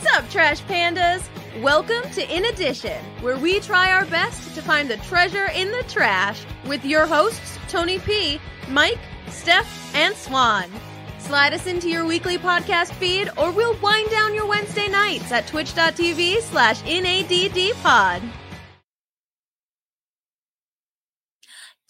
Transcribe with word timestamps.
What's 0.00 0.16
up, 0.16 0.30
Trash 0.30 0.62
Pandas? 0.62 1.26
Welcome 1.60 2.08
to 2.12 2.22
In 2.32 2.44
Addition, 2.44 3.02
where 3.20 3.36
we 3.36 3.58
try 3.58 3.90
our 3.90 4.06
best 4.06 4.54
to 4.54 4.62
find 4.62 4.88
the 4.88 4.96
treasure 4.98 5.46
in 5.46 5.72
the 5.72 5.82
trash 5.88 6.44
with 6.68 6.84
your 6.84 7.04
hosts, 7.04 7.58
Tony 7.68 7.98
P., 7.98 8.38
Mike, 8.68 9.00
Steph, 9.26 9.92
and 9.96 10.14
Swan. 10.14 10.70
Slide 11.18 11.52
us 11.52 11.66
into 11.66 11.88
your 11.88 12.06
weekly 12.06 12.38
podcast 12.38 12.92
feed, 12.92 13.28
or 13.36 13.50
we'll 13.50 13.76
wind 13.80 14.08
down 14.08 14.36
your 14.36 14.46
Wednesday 14.46 14.86
nights 14.86 15.32
at 15.32 15.48
twitch.tv 15.48 16.42
slash 16.42 16.80
NADDpod. 16.82 18.22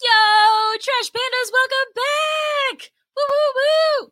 Yo, 0.01 0.77
Trash 0.81 1.11
Pandas, 1.11 1.51
welcome 1.53 1.93
back! 1.93 2.28
Woo 3.27 3.35
woo 3.55 4.05
woo! 4.05 4.11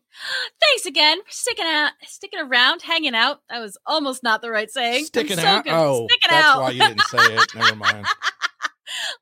Thanks 0.59 0.85
again 0.85 1.19
for 1.23 1.31
sticking 1.31 1.65
out, 1.65 1.91
sticking 2.03 2.39
around, 2.39 2.81
hanging 2.81 3.15
out. 3.15 3.41
That 3.49 3.59
was 3.61 3.77
almost 3.85 4.23
not 4.23 4.41
the 4.41 4.49
right 4.51 4.70
saying. 4.70 5.05
Sticking 5.05 5.38
so 5.38 5.45
out. 5.45 5.63
good- 5.63 5.73
Oh, 5.73 6.07
sticking 6.09 6.29
that's 6.29 6.45
out. 6.45 6.61
why 6.61 6.70
you 6.71 6.79
didn't 6.79 7.02
say 7.02 7.17
it. 7.35 7.55
Never 7.55 7.75
mind. 7.75 8.05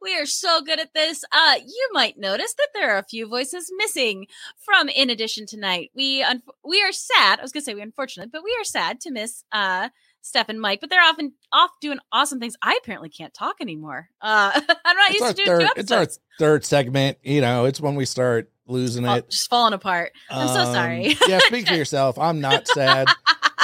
we 0.02 0.16
are 0.18 0.26
so 0.26 0.62
good 0.62 0.80
at 0.80 0.94
this. 0.94 1.24
Uh, 1.32 1.56
you 1.66 1.90
might 1.94 2.18
notice 2.18 2.54
that 2.56 2.70
there 2.74 2.96
are 2.96 3.00
a 3.00 3.04
few 3.06 3.28
voices 3.28 3.72
missing 3.78 4.28
from 4.64 4.90
In 4.90 5.10
Addition 5.10 5.46
tonight. 5.46 5.92
We 5.96 6.24
un- 6.24 6.44
we 6.64 6.82
are 6.84 6.92
sad. 6.92 7.40
I 7.40 7.42
was 7.42 7.52
gonna 7.52 7.64
say 7.64 7.74
we 7.76 7.82
unfortunate, 7.82 8.32
but 8.32 8.44
we 8.44 8.56
are 8.60 8.64
sad 8.64 9.00
to 9.02 9.12
miss 9.12 9.44
uh 9.52 9.90
Steph 10.22 10.50
and 10.50 10.60
Mike. 10.62 10.82
But 10.82 10.90
they're 10.90 11.02
often 11.02 11.34
off 11.52 11.72
doing 11.82 12.00
awesome 12.12 12.40
things. 12.40 12.56
I 12.62 12.78
apparently 12.82 13.10
can't 13.10 13.34
talk 13.34 13.56
anymore. 13.62 14.10
Uh, 14.22 14.52
I'm 14.86 14.98
not 14.98 15.12
It's 15.12 15.20
used 15.20 15.38
to 15.38 15.46
doing 15.46 15.60
third. 15.60 15.70
It's 15.78 15.92
our 15.92 16.08
third 16.40 16.66
segment. 16.66 17.18
You 17.24 17.42
know, 17.42 17.66
it's 17.66 17.82
when 17.82 17.96
we 17.96 18.06
start 18.06 18.52
losing 18.68 19.06
it. 19.06 19.30
just 19.30 19.50
falling 19.50 19.74
apart. 19.74 20.12
I'm 20.30 20.48
so 20.48 20.62
Um, 20.62 20.74
sorry. 20.74 21.18
yeah, 21.28 21.40
speak 21.40 21.68
for 21.68 21.74
yourself. 21.76 22.18
I'm 22.20 22.42
not 22.42 22.68
sad. 22.68 23.08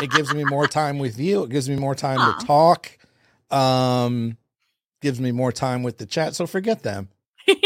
it 0.02 0.12
gives 0.12 0.34
me 0.34 0.44
more 0.44 0.68
time 0.68 1.00
with 1.00 1.20
you. 1.20 1.44
It 1.44 1.50
gives 1.50 1.70
me 1.70 1.76
more 1.76 1.96
time 1.96 2.20
Aw. 2.20 2.38
to 2.40 2.46
talk. 2.46 2.98
Um, 3.50 4.38
gives 5.02 5.20
me 5.20 5.32
more 5.32 5.52
time 5.52 5.84
with 5.84 5.98
the 5.98 6.06
chat. 6.06 6.36
So 6.36 6.46
forget 6.48 6.84
them. 6.84 7.10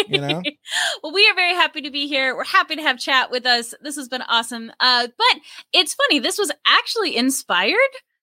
You 0.08 0.20
know. 0.22 0.42
well, 1.04 1.14
we 1.14 1.28
are 1.28 1.36
very 1.36 1.54
happy 1.54 1.82
to 1.82 1.92
be 1.92 2.08
here. 2.08 2.36
We're 2.36 2.46
happy 2.46 2.76
to 2.78 2.82
have 2.82 2.98
chat 2.98 3.30
with 3.30 3.46
us. 3.46 3.74
This 3.82 3.98
has 3.98 4.08
been 4.08 4.22
awesome. 4.24 4.72
Uh, 4.80 5.08
but 5.18 5.42
it's 5.74 5.94
funny. 5.94 6.20
This 6.20 6.38
was 6.38 6.52
actually 6.66 7.16
inspired 7.16 7.76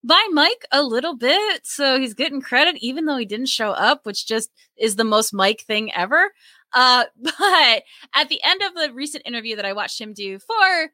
by 0.03 0.27
Mike 0.33 0.65
a 0.73 0.83
little 0.83 1.15
bit, 1.15 1.65
so 1.65 2.01
he's 2.01 2.15
getting 2.15 2.41
credit 2.41 2.77
even 2.81 3.05
though 3.05 3.17
he 3.19 3.27
didn't 3.27 3.47
show 3.47 3.71
up, 3.71 4.05
which 4.05 4.27
just 4.27 4.51
is 4.77 4.97
the 4.97 5.05
most 5.05 5.33
Mike 5.33 5.61
thing 5.61 5.93
ever. 5.93 6.33
Uh, 6.75 7.05
but 7.17 7.83
at 8.15 8.28
the 8.28 8.41
end 8.45 8.62
of 8.62 8.75
the 8.75 8.92
recent 8.92 9.27
interview 9.27 9.56
that 9.56 9.65
I 9.67 9.73
watched 9.73 10.01
him 10.01 10.12
do 10.12 10.39
for 10.39 10.91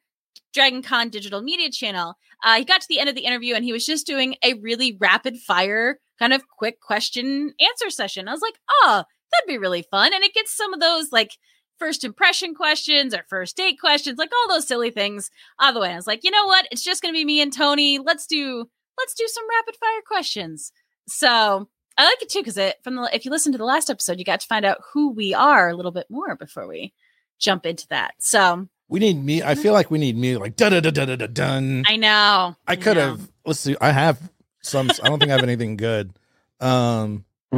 Dragon 0.52 0.82
Con 0.82 1.10
Digital 1.10 1.42
Media 1.42 1.70
Channel, 1.70 2.14
uh, 2.44 2.56
he 2.56 2.64
got 2.64 2.80
to 2.80 2.88
the 2.88 3.00
end 3.00 3.08
of 3.08 3.14
the 3.14 3.24
interview 3.24 3.54
and 3.54 3.64
he 3.64 3.72
was 3.72 3.86
just 3.86 4.06
doing 4.06 4.36
a 4.42 4.54
really 4.54 4.96
rapid 5.00 5.36
fire 5.38 5.98
kind 6.18 6.32
of 6.32 6.48
quick 6.48 6.80
question 6.80 7.54
answer 7.60 7.90
session. 7.90 8.28
I 8.28 8.32
was 8.32 8.42
like, 8.42 8.58
oh, 8.70 9.04
that'd 9.32 9.48
be 9.48 9.58
really 9.58 9.82
fun. 9.82 10.12
And 10.12 10.24
it 10.24 10.34
gets 10.34 10.56
some 10.56 10.72
of 10.72 10.80
those 10.80 11.12
like 11.12 11.32
first 11.78 12.04
impression 12.04 12.54
questions 12.54 13.14
or 13.14 13.24
first 13.28 13.56
date 13.56 13.78
questions, 13.80 14.18
like 14.18 14.32
all 14.32 14.54
those 14.54 14.66
silly 14.66 14.90
things 14.90 15.30
out 15.60 15.68
of 15.68 15.74
the 15.74 15.80
way. 15.80 15.92
I 15.92 15.96
was 15.96 16.06
like, 16.06 16.24
you 16.24 16.30
know 16.30 16.46
what? 16.46 16.66
It's 16.70 16.84
just 16.84 17.02
gonna 17.02 17.12
be 17.12 17.24
me 17.24 17.40
and 17.40 17.52
Tony. 17.52 17.98
Let's 17.98 18.26
do 18.26 18.66
let's 18.98 19.14
do 19.14 19.26
some 19.28 19.44
rapid 19.48 19.76
fire 19.76 20.02
questions. 20.06 20.72
So 21.06 21.68
I 21.98 22.04
like 22.04 22.22
it 22.22 22.30
too 22.30 22.38
because 22.38 22.56
it 22.56 22.76
from 22.84 22.94
the 22.94 23.10
if 23.12 23.24
you 23.24 23.30
listen 23.32 23.50
to 23.52 23.58
the 23.58 23.64
last 23.64 23.90
episode, 23.90 24.20
you 24.20 24.24
got 24.24 24.40
to 24.40 24.46
find 24.46 24.64
out 24.64 24.78
who 24.92 25.10
we 25.10 25.34
are 25.34 25.68
a 25.68 25.74
little 25.74 25.90
bit 25.90 26.06
more 26.08 26.36
before 26.36 26.68
we 26.68 26.94
jump 27.40 27.66
into 27.66 27.88
that. 27.88 28.14
So 28.18 28.68
We 28.88 29.00
need 29.00 29.22
me. 29.22 29.42
I 29.42 29.56
feel 29.56 29.72
like 29.72 29.90
we 29.90 29.98
need 29.98 30.16
me 30.16 30.36
like 30.36 30.54
da 30.54 30.68
da 30.68 30.78
da 30.80 30.90
da 30.90 31.16
da 31.16 31.26
dun. 31.26 31.82
I 31.88 31.96
know 31.96 32.54
I 32.68 32.76
could 32.76 32.96
know. 32.96 33.10
have. 33.10 33.28
Let's 33.44 33.58
see. 33.58 33.76
I 33.80 33.90
have 33.90 34.30
some. 34.62 34.90
I 35.02 35.08
don't 35.08 35.18
think 35.18 35.32
I 35.32 35.34
have 35.34 35.42
anything 35.42 35.76
good. 35.76 36.12
Um. 36.60 37.24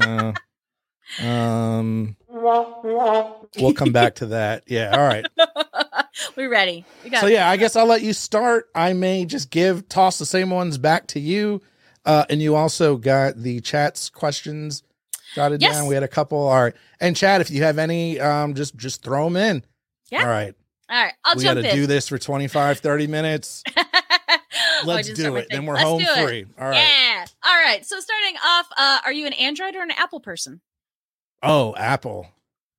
uh, 0.00 0.32
um. 1.20 2.16
We'll 3.58 3.74
come 3.74 3.92
back 3.92 4.16
to 4.16 4.26
that. 4.26 4.64
Yeah. 4.68 4.96
All 4.96 5.04
right. 5.04 5.26
We're 6.36 6.48
ready. 6.48 6.84
We 7.02 7.10
got 7.10 7.22
So 7.22 7.26
yeah, 7.26 7.50
I 7.50 7.56
guess 7.56 7.74
I'll 7.74 7.86
let 7.86 8.02
you 8.02 8.12
start. 8.12 8.68
I 8.72 8.92
may 8.92 9.24
just 9.24 9.50
give 9.50 9.88
toss 9.88 10.18
the 10.18 10.26
same 10.26 10.50
ones 10.50 10.78
back 10.78 11.08
to 11.08 11.20
you. 11.20 11.60
Uh, 12.06 12.24
and 12.30 12.40
you 12.40 12.54
also 12.54 12.96
got 12.96 13.36
the 13.36 13.60
chat's 13.60 14.08
questions 14.08 14.82
jotted 15.34 15.60
Yes. 15.60 15.74
down. 15.74 15.86
We 15.88 15.94
had 15.94 16.04
a 16.04 16.08
couple. 16.08 16.38
All 16.38 16.62
right. 16.62 16.74
And 17.00 17.14
chat, 17.16 17.40
if 17.42 17.50
you 17.50 17.62
have 17.64 17.78
any, 17.78 18.18
um, 18.20 18.54
just 18.54 18.76
just 18.76 19.02
throw 19.02 19.24
them 19.24 19.36
in. 19.36 19.64
Yeah. 20.10 20.22
All 20.22 20.28
right. 20.28 20.54
All 20.88 21.02
right, 21.02 21.14
I'll 21.24 21.34
we 21.34 21.42
gotta 21.42 21.68
in. 21.68 21.74
do 21.74 21.86
this 21.88 22.06
for 22.08 22.16
25, 22.16 22.78
30 22.78 23.06
minutes. 23.08 23.64
Let's 24.84 25.12
do 25.12 25.34
it. 25.36 25.48
Then 25.50 25.66
we're 25.66 25.74
Let's 25.74 25.84
home 25.84 26.02
free. 26.24 26.46
All 26.58 26.68
right. 26.68 26.76
Yeah. 26.76 27.24
All 27.44 27.54
right. 27.60 27.84
So 27.84 27.98
starting 27.98 28.36
off, 28.44 28.66
uh, 28.76 28.98
are 29.04 29.12
you 29.12 29.26
an 29.26 29.32
Android 29.32 29.74
or 29.74 29.82
an 29.82 29.90
Apple 29.90 30.20
person? 30.20 30.60
Oh, 31.42 31.74
Apple. 31.76 32.28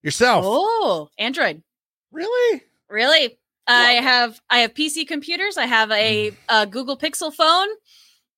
Yourself. 0.03 0.45
Oh, 0.47 1.09
Android. 1.17 1.63
Really? 2.11 2.61
Really? 2.89 3.37
I 3.67 3.93
have 3.95 4.39
I 4.49 4.59
have 4.59 4.73
PC 4.73 5.05
computers. 5.05 5.57
I 5.57 5.65
have 5.65 5.91
a, 5.91 6.31
a 6.47 6.65
Google 6.65 6.97
Pixel 6.97 7.33
phone. 7.33 7.67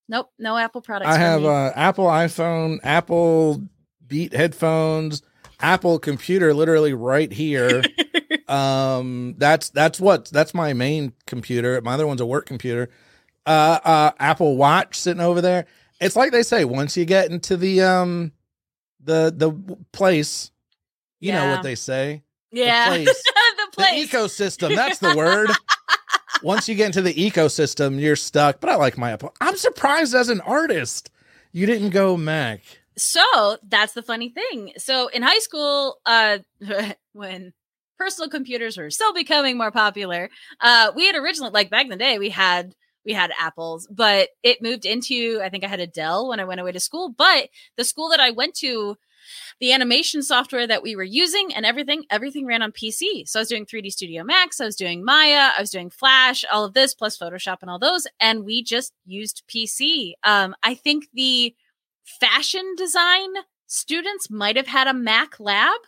Nope, 0.09 0.31
no 0.40 0.58
Apple 0.58 0.81
products. 0.81 1.12
I 1.12 1.18
have 1.20 1.46
uh, 1.46 1.72
Apple 1.75 2.06
iPhone, 2.08 2.80
Apple 2.84 3.62
Beat 4.08 4.34
headphones, 4.34 5.22
Apple 5.62 6.00
computer 6.00 6.53
literally 6.53 6.94
right 6.94 7.31
here. 7.31 7.84
um 8.47 9.36
that's 9.38 9.70
that's 9.70 10.00
what 10.00 10.25
that's 10.25 10.56
my 10.56 10.74
main 10.74 11.14
computer. 11.28 11.80
My 11.81 11.94
other 11.94 12.08
one's 12.08 12.22
a 12.22 12.25
work 12.25 12.47
computer. 12.47 12.90
Uh 13.46 13.80
uh 13.84 14.12
Apple 14.20 14.58
Watch 14.58 14.96
sitting 14.96 15.22
over 15.22 15.42
there. 15.42 15.68
It's 16.02 16.16
like 16.16 16.31
they 16.31 16.41
say 16.44 16.66
once 16.66 16.97
you 16.97 17.06
get 17.06 17.30
into 17.30 17.56
the 17.56 17.81
um 17.81 18.31
the 19.03 19.31
the 19.36 19.52
place, 19.91 20.50
you 21.20 21.31
know 21.34 21.52
what 21.52 21.62
they 21.64 21.76
say. 21.76 22.24
yeah, 22.52 22.90
the, 22.90 22.96
place. 23.06 23.24
the 23.78 23.84
The 23.84 23.84
ecosystem, 23.84 24.76
that's 24.76 24.97
the 24.97 25.16
word. 25.16 25.52
Once 26.41 26.69
you 26.69 26.75
get 26.75 26.88
into 26.88 27.01
the 27.01 27.13
ecosystem, 27.13 28.00
you're 28.00 28.16
stuck. 28.16 28.59
But 28.59 28.69
I 28.69 28.75
like 28.75 28.97
my 28.97 29.11
Apple. 29.11 29.33
I'm 29.41 29.57
surprised 29.57 30.16
as 30.16 30.29
an 30.29 30.41
artist 30.41 31.11
you 31.51 31.66
didn't 31.66 31.89
go 31.89 32.16
Mac. 32.16 32.61
so 32.97 33.57
that's 33.67 33.94
the 33.94 34.03
funny 34.03 34.29
thing. 34.29 34.73
So 34.78 35.07
in 35.07 35.22
high 35.23 35.39
school, 35.39 35.97
uh, 36.05 36.39
when 37.13 37.53
personal 37.97 38.29
computers 38.29 38.78
were 38.78 38.89
still 38.89 39.13
becoming 39.13 39.57
more 39.57 39.72
popular, 39.72 40.29
uh, 40.61 40.91
we 40.95 41.05
had 41.05 41.16
originally 41.16 41.51
like 41.51 41.69
back 41.69 41.83
in 41.83 41.89
the 41.89 41.95
day 41.95 42.19
we 42.19 42.29
had 42.29 42.73
we 43.05 43.13
had 43.13 43.31
apples, 43.39 43.88
but 43.89 44.29
it 44.44 44.61
moved 44.61 44.85
into 44.85 45.39
I 45.44 45.49
think 45.49 45.63
I 45.63 45.67
had 45.67 45.79
a 45.79 45.88
Dell 45.88 46.29
when 46.29 46.39
I 46.39 46.45
went 46.45 46.61
away 46.61 46.72
to 46.72 46.79
school. 46.79 47.09
But 47.09 47.49
the 47.78 47.83
school 47.83 48.09
that 48.09 48.19
I 48.19 48.31
went 48.31 48.55
to, 48.57 48.97
the 49.59 49.73
animation 49.73 50.22
software 50.22 50.67
that 50.67 50.84
we 50.84 50.95
were 50.95 51.03
using 51.03 51.53
and 51.53 51.66
everything, 51.66 52.03
everything 52.09 52.45
ran 52.45 52.62
on 52.62 52.72
PC. 52.72 53.28
So 53.28 53.40
I 53.40 53.41
was 53.41 53.50
doing 53.50 53.66
3D 53.66 53.91
Studio 53.91 54.23
Max, 54.23 54.59
I 54.59 54.66
was 54.66 54.75
doing 54.75 55.03
Maya, 55.03 55.50
I 55.57 55.62
was 55.62 55.69
doing 55.69 55.90
Flash, 55.90 56.44
all 56.51 56.66
of 56.66 56.73
this 56.73 56.94
plus 56.94 57.17
Photoshop 57.17 57.57
and 57.62 57.69
all 57.69 57.79
those, 57.79 58.07
and 58.19 58.45
we 58.45 58.63
just 58.63 58.94
used 59.06 59.44
PC. 59.47 60.13
Um, 60.23 60.56
I 60.63 60.75
think 60.75 61.07
the 61.13 61.56
fashion 62.03 62.75
design 62.78 63.29
students 63.67 64.29
might 64.29 64.56
have 64.56 64.67
had 64.67 64.88
a 64.88 64.94
Mac 64.94 65.40
lab, 65.40 65.79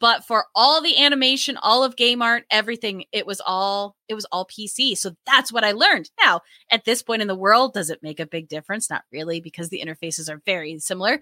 but 0.00 0.24
for 0.24 0.46
all 0.54 0.82
the 0.82 1.02
animation, 1.02 1.56
all 1.56 1.82
of 1.82 1.96
game 1.96 2.20
art, 2.20 2.44
everything, 2.50 3.04
it 3.12 3.26
was 3.26 3.40
all 3.44 3.96
it 4.08 4.14
was 4.14 4.26
all 4.26 4.46
PC. 4.46 4.96
So 4.96 5.12
that's 5.26 5.52
what 5.52 5.64
I 5.64 5.72
learned. 5.72 6.10
Now, 6.22 6.40
at 6.70 6.84
this 6.84 7.02
point 7.02 7.22
in 7.22 7.28
the 7.28 7.34
world, 7.34 7.74
does 7.74 7.90
it 7.90 8.02
make 8.02 8.20
a 8.20 8.26
big 8.26 8.48
difference? 8.48 8.90
Not 8.90 9.04
really, 9.12 9.40
because 9.40 9.68
the 9.68 9.82
interfaces 9.84 10.30
are 10.30 10.42
very 10.44 10.78
similar. 10.78 11.20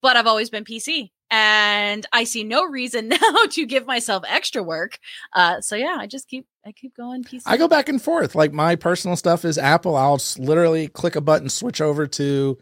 But 0.00 0.16
I've 0.16 0.26
always 0.26 0.50
been 0.50 0.64
PC, 0.64 1.10
and 1.30 2.06
I 2.12 2.24
see 2.24 2.44
no 2.44 2.64
reason 2.64 3.08
now 3.08 3.18
to 3.50 3.66
give 3.66 3.86
myself 3.86 4.24
extra 4.28 4.62
work. 4.62 4.98
Uh, 5.32 5.60
so 5.60 5.76
yeah, 5.76 5.96
I 5.98 6.06
just 6.06 6.28
keep 6.28 6.46
I 6.64 6.72
keep 6.72 6.96
going 6.96 7.24
PC. 7.24 7.42
I 7.46 7.56
go 7.56 7.68
back 7.68 7.88
and 7.88 8.00
forth. 8.00 8.34
Like 8.34 8.52
my 8.52 8.76
personal 8.76 9.16
stuff 9.16 9.44
is 9.44 9.58
Apple. 9.58 9.96
I'll 9.96 10.20
literally 10.38 10.88
click 10.88 11.16
a 11.16 11.20
button, 11.20 11.48
switch 11.48 11.80
over 11.80 12.06
to 12.06 12.58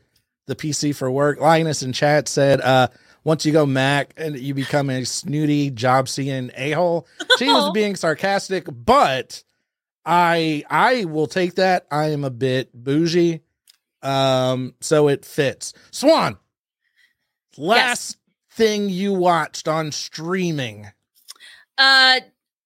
the 0.47 0.57
PC 0.57 0.95
for 0.95 1.11
work. 1.11 1.41
Linus 1.41 1.83
in 1.83 1.93
chat 1.93 2.29
said, 2.29 2.61
uh, 2.61 2.89
once 3.25 3.45
you 3.45 3.53
go 3.53 3.67
Mac 3.67 4.15
and 4.17 4.39
you 4.39 4.55
become 4.55 4.89
a 4.89 5.05
snooty 5.05 5.71
job 5.71 6.09
seeing 6.09 6.51
a 6.57 6.71
hole. 6.73 7.07
She 7.39 7.47
was 7.53 7.71
being 7.73 7.97
sarcastic, 7.97 8.67
but 8.67 9.45
I 10.07 10.65
I 10.71 11.05
will 11.05 11.27
take 11.27 11.57
that. 11.57 11.87
I 11.91 12.07
am 12.13 12.25
a 12.25 12.31
bit 12.31 12.71
bougie. 12.73 13.43
Um, 14.01 14.75
so 14.81 15.09
it 15.09 15.27
fits. 15.27 15.75
Swan, 15.91 16.39
last 17.59 18.17
thing 18.53 18.89
you 18.91 19.13
watched 19.13 19.69
on 19.69 19.93
streaming. 19.93 20.87
Uh, 21.79 22.21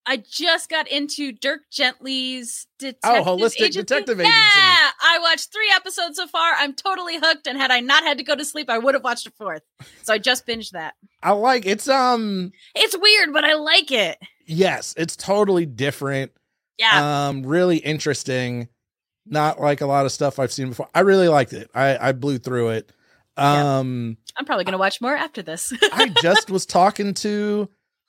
I 0.07 0.17
just 0.29 0.69
got 0.71 0.89
into 0.89 1.31
Dirk 1.33 1.63
Gently's 1.71 2.67
Detective 2.79 3.27
Oh, 3.27 3.37
Holistic 3.37 3.61
Agency. 3.67 3.81
Detective 3.83 4.19
yeah, 4.19 4.27
I 4.29 5.19
watched 5.21 5.53
three 5.53 5.71
episodes 5.75 6.17
so 6.17 6.27
far. 6.27 6.53
I'm 6.57 6.73
totally 6.75 7.19
hooked, 7.19 7.47
and 7.47 7.59
had 7.59 7.71
I 7.71 7.81
not 7.81 8.03
had 8.03 8.19
to 8.19 8.25
go 8.25 8.35
to 8.35 8.45
sleep, 8.45 8.71
I 8.71 8.79
would 8.79 8.95
have 8.95 9.05
watched 9.05 9.27
a 9.27 9.31
fourth. 9.33 9.63
So 10.03 10.13
I 10.15 10.19
just 10.19 10.47
binged 10.47 10.71
that. 10.73 10.95
I 11.23 11.33
like 11.33 11.67
it's 11.67 11.89
um 11.89 12.53
It's 12.75 12.97
weird, 12.99 13.33
but 13.33 13.45
I 13.45 13.55
like 13.55 13.91
it. 13.93 14.19
yes, 14.47 14.95
it's 14.97 15.17
totally 15.17 15.67
different. 15.67 16.33
Yeah, 16.79 17.29
Um 17.29 17.43
really 17.43 17.77
interesting. 17.77 18.69
not 19.27 19.61
like 19.61 19.81
a 19.81 19.87
lot 19.87 20.07
of 20.07 20.13
stuff 20.13 20.39
I've 20.39 20.53
seen 20.53 20.71
before. 20.71 20.89
I 20.95 21.01
really 21.01 21.29
liked 21.29 21.53
it. 21.53 21.71
I, 21.75 22.09
I 22.09 22.13
blew 22.13 22.39
through 22.39 22.71
it. 22.71 22.91
Yeah. 23.39 23.79
Um, 23.79 24.17
I'm 24.37 24.45
probably 24.45 24.65
gonna 24.65 24.79
watch 24.79 25.01
more 25.01 25.15
after 25.17 25.43
this. 25.43 25.73
I 25.93 26.09
just 26.23 26.51
was 26.51 26.67
talking 26.67 27.15
to 27.15 27.69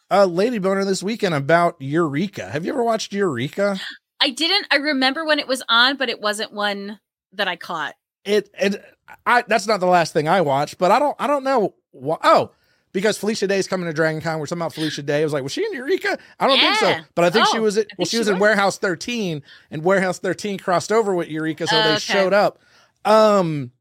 a 0.09 0.27
lady 0.27 0.57
boner 0.59 0.83
this 0.85 1.01
weekend 1.03 1.33
about 1.35 1.75
Eureka. 1.79 2.50
Have 2.50 2.65
you 2.65 2.73
ever 2.73 2.83
watched 2.83 3.13
Eureka? 3.13 3.79
I 4.19 4.29
didn't. 4.29 4.68
I 4.71 4.77
remember 4.77 5.25
when 5.25 5.39
it 5.39 5.47
was 5.47 5.63
on, 5.69 5.97
but 5.97 6.09
it 6.09 6.19
wasn't 6.21 6.51
one 6.53 7.00
that 7.33 7.47
I 7.47 7.56
caught. 7.56 7.95
It 8.25 8.50
it 8.59 8.83
I 9.25 9.44
that's 9.47 9.68
not 9.68 9.79
the 9.79 9.85
last 9.88 10.13
thing 10.13 10.27
I 10.27 10.41
watched, 10.41 10.77
but 10.77 10.91
I 10.91 11.00
don't 11.00 11.15
I 11.19 11.27
don't 11.27 11.44
know 11.44 11.75
why. 11.91 12.18
Oh, 12.23 12.51
because 12.94 13.18
Felicia 13.18 13.47
Day 13.47 13.57
is 13.57 13.68
coming 13.68 13.88
to 13.88 13.94
Dragon 13.94 14.21
Con. 14.21 14.38
We're 14.39 14.45
talking 14.45 14.62
about 14.62 14.73
Felicia 14.73 15.01
Day. 15.01 15.21
I 15.21 15.23
was 15.23 15.33
like, 15.33 15.44
was 15.44 15.53
she 15.53 15.65
in 15.65 15.73
Eureka? 15.73 16.18
I 16.39 16.47
don't 16.47 16.59
think 16.59 16.75
so. 16.75 16.95
But 17.15 17.25
I 17.25 17.29
think 17.29 17.47
she 17.47 17.57
Oh, 17.57 17.62
was. 17.62 17.77
At, 17.77 17.88
well, 17.97 18.06
she 18.06 18.12
she 18.12 18.18
was 18.19 18.27
in. 18.27 18.38
Warehouse 18.38 18.77
13, 18.77 19.41
and 19.71 19.83
Warehouse 19.83 20.19
13 20.19 20.57
crossed 20.59 20.91
over 20.91 21.15
with 21.15 21.29
Eureka, 21.29 21.68
so 21.68 21.79
Oh, 21.79 21.83
they 21.83 21.89
okay. 21.91 22.00
showed 22.00 22.33
up. 22.33 22.59
Um, 23.06 23.71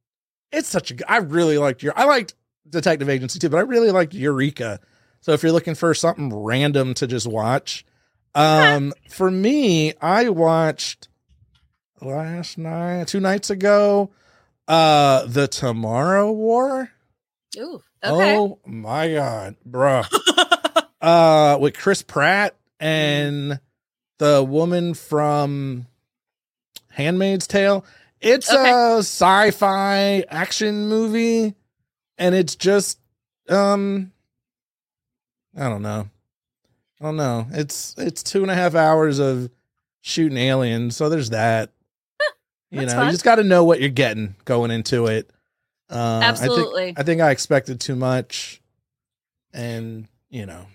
it's 0.52 0.68
such 0.68 0.90
a. 0.90 1.10
I 1.10 1.18
really 1.18 1.58
liked 1.58 1.82
your. 1.82 1.92
I 1.96 2.04
liked 2.04 2.34
Detective 2.68 3.08
Agency 3.08 3.38
too, 3.38 3.48
but 3.48 3.58
I 3.58 3.62
really 3.62 3.90
liked 3.90 4.14
Eureka. 4.14 4.80
So 5.20 5.32
if 5.32 5.42
you're 5.42 5.52
looking 5.52 5.74
for 5.74 5.92
something 5.94 6.32
random 6.32 6.94
to 6.94 7.06
just 7.06 7.26
watch, 7.26 7.84
um, 8.34 8.92
for 9.10 9.30
me, 9.30 9.94
I 10.00 10.28
watched 10.30 11.08
last 12.00 12.56
night, 12.56 13.08
two 13.08 13.20
nights 13.20 13.50
ago, 13.50 14.10
uh, 14.68 15.26
the 15.26 15.46
Tomorrow 15.48 16.32
War. 16.32 16.90
Ooh. 17.58 17.82
Okay. 18.02 18.36
Oh 18.36 18.58
my 18.64 19.12
god, 19.12 19.56
bruh. 19.68 20.06
uh 21.00 21.58
with 21.60 21.76
Chris 21.76 22.02
Pratt 22.02 22.56
and 22.78 23.60
the 24.18 24.42
woman 24.42 24.94
from 24.94 25.86
Handmaid's 26.90 27.46
Tale. 27.46 27.84
It's 28.20 28.52
Okay. 28.52 28.70
a 28.70 28.98
sci-fi 28.98 30.24
action 30.28 30.88
movie 30.88 31.54
and 32.18 32.34
it's 32.34 32.54
just 32.56 32.98
um 33.48 34.12
I 35.56 35.68
don't 35.68 35.82
know. 35.82 36.08
I 37.00 37.04
don't 37.04 37.16
know. 37.16 37.46
It's 37.52 37.94
it's 37.98 38.22
two 38.22 38.42
and 38.42 38.50
a 38.50 38.54
half 38.54 38.74
hours 38.74 39.18
of 39.18 39.50
shooting 40.02 40.38
aliens, 40.38 40.96
so 40.96 41.08
there's 41.08 41.30
that. 41.30 41.70
you 42.70 42.84
know, 42.86 43.04
you 43.04 43.10
just 43.10 43.24
got 43.24 43.36
to 43.36 43.44
know 43.44 43.64
what 43.64 43.80
you're 43.80 43.88
getting 43.88 44.36
going 44.44 44.70
into 44.70 45.06
it. 45.06 45.30
Uh, 45.90 46.20
I 46.22 46.32
think- 46.32 46.50
Absolutely. 46.50 46.94
I 46.96 47.02
think 47.02 47.20
I 47.20 47.30
expected 47.30 47.80
too 47.80 47.96
much, 47.96 48.60
and 49.52 50.06
you 50.28 50.46
know, 50.46 50.66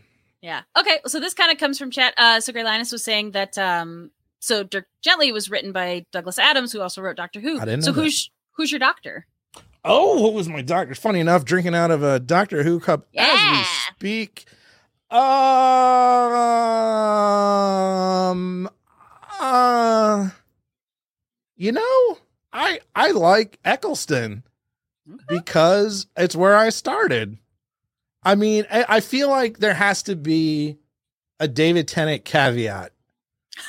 Yeah. 0.42 0.64
Okay. 0.78 1.00
So 1.08 1.20
this 1.22 1.34
kind 1.34 1.52
of 1.52 1.58
comes 1.58 1.78
from 1.80 1.90
chat. 1.92 2.14
Uh, 2.18 2.42
so 2.42 2.52
Gray 2.52 2.64
Lioness 2.64 2.92
was 2.92 3.04
saying 3.04 3.32
that 3.32 3.58
um, 3.58 4.12
so 4.46 4.64
Dirk 4.64 4.86
Gently 5.02 5.32
was 5.32 5.50
written 5.50 5.72
by 5.72 6.06
Douglas 6.12 6.38
Adams, 6.38 6.72
who 6.72 6.82
also 6.82 7.02
wrote 7.02 7.18
Doctor 7.18 7.40
Who. 7.40 7.60
I 7.60 7.66
didn't 7.66 7.84
so 7.84 7.92
know 7.92 7.96
that. 7.96 8.02
who's 8.04 8.30
who's 8.52 8.72
your 8.72 8.80
doctor? 8.80 9.26
oh, 9.86 10.22
what 10.22 10.34
was 10.34 10.50
my 10.50 10.62
doctor? 10.62 10.96
Funny 10.96 11.20
enough, 11.20 11.46
drinking 11.46 11.76
out 11.76 11.92
of 11.92 12.04
a 12.04 12.20
Doctor 12.20 12.64
Who 12.64 12.80
cup 12.80 13.08
as 13.16 13.52
we 13.52 13.64
speak. 13.96 14.46
Um, 15.12 15.20
uh, 19.40 20.30
you 21.56 21.72
know, 21.72 22.18
I 22.52 22.80
I 22.96 23.12
like 23.12 23.60
Eccleston 23.64 24.44
because 25.28 26.08
it's 26.18 26.36
where 26.36 26.56
I 26.56 26.70
started. 26.70 27.38
I 28.24 28.34
mean, 28.36 28.66
I, 28.72 28.86
I 28.90 29.00
feel 29.02 29.30
like 29.30 29.60
there 29.60 29.76
has 29.76 30.02
to 30.04 30.16
be 30.16 30.78
a 31.40 31.48
David 31.48 31.88
Tennant 31.88 32.26
caveat. 32.26 32.92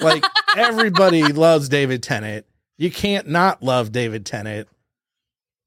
Like 0.00 0.24
everybody 0.56 1.22
loves 1.32 1.68
David 1.68 2.02
Tennant. 2.02 2.46
You 2.78 2.90
can't 2.90 3.28
not 3.28 3.62
love 3.62 3.92
David 3.92 4.26
Tennant. 4.26 4.68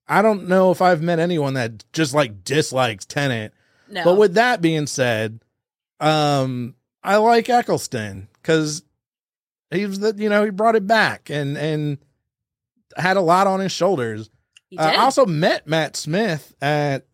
I 0.07 0.21
don't 0.21 0.47
know 0.47 0.71
if 0.71 0.81
I've 0.81 1.01
met 1.01 1.19
anyone 1.19 1.53
that 1.53 1.83
just 1.93 2.13
like 2.13 2.43
dislikes 2.43 3.05
Tennant. 3.05 3.53
No. 3.89 4.03
But 4.03 4.17
with 4.17 4.33
that 4.35 4.61
being 4.61 4.87
said, 4.87 5.39
um, 5.99 6.75
I 7.03 7.17
like 7.17 7.49
Eccleston 7.49 8.27
because 8.41 8.83
he 9.71 9.85
was 9.85 9.99
the 9.99 10.13
you 10.17 10.29
know 10.29 10.43
he 10.43 10.51
brought 10.51 10.75
it 10.75 10.87
back 10.87 11.29
and 11.29 11.57
and 11.57 11.97
had 12.97 13.17
a 13.17 13.21
lot 13.21 13.47
on 13.47 13.59
his 13.59 13.71
shoulders. 13.71 14.29
Uh, 14.77 14.81
I 14.81 14.95
also 14.97 15.25
met 15.25 15.67
Matt 15.67 15.95
Smith 15.95 16.53
at 16.61 17.05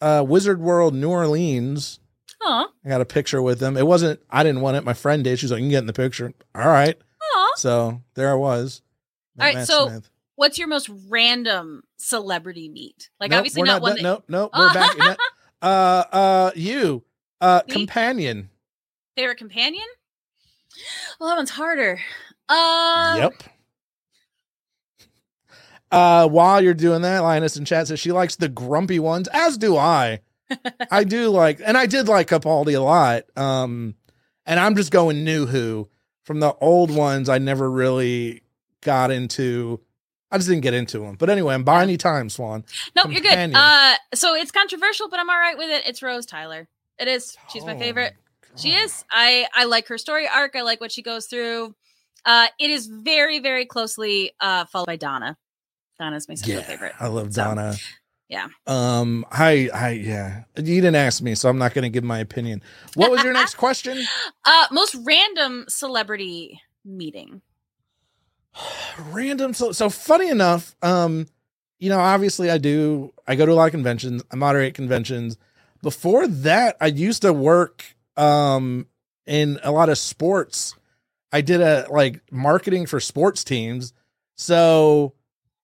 uh, 0.00 0.24
Wizard 0.26 0.60
World 0.60 0.94
New 0.94 1.10
Orleans. 1.10 2.00
Aw. 2.42 2.68
I 2.84 2.88
got 2.88 3.00
a 3.00 3.04
picture 3.04 3.42
with 3.42 3.60
him. 3.62 3.76
It 3.76 3.86
wasn't. 3.86 4.20
I 4.30 4.42
didn't 4.44 4.60
want 4.60 4.76
it. 4.76 4.84
My 4.84 4.94
friend 4.94 5.24
did. 5.24 5.38
She's 5.38 5.50
like, 5.50 5.58
"You 5.58 5.64
can 5.64 5.70
get 5.70 5.78
in 5.78 5.86
the 5.86 5.92
picture." 5.92 6.32
All 6.54 6.68
right. 6.68 6.96
Aw. 7.22 7.52
So 7.56 8.02
there 8.14 8.30
I 8.30 8.34
was. 8.34 8.82
All 9.38 9.46
right, 9.46 9.56
Matt 9.56 9.66
so 9.66 9.88
Smith. 9.88 10.10
What's 10.36 10.56
your 10.58 10.68
most 10.68 10.88
random 11.08 11.82
celebrity 11.96 12.68
meet? 12.68 13.10
Like 13.18 13.30
Nope, 13.32 13.38
obviously 13.38 13.62
we're 13.62 13.66
not, 13.66 13.82
one. 13.82 13.96
that- 13.96 14.02
Nope, 14.02 14.24
nope. 14.28 14.50
We're 14.56 14.72
back. 14.72 14.96
No. 14.96 15.16
Uh, 15.60 16.04
uh, 16.12 16.50
you, 16.54 17.02
uh, 17.40 17.62
Me? 17.66 17.72
companion. 17.74 18.50
Favorite 19.16 19.38
companion? 19.38 19.86
Well, 21.18 21.28
that 21.30 21.36
one's 21.36 21.50
harder. 21.50 22.00
Uh, 22.48 23.16
yep. 23.18 23.32
Uh, 25.90 26.28
while 26.28 26.62
you're 26.62 26.74
doing 26.74 27.02
that, 27.02 27.20
Linus 27.20 27.56
in 27.56 27.64
chat 27.64 27.88
says 27.88 27.98
she 27.98 28.12
likes 28.12 28.36
the 28.36 28.48
grumpy 28.48 28.98
ones, 29.00 29.26
as 29.32 29.56
do 29.58 29.76
I. 29.76 30.20
I 30.90 31.04
do 31.04 31.28
like, 31.30 31.60
and 31.64 31.76
I 31.76 31.86
did 31.86 32.08
like 32.08 32.28
Capaldi 32.28 32.76
a 32.76 32.80
lot. 32.80 33.24
Um, 33.36 33.94
and 34.46 34.58
I'm 34.58 34.74
just 34.76 34.90
going 34.90 35.24
new 35.24 35.46
Who 35.46 35.88
from 36.24 36.40
the 36.40 36.54
old 36.60 36.90
ones. 36.90 37.28
I 37.28 37.38
never 37.38 37.70
really 37.70 38.42
got 38.82 39.10
into. 39.10 39.80
I 40.30 40.36
just 40.36 40.48
didn't 40.48 40.62
get 40.62 40.74
into 40.74 40.98
them. 40.98 41.16
But 41.18 41.30
anyway, 41.30 41.54
I'm 41.54 41.64
buying 41.64 41.88
you 41.88 41.96
time, 41.96 42.28
Swan. 42.28 42.64
Nope, 42.94 43.12
you're 43.12 43.22
good. 43.22 43.52
Uh, 43.54 43.94
so 44.14 44.34
it's 44.34 44.50
controversial, 44.50 45.08
but 45.08 45.18
I'm 45.18 45.30
all 45.30 45.38
right 45.38 45.56
with 45.56 45.70
it. 45.70 45.84
It's 45.86 46.02
Rose 46.02 46.26
Tyler. 46.26 46.68
It 46.98 47.08
is. 47.08 47.36
She's 47.50 47.64
my 47.64 47.74
Oh, 47.74 47.78
favorite. 47.78 48.14
She 48.56 48.72
is. 48.74 49.04
I 49.10 49.46
I 49.54 49.64
like 49.64 49.86
her 49.88 49.98
story 49.98 50.26
arc. 50.28 50.56
I 50.56 50.62
like 50.62 50.80
what 50.80 50.90
she 50.92 51.02
goes 51.02 51.26
through. 51.26 51.74
Uh, 52.24 52.48
it 52.58 52.70
is 52.70 52.86
very 52.86 53.38
very 53.38 53.64
closely 53.66 54.32
uh 54.40 54.64
followed 54.66 54.86
by 54.86 54.96
Donna. 54.96 55.36
Donna's 55.98 56.28
my 56.28 56.34
second 56.34 56.54
Yeah, 56.56 56.62
favorite. 56.62 56.92
I 56.98 57.06
love 57.08 57.32
So, 57.32 57.42
Donna. 57.44 57.76
Yeah. 58.28 58.48
Um. 58.66 59.24
I. 59.30 59.70
I. 59.72 59.90
Yeah. 59.92 60.44
You 60.56 60.80
didn't 60.80 60.96
ask 60.96 61.22
me, 61.22 61.34
so 61.34 61.48
I'm 61.48 61.58
not 61.58 61.72
going 61.74 61.84
to 61.84 61.88
give 61.88 62.04
my 62.04 62.18
opinion. 62.18 62.62
What 62.94 63.10
was 63.10 63.22
your 63.24 63.32
next 63.32 63.54
question? 63.56 64.02
Uh, 64.44 64.66
most 64.70 64.96
random 65.04 65.64
celebrity 65.68 66.60
meeting. 66.84 67.40
Random. 69.10 69.54
So. 69.54 69.72
So 69.72 69.88
funny 69.88 70.28
enough. 70.28 70.76
Um. 70.82 71.26
You 71.78 71.88
know, 71.90 72.00
obviously, 72.00 72.50
I 72.50 72.58
do. 72.58 73.12
I 73.26 73.34
go 73.34 73.46
to 73.46 73.52
a 73.52 73.54
lot 73.54 73.66
of 73.66 73.70
conventions. 73.70 74.22
I 74.30 74.36
moderate 74.36 74.74
conventions. 74.74 75.38
Before 75.82 76.26
that, 76.26 76.76
I 76.80 76.86
used 76.86 77.22
to 77.22 77.32
work. 77.32 77.84
Um. 78.16 78.86
In 79.26 79.58
a 79.62 79.70
lot 79.70 79.90
of 79.90 79.98
sports. 79.98 80.74
I 81.32 81.42
did 81.42 81.60
a 81.60 81.86
like 81.90 82.20
marketing 82.30 82.86
for 82.86 83.00
sports 83.00 83.44
teams. 83.44 83.92
So 84.36 85.12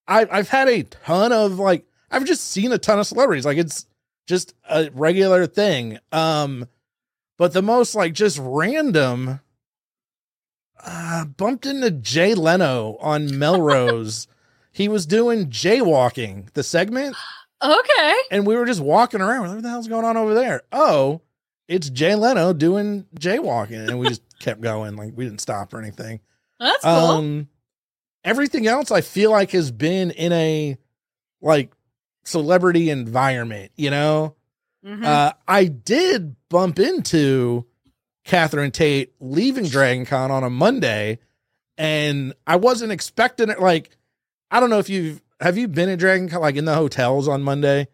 I 0.06 0.26
I've 0.30 0.48
had 0.48 0.68
a 0.68 0.82
ton 0.82 1.32
of 1.32 1.58
like 1.58 1.86
I've 2.14 2.24
just 2.24 2.50
seen 2.50 2.72
a 2.72 2.78
ton 2.78 2.98
of 2.98 3.06
celebrities. 3.06 3.44
Like 3.44 3.58
it's 3.58 3.86
just 4.26 4.54
a 4.68 4.90
regular 4.92 5.46
thing. 5.46 5.98
Um 6.12 6.66
but 7.36 7.52
the 7.52 7.62
most 7.62 7.94
like 7.94 8.12
just 8.14 8.38
random 8.40 9.40
uh 10.84 11.24
bumped 11.24 11.66
into 11.66 11.90
Jay 11.90 12.34
Leno 12.34 12.96
on 13.00 13.38
Melrose. 13.38 14.26
he 14.72 14.88
was 14.88 15.06
doing 15.06 15.46
jaywalking, 15.50 16.52
the 16.52 16.62
segment, 16.62 17.16
Okay. 17.62 18.14
and 18.30 18.46
we 18.46 18.56
were 18.56 18.66
just 18.66 18.80
walking 18.80 19.20
around. 19.20 19.54
What 19.54 19.62
the 19.62 19.68
hell's 19.68 19.88
going 19.88 20.04
on 20.04 20.16
over 20.16 20.34
there? 20.34 20.62
Oh, 20.72 21.22
it's 21.68 21.88
Jay 21.88 22.14
Leno 22.14 22.52
doing 22.52 23.06
jaywalking. 23.18 23.88
And 23.88 23.98
we 23.98 24.08
just 24.08 24.22
kept 24.40 24.60
going. 24.60 24.96
Like 24.96 25.12
we 25.16 25.24
didn't 25.24 25.40
stop 25.40 25.72
or 25.72 25.80
anything. 25.80 26.20
That's 26.60 26.82
cool. 26.82 26.90
Um, 26.92 27.48
everything 28.24 28.66
else 28.66 28.90
I 28.90 29.00
feel 29.00 29.30
like 29.30 29.50
has 29.52 29.70
been 29.70 30.10
in 30.10 30.32
a 30.32 30.76
like 31.40 31.72
celebrity 32.24 32.90
environment, 32.90 33.72
you 33.76 33.90
know? 33.90 34.34
Mhm. 34.84 35.04
Uh, 35.04 35.32
I 35.48 35.64
did 35.64 36.36
bump 36.50 36.78
into 36.78 37.64
Catherine 38.24 38.70
Tate 38.70 39.14
leaving 39.20 39.66
Dragon 39.66 40.04
Con 40.06 40.30
on 40.30 40.44
a 40.44 40.50
Monday, 40.50 41.18
and 41.78 42.34
I 42.46 42.56
wasn't 42.56 42.92
expecting 42.92 43.48
it. 43.48 43.60
Like, 43.60 43.96
I 44.50 44.60
don't 44.60 44.70
know 44.70 44.78
if 44.78 44.88
you've 44.88 45.22
have 45.40 45.58
you 45.58 45.68
been 45.68 45.88
at 45.88 45.98
Dragon 45.98 46.28
Con 46.28 46.40
like 46.40 46.56
in 46.56 46.64
the 46.64 46.74
hotels 46.74 47.28
on 47.28 47.42
Monday? 47.42 47.88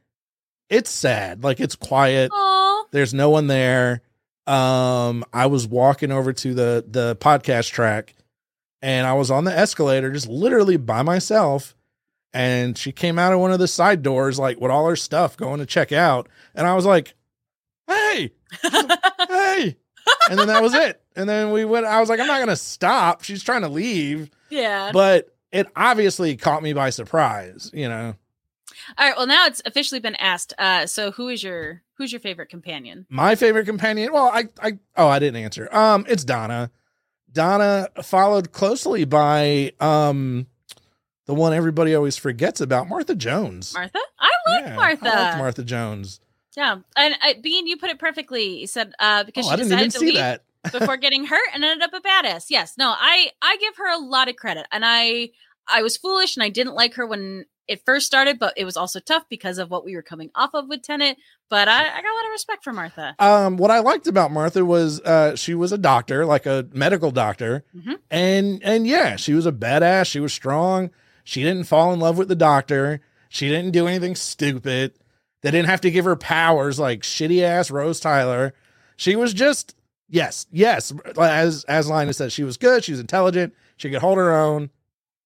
It's 0.69 0.91
sad. 0.91 1.43
Like 1.43 1.59
it's 1.61 1.75
quiet. 1.77 2.31
Aw. 2.33 2.85
There's 2.93 3.15
no 3.15 3.31
one 3.31 3.47
there. 3.47 4.03
Um, 4.47 5.25
I 5.33 5.47
was 5.47 5.67
walking 5.67 6.11
over 6.13 6.33
to 6.33 6.55
the 6.55 6.85
the 6.89 7.17
podcast 7.17 7.71
track, 7.71 8.15
and 8.83 9.07
I 9.07 9.15
was 9.15 9.31
on 9.31 9.45
the 9.45 9.57
escalator, 9.57 10.11
just 10.11 10.29
literally 10.29 10.77
by 10.77 11.03
myself. 11.03 11.77
And 12.33 12.79
she 12.79 12.93
came 12.93 13.19
out 13.19 13.33
of 13.33 13.41
one 13.41 13.51
of 13.51 13.59
the 13.59 13.67
side 13.67 14.03
doors, 14.03 14.39
like 14.39 14.61
with 14.61 14.71
all 14.71 14.89
her 14.89 14.97
stuff, 14.97 15.37
going 15.37 15.59
to 15.59 15.67
check 15.67 15.91
out. 15.91 16.29
And 16.55 16.67
I 16.67 16.75
was 16.75 16.87
like, 16.87 17.15
"Hey, 17.89 18.33
hey!" 18.63 19.77
And 20.29 20.39
then 20.39 20.47
that 20.47 20.63
was 20.63 20.75
it. 20.75 21.03
And 21.17 21.29
then 21.29 21.51
we 21.51 21.65
went. 21.65 21.87
I 21.87 21.99
was 21.99 22.09
like, 22.09 22.21
"I'm 22.21 22.29
not 22.29 22.39
gonna 22.39 22.55
stop." 22.57 23.25
She's 23.25 23.43
trying 23.43 23.63
to 23.63 23.69
leave, 23.69 24.31
yeah. 24.49 24.93
but 24.93 25.35
it 25.51 25.67
obviously 25.75 26.37
caught 26.37 26.63
me 26.63 26.73
by 26.73 26.91
surprise, 26.91 27.71
you 27.75 27.89
know. 27.89 28.15
All 28.97 29.09
right. 29.09 29.17
Well, 29.17 29.27
now 29.27 29.47
it's 29.47 29.63
officially 29.65 30.01
been 30.01 30.17
asked. 30.17 30.55
Uh, 30.59 30.87
so 30.87 31.11
who 31.11 31.29
is 31.29 31.43
your 31.43 31.83
who's 31.95 32.13
your 32.13 32.21
favorite 32.21 32.49
companion? 32.49 33.07
My 33.09 33.35
favorite 33.35 33.67
companion, 33.67 34.13
well, 34.13 34.31
I 34.33 34.49
I 34.63 34.79
oh, 34.97 35.09
I 35.09 35.19
didn't 35.19 35.43
answer. 35.43 35.69
Um, 35.75 36.05
it's 36.09 36.25
Donna. 36.25 36.71
Donna 37.33 37.89
followed 38.03 38.53
closely 38.53 39.05
by 39.05 39.73
um 39.81 40.47
the 41.31 41.35
one 41.35 41.55
everybody 41.55 41.95
always 41.95 42.17
forgets 42.17 42.61
about, 42.61 42.89
Martha 42.89 43.15
Jones. 43.15 43.73
Martha. 43.73 44.01
I 44.19 44.31
like 44.49 44.65
Yeah, 44.67 44.75
Martha. 44.75 45.09
I 45.09 45.39
Martha 45.39 45.63
Jones. 45.63 46.21
Yeah, 46.57 46.79
and 46.97 47.15
uh, 47.23 47.35
Bean, 47.41 47.69
you 47.69 47.77
put 47.77 47.91
it 47.91 48.01
perfectly. 48.01 48.59
You 48.59 48.67
said 48.67 48.93
uh, 48.99 49.23
because 49.23 49.47
Oh, 49.47 49.51
she 49.51 49.55
I 49.55 49.57
decided 49.57 49.91
to 49.93 49.99
see 50.01 50.07
leave 50.07 50.15
that. 50.17 50.43
before 50.73 50.97
getting 50.97 51.25
hurt 51.27 51.49
and 51.55 51.65
ended 51.65 51.85
up 51.89 51.93
a 51.95 52.01
badass. 52.05 52.47
Yes, 52.51 52.75
no, 52.77 52.93
I 52.99 53.29
I 53.41 53.57
give 53.61 53.77
her 53.77 53.89
a 53.95 53.99
lot 53.99 54.29
of 54.29 54.35
credit, 54.35 54.67
and 54.73 54.83
I 54.85 55.31
I 55.69 55.83
was 55.83 55.97
foolish 55.97 56.37
and 56.37 56.43
I 56.43 56.49
didn't 56.49 56.75
like 56.75 56.95
her 56.95 57.07
when 57.07 57.45
it 57.69 57.83
first 57.87 58.05
started, 58.07 58.41
but 58.41 58.53
it 58.57 58.65
was 58.65 58.77
also 58.77 58.99
tough 58.99 59.23
because 59.31 59.59
of 59.59 59.71
what 59.71 59.85
we 59.85 59.95
were 59.95 60.03
coming 60.03 60.29
off 60.35 60.51
of 60.55 60.67
with 60.69 60.83
Tennant. 60.83 61.17
But 61.49 61.69
I, 61.69 61.83
I 61.83 62.03
got 62.03 62.13
a 62.13 62.17
lot 62.17 62.25
of 62.27 62.31
respect 62.33 62.65
for 62.65 62.73
Martha. 62.73 63.15
Um, 63.21 63.57
what 63.59 63.71
I 63.71 63.79
liked 63.79 64.09
about 64.09 64.33
Martha 64.33 64.65
was 64.65 65.01
uh, 65.03 65.37
she 65.37 65.55
was 65.55 65.71
a 65.71 65.79
doctor, 65.79 66.27
like 66.27 66.47
a 66.47 66.67
medical 66.73 67.13
doctor, 67.13 67.65
Mhm. 67.77 67.99
and 68.11 68.61
and 68.65 68.89
yeah, 68.89 69.15
she 69.15 69.35
was 69.35 69.47
a 69.47 69.53
badass. 69.53 70.07
She 70.11 70.19
was 70.19 70.33
strong. 70.33 70.91
She 71.31 71.45
didn't 71.45 71.69
fall 71.69 71.93
in 71.93 72.01
love 72.01 72.19
with 72.19 72.27
the 72.27 72.35
doctor. 72.35 73.01
She 73.29 73.49
didn't 73.49 73.71
do 73.71 73.87
anything 73.87 74.17
stupid. 74.17 74.95
They 75.43 75.53
didn't 75.53 75.69
have 75.69 75.81
to 75.83 75.91
give 75.93 76.05
her 76.05 76.17
powers 76.17 76.81
like 76.81 77.03
shitty 77.03 77.41
ass 77.43 77.71
Rose 77.71 78.01
Tyler. 78.01 78.53
She 78.97 79.15
was 79.15 79.33
just 79.33 79.77
yes, 80.09 80.49
yes. 80.51 80.93
As 81.17 81.63
as 81.69 81.89
Linus 81.89 82.17
said, 82.17 82.33
she 82.33 82.43
was 82.43 82.57
good. 82.57 82.83
She 82.83 82.91
was 82.91 82.99
intelligent. 82.99 83.55
She 83.77 83.91
could 83.91 84.01
hold 84.01 84.19
her 84.19 84.37
own. 84.37 84.71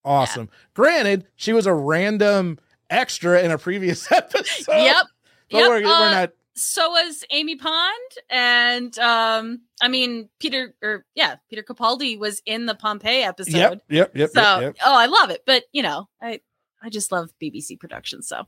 Awesome. 0.05 0.51
Granted, 0.75 1.27
she 1.37 1.55
was 1.55 1.65
a 1.65 1.73
random 1.73 2.59
extra 2.91 3.43
in 3.43 3.51
a 3.51 3.57
previous 3.57 4.13
episode. 4.13 4.73
yep. 4.73 5.07
But 5.51 5.57
yep. 5.57 5.69
we're, 5.71 5.83
we're 5.85 5.87
uh, 5.87 6.11
not 6.11 6.33
so 6.55 6.91
was 6.91 7.25
Amy 7.31 7.57
Pond, 7.57 8.11
and 8.31 8.99
um, 8.99 9.63
I 9.83 9.89
mean 9.89 10.29
Peter, 10.41 10.75
or 10.83 11.05
yeah, 11.15 11.37
Peter 11.51 11.63
Capaldi 11.63 12.19
was 12.19 12.43
in 12.47 12.67
the 12.67 12.75
Pompeii 12.75 13.23
episode. 13.23 13.57
Yep, 13.57 13.83
yep, 13.89 14.17
yep, 14.17 14.31
so 14.31 14.41
yep, 14.41 14.63
yep. 14.63 14.77
oh, 14.85 14.97
I 14.97 15.07
love 15.07 15.31
it. 15.31 15.43
But 15.47 15.65
you 15.73 15.83
know, 15.83 16.09
I 16.23 16.41
I 16.83 16.91
just 16.91 17.11
love 17.13 17.31
BBC 17.43 17.79
productions, 17.81 18.29
so 18.29 18.45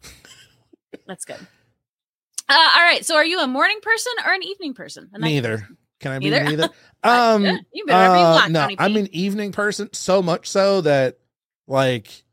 that's 1.06 1.24
good. 1.24 1.44
Uh, 2.48 2.70
all 2.76 2.82
right. 2.82 3.04
So, 3.04 3.16
are 3.16 3.24
you 3.24 3.40
a 3.40 3.46
morning 3.46 3.78
person 3.82 4.12
or 4.24 4.32
an 4.32 4.42
evening 4.42 4.74
person? 4.74 5.10
Neither. 5.12 5.58
person? 5.58 5.76
Can 5.98 6.12
I 6.12 6.18
be 6.18 6.30
Neither? 6.30 6.44
neither? 6.44 6.68
Uh, 7.04 7.34
Um, 7.36 7.44
yeah, 7.44 7.58
you 7.72 7.86
better 7.86 8.14
be 8.14 8.18
uh, 8.18 8.32
black, 8.32 8.50
no, 8.50 8.68
I'm 8.78 8.94
P. 8.94 9.00
an 9.00 9.08
evening 9.14 9.52
person. 9.52 9.92
So 9.92 10.22
much 10.22 10.48
so 10.48 10.80
that 10.80 11.18
like 11.68 12.24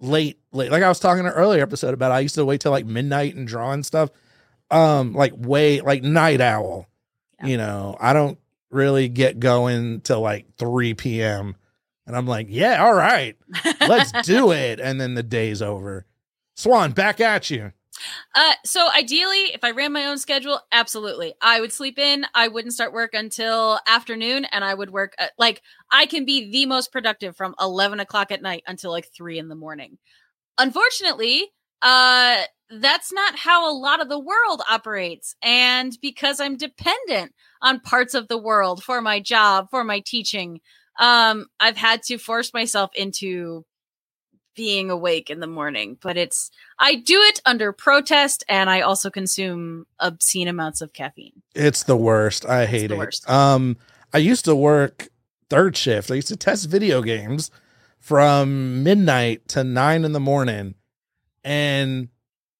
late, 0.00 0.40
late. 0.50 0.72
Like 0.72 0.82
I 0.82 0.88
was 0.88 0.98
talking 0.98 1.20
in 1.20 1.26
an 1.26 1.32
earlier 1.32 1.62
episode 1.62 1.94
about, 1.94 2.10
I 2.10 2.20
used 2.20 2.34
to 2.34 2.44
wait 2.44 2.60
till 2.60 2.72
like 2.72 2.84
midnight 2.84 3.36
and 3.36 3.46
draw 3.46 3.70
and 3.72 3.86
stuff. 3.86 4.10
Um, 4.70 5.12
like 5.12 5.32
way 5.36 5.80
like 5.80 6.02
night 6.02 6.40
owl. 6.40 6.88
Yeah. 7.40 7.46
You 7.46 7.56
know, 7.58 7.96
I 8.00 8.12
don't 8.12 8.38
really 8.70 9.08
get 9.08 9.38
going 9.38 10.00
till 10.00 10.20
like 10.20 10.46
3 10.58 10.94
p.m. 10.94 11.56
And 12.06 12.16
I'm 12.16 12.26
like, 12.26 12.46
yeah, 12.50 12.84
all 12.84 12.94
right, 12.94 13.36
let's 13.80 14.12
do 14.26 14.52
it. 14.52 14.78
And 14.78 15.00
then 15.00 15.14
the 15.14 15.22
day's 15.22 15.60
over. 15.60 16.06
Swan, 16.54 16.92
back 16.92 17.20
at 17.20 17.50
you. 17.50 17.72
Uh, 18.34 18.52
so 18.64 18.88
ideally, 18.96 19.52
if 19.54 19.64
I 19.64 19.70
ran 19.70 19.92
my 19.92 20.06
own 20.06 20.18
schedule, 20.18 20.60
absolutely, 20.70 21.34
I 21.40 21.60
would 21.60 21.72
sleep 21.72 21.98
in. 21.98 22.26
I 22.34 22.48
wouldn't 22.48 22.74
start 22.74 22.92
work 22.92 23.14
until 23.14 23.80
afternoon, 23.86 24.44
and 24.46 24.64
I 24.64 24.74
would 24.74 24.90
work 24.90 25.14
at, 25.18 25.32
like 25.38 25.62
I 25.90 26.06
can 26.06 26.24
be 26.24 26.50
the 26.50 26.66
most 26.66 26.92
productive 26.92 27.36
from 27.36 27.54
eleven 27.58 27.98
o'clock 27.98 28.30
at 28.30 28.42
night 28.42 28.62
until 28.66 28.90
like 28.90 29.08
three 29.12 29.38
in 29.38 29.48
the 29.48 29.54
morning. 29.54 29.98
Unfortunately, 30.58 31.46
uh, 31.82 32.42
that's 32.70 33.12
not 33.12 33.36
how 33.36 33.70
a 33.70 33.76
lot 33.76 34.00
of 34.00 34.08
the 34.08 34.18
world 34.18 34.62
operates, 34.68 35.34
and 35.42 35.96
because 36.02 36.40
I'm 36.40 36.56
dependent 36.56 37.32
on 37.62 37.80
parts 37.80 38.14
of 38.14 38.28
the 38.28 38.38
world 38.38 38.82
for 38.82 39.00
my 39.00 39.20
job, 39.20 39.68
for 39.70 39.84
my 39.84 40.00
teaching, 40.04 40.60
um, 40.98 41.46
I've 41.60 41.76
had 41.76 42.02
to 42.04 42.18
force 42.18 42.52
myself 42.52 42.90
into 42.94 43.64
being 44.56 44.90
awake 44.90 45.30
in 45.30 45.38
the 45.38 45.46
morning, 45.46 45.98
but 46.00 46.16
it's 46.16 46.50
I 46.78 46.96
do 46.96 47.20
it 47.20 47.40
under 47.44 47.72
protest 47.72 48.42
and 48.48 48.68
I 48.70 48.80
also 48.80 49.10
consume 49.10 49.86
obscene 50.00 50.48
amounts 50.48 50.80
of 50.80 50.94
caffeine. 50.94 51.42
It's 51.54 51.82
the 51.84 51.96
worst. 51.96 52.46
I 52.46 52.64
hate 52.64 52.90
it. 52.90 52.96
worst. 52.96 53.28
Um, 53.28 53.76
I 54.14 54.18
used 54.18 54.46
to 54.46 54.56
work 54.56 55.08
third 55.50 55.76
shift. 55.76 56.10
I 56.10 56.14
used 56.14 56.28
to 56.28 56.36
test 56.36 56.68
video 56.68 57.02
games 57.02 57.50
from 58.00 58.82
midnight 58.82 59.46
to 59.48 59.62
nine 59.62 60.04
in 60.04 60.12
the 60.12 60.20
morning, 60.20 60.74
and 61.44 62.08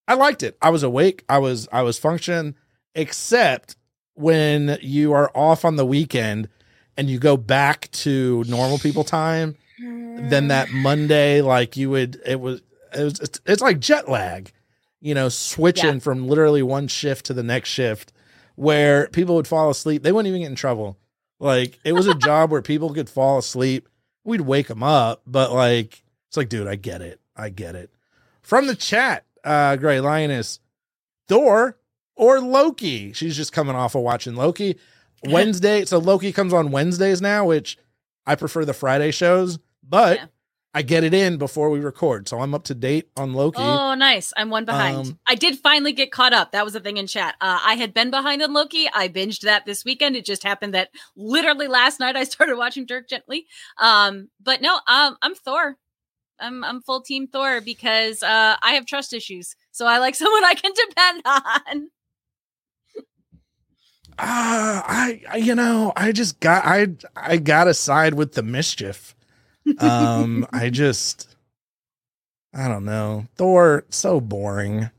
I 0.07 0.13
liked 0.15 0.43
it. 0.43 0.57
I 0.61 0.69
was 0.69 0.83
awake. 0.83 1.23
I 1.27 1.37
was 1.39 1.67
I 1.71 1.81
was 1.81 1.99
functioning, 1.99 2.55
except 2.95 3.75
when 4.13 4.77
you 4.81 5.13
are 5.13 5.31
off 5.35 5.65
on 5.65 5.75
the 5.75 5.85
weekend 5.85 6.49
and 6.97 7.09
you 7.09 7.19
go 7.19 7.37
back 7.37 7.89
to 7.91 8.43
normal 8.47 8.79
people 8.79 9.03
time. 9.03 9.55
Then 9.79 10.43
hmm. 10.43 10.47
that 10.47 10.71
Monday, 10.71 11.41
like 11.41 11.77
you 11.77 11.91
would, 11.91 12.19
it 12.25 12.39
was 12.39 12.61
it 12.95 13.03
was 13.03 13.19
it's, 13.19 13.39
it's 13.45 13.61
like 13.61 13.79
jet 13.79 14.09
lag, 14.09 14.51
you 14.99 15.13
know, 15.13 15.29
switching 15.29 15.95
Yeah. 15.95 15.99
from 15.99 16.27
literally 16.27 16.63
one 16.63 16.87
shift 16.87 17.27
to 17.27 17.33
the 17.33 17.43
next 17.43 17.69
shift 17.69 18.11
where 18.55 19.07
people 19.09 19.35
would 19.35 19.47
fall 19.47 19.69
asleep. 19.69 20.01
They 20.01 20.11
wouldn't 20.11 20.27
even 20.29 20.41
get 20.41 20.49
in 20.49 20.55
trouble. 20.55 20.97
Like 21.39 21.79
it 21.83 21.93
was 21.93 22.07
a 22.07 22.15
job 22.29 22.49
where 22.49 22.63
people 22.63 22.91
could 22.91 23.09
fall 23.09 23.37
asleep. 23.37 23.87
We'd 24.23 24.41
wake 24.41 24.67
them 24.67 24.81
up, 24.81 25.21
but 25.27 25.51
like 25.53 26.03
it's 26.27 26.37
like, 26.37 26.49
dude, 26.49 26.67
I 26.67 26.75
get 26.75 27.01
it. 27.01 27.21
I 27.35 27.49
get 27.49 27.75
it. 27.75 27.91
From 28.41 28.65
the 28.65 28.75
chat, 28.75 29.25
uh, 29.43 29.75
Gray 29.77 29.99
Lioness, 29.99 30.59
Thor 31.27 31.77
or 32.15 32.39
Loki. 32.39 33.13
She's 33.13 33.35
just 33.35 33.53
coming 33.53 33.75
off 33.75 33.95
of 33.95 34.01
watching 34.01 34.35
Loki. 34.35 34.77
Wednesday, 35.23 35.83
so 35.85 35.97
Loki 35.97 36.31
comes 36.31 36.53
on 36.53 36.71
Wednesdays 36.71 37.21
now, 37.21 37.45
which 37.45 37.77
I 38.25 38.35
prefer 38.35 38.65
the 38.65 38.73
Friday 38.73 39.11
shows, 39.11 39.57
but 39.83 40.17
Yeah. 40.19 40.25
I 40.73 40.83
get 40.83 41.03
it 41.03 41.13
in 41.13 41.37
before 41.37 41.71
we 41.71 41.79
record. 41.79 42.27
So 42.29 42.39
I'm 42.39 42.53
up 42.53 42.65
to 42.65 42.75
date 42.75 43.09
on 43.17 43.33
Loki. 43.33 43.57
Oh, 43.59 43.95
nice. 43.95 44.31
I'm 44.37 44.51
one 44.51 44.63
behind. 44.63 44.95
Um, 44.97 45.19
I 45.27 45.33
did 45.33 45.57
finally 45.57 45.91
get 45.91 46.11
caught 46.11 46.33
up. 46.33 46.51
That 46.51 46.63
was 46.63 46.73
the 46.73 46.79
thing 46.79 46.97
in 46.97 47.07
chat. 47.07 47.33
Uh, 47.41 47.59
I 47.65 47.73
had 47.75 47.95
been 47.95 48.11
behind 48.11 48.43
on 48.43 48.53
Loki. 48.53 48.87
I 48.93 49.07
binged 49.07 49.41
that 49.41 49.65
this 49.65 49.83
weekend. 49.83 50.15
It 50.15 50.23
just 50.25 50.43
happened 50.43 50.75
that 50.75 50.89
literally 51.15 51.67
last 51.67 51.99
night 51.99 52.15
I 52.15 52.23
started 52.25 52.57
watching 52.57 52.85
Dirk 52.85 53.09
Gently. 53.09 53.47
Um, 53.79 54.29
but 54.39 54.61
no, 54.61 54.75
um, 54.87 55.17
I'm 55.23 55.33
Thor. 55.33 55.77
I'm 56.39 56.63
I'm 56.63 56.81
full 56.81 57.01
team 57.01 57.27
Thor 57.27 57.61
because 57.61 58.23
uh, 58.23 58.55
I 58.61 58.73
have 58.73 58.85
trust 58.85 59.13
issues. 59.13 59.55
So 59.71 59.85
I 59.85 59.99
like 59.99 60.15
someone 60.15 60.43
I 60.43 60.53
can 60.53 60.71
depend 60.73 61.21
on. 61.25 61.89
Ah, 64.19 64.83
I, 64.87 65.21
I 65.29 65.37
you 65.37 65.53
know, 65.53 65.93
I 65.95 66.11
just 66.11 66.39
got 66.39 66.65
I 66.65 66.87
I 67.15 67.37
gotta 67.37 67.73
side 67.73 68.15
with 68.15 68.33
the 68.33 68.43
mischief. 68.43 69.15
Um, 69.79 70.47
I 70.51 70.69
just 70.71 71.35
I 72.53 72.67
don't 72.67 72.85
know. 72.85 73.27
Thor 73.35 73.85
so 73.89 74.19
boring. 74.19 74.89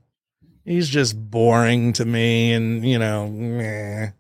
He's 0.65 0.89
just 0.89 1.31
boring 1.31 1.95
to 1.95 2.05
me, 2.05 2.53
and 2.53 2.85
you 2.85 2.99
know, 2.99 3.29
meh. 3.29 4.11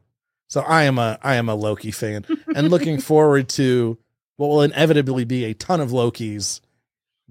So 0.49 0.63
I 0.63 0.85
am 0.85 0.99
a 0.99 1.19
I 1.23 1.37
am 1.37 1.49
a 1.49 1.55
Loki 1.55 1.91
fan, 1.91 2.25
and 2.57 2.71
looking 2.71 3.01
forward 3.01 3.49
to 3.51 3.99
what 4.37 4.49
will 4.49 4.63
inevitably 4.63 5.25
be 5.25 5.45
a 5.45 5.55
ton 5.55 5.81
of 5.81 5.91
Lokis 5.91 6.61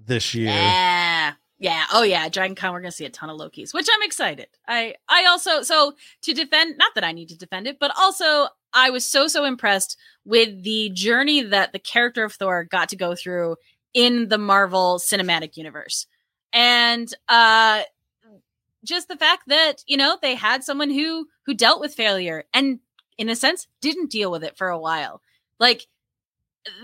this 0.08 0.34
year. 0.34 0.46
Yeah. 0.46 1.34
Yeah. 1.60 1.84
Oh 1.92 2.02
yeah. 2.02 2.28
Dragon 2.28 2.54
Con, 2.54 2.72
we're 2.72 2.80
gonna 2.80 2.92
see 2.92 3.04
a 3.04 3.10
ton 3.10 3.30
of 3.30 3.38
Lokis, 3.38 3.74
which 3.74 3.88
I'm 3.92 4.02
excited. 4.02 4.48
I 4.66 4.94
I 5.08 5.26
also 5.26 5.62
so 5.62 5.94
to 6.22 6.32
defend 6.32 6.78
not 6.78 6.94
that 6.94 7.04
I 7.04 7.12
need 7.12 7.28
to 7.28 7.38
defend 7.38 7.66
it, 7.66 7.78
but 7.78 7.92
also 7.98 8.48
I 8.72 8.90
was 8.90 9.04
so 9.04 9.26
so 9.28 9.44
impressed 9.44 9.96
with 10.24 10.62
the 10.62 10.90
journey 10.90 11.42
that 11.42 11.72
the 11.72 11.78
character 11.78 12.24
of 12.24 12.32
Thor 12.34 12.64
got 12.64 12.88
to 12.90 12.96
go 12.96 13.14
through 13.14 13.56
in 13.94 14.28
the 14.28 14.38
Marvel 14.38 14.98
cinematic 14.98 15.56
universe. 15.56 16.06
And 16.52 17.12
uh 17.28 17.82
just 18.84 19.08
the 19.08 19.16
fact 19.16 19.42
that, 19.48 19.82
you 19.86 19.96
know, 19.96 20.16
they 20.22 20.36
had 20.36 20.62
someone 20.62 20.90
who 20.90 21.26
who 21.44 21.54
dealt 21.54 21.80
with 21.80 21.94
failure 21.94 22.44
and 22.54 22.78
in 23.16 23.28
a 23.28 23.34
sense 23.36 23.66
didn't 23.80 24.10
deal 24.10 24.30
with 24.30 24.44
it 24.44 24.56
for 24.56 24.68
a 24.68 24.78
while. 24.78 25.20
Like 25.58 25.88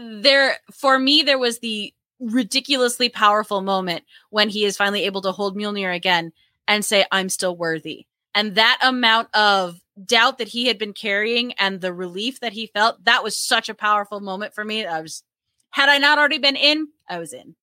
there 0.01 0.57
for 0.73 0.99
me 0.99 1.23
there 1.23 1.39
was 1.39 1.61
the 1.61 1.95
ridiculously 2.25 3.09
powerful 3.09 3.61
moment 3.61 4.05
when 4.31 4.49
he 4.49 4.65
is 4.65 4.77
finally 4.77 5.05
able 5.05 5.23
to 5.23 5.33
hold 5.33 5.57
Mjolnir 5.57 5.95
again 5.95 6.33
and 6.67 6.85
say, 6.85 7.05
I'm 7.13 7.29
still 7.29 7.57
worthy. 7.57 8.07
And 8.35 8.55
that 8.57 8.79
amount 8.83 9.29
of 9.35 9.81
doubt 10.05 10.39
that 10.39 10.49
he 10.49 10.67
had 10.67 10.79
been 10.79 10.93
carrying 10.93 11.53
and 11.53 11.81
the 11.81 11.93
relief 11.93 12.41
that 12.41 12.53
he 12.53 12.67
felt, 12.67 13.05
that 13.05 13.23
was 13.23 13.37
such 13.37 13.69
a 13.69 13.75
powerful 13.75 14.21
moment 14.21 14.55
for 14.55 14.65
me. 14.65 14.85
I 14.85 15.01
was, 15.01 15.23
had 15.71 15.89
I 15.89 15.99
not 15.99 16.19
already 16.19 16.39
been 16.39 16.57
in, 16.57 16.89
I 17.09 17.19
was 17.19 17.33
in. 17.33 17.55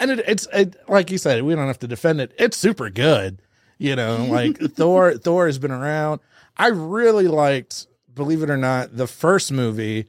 and 0.00 0.10
it, 0.10 0.24
it's 0.26 0.48
it, 0.52 0.76
like 0.88 1.10
you 1.10 1.18
said, 1.18 1.42
we 1.42 1.54
don't 1.54 1.66
have 1.66 1.78
to 1.80 1.88
defend 1.88 2.20
it. 2.20 2.32
It's 2.38 2.56
super 2.56 2.90
good, 2.90 3.40
you 3.78 3.94
know. 3.94 4.26
Like 4.30 4.58
Thor, 4.58 5.16
Thor 5.16 5.46
has 5.46 5.58
been 5.58 5.70
around. 5.70 6.20
I 6.56 6.68
really 6.68 7.28
liked, 7.28 7.86
believe 8.12 8.42
it 8.42 8.50
or 8.50 8.56
not, 8.56 8.96
the 8.96 9.06
first 9.06 9.52
movie, 9.52 10.06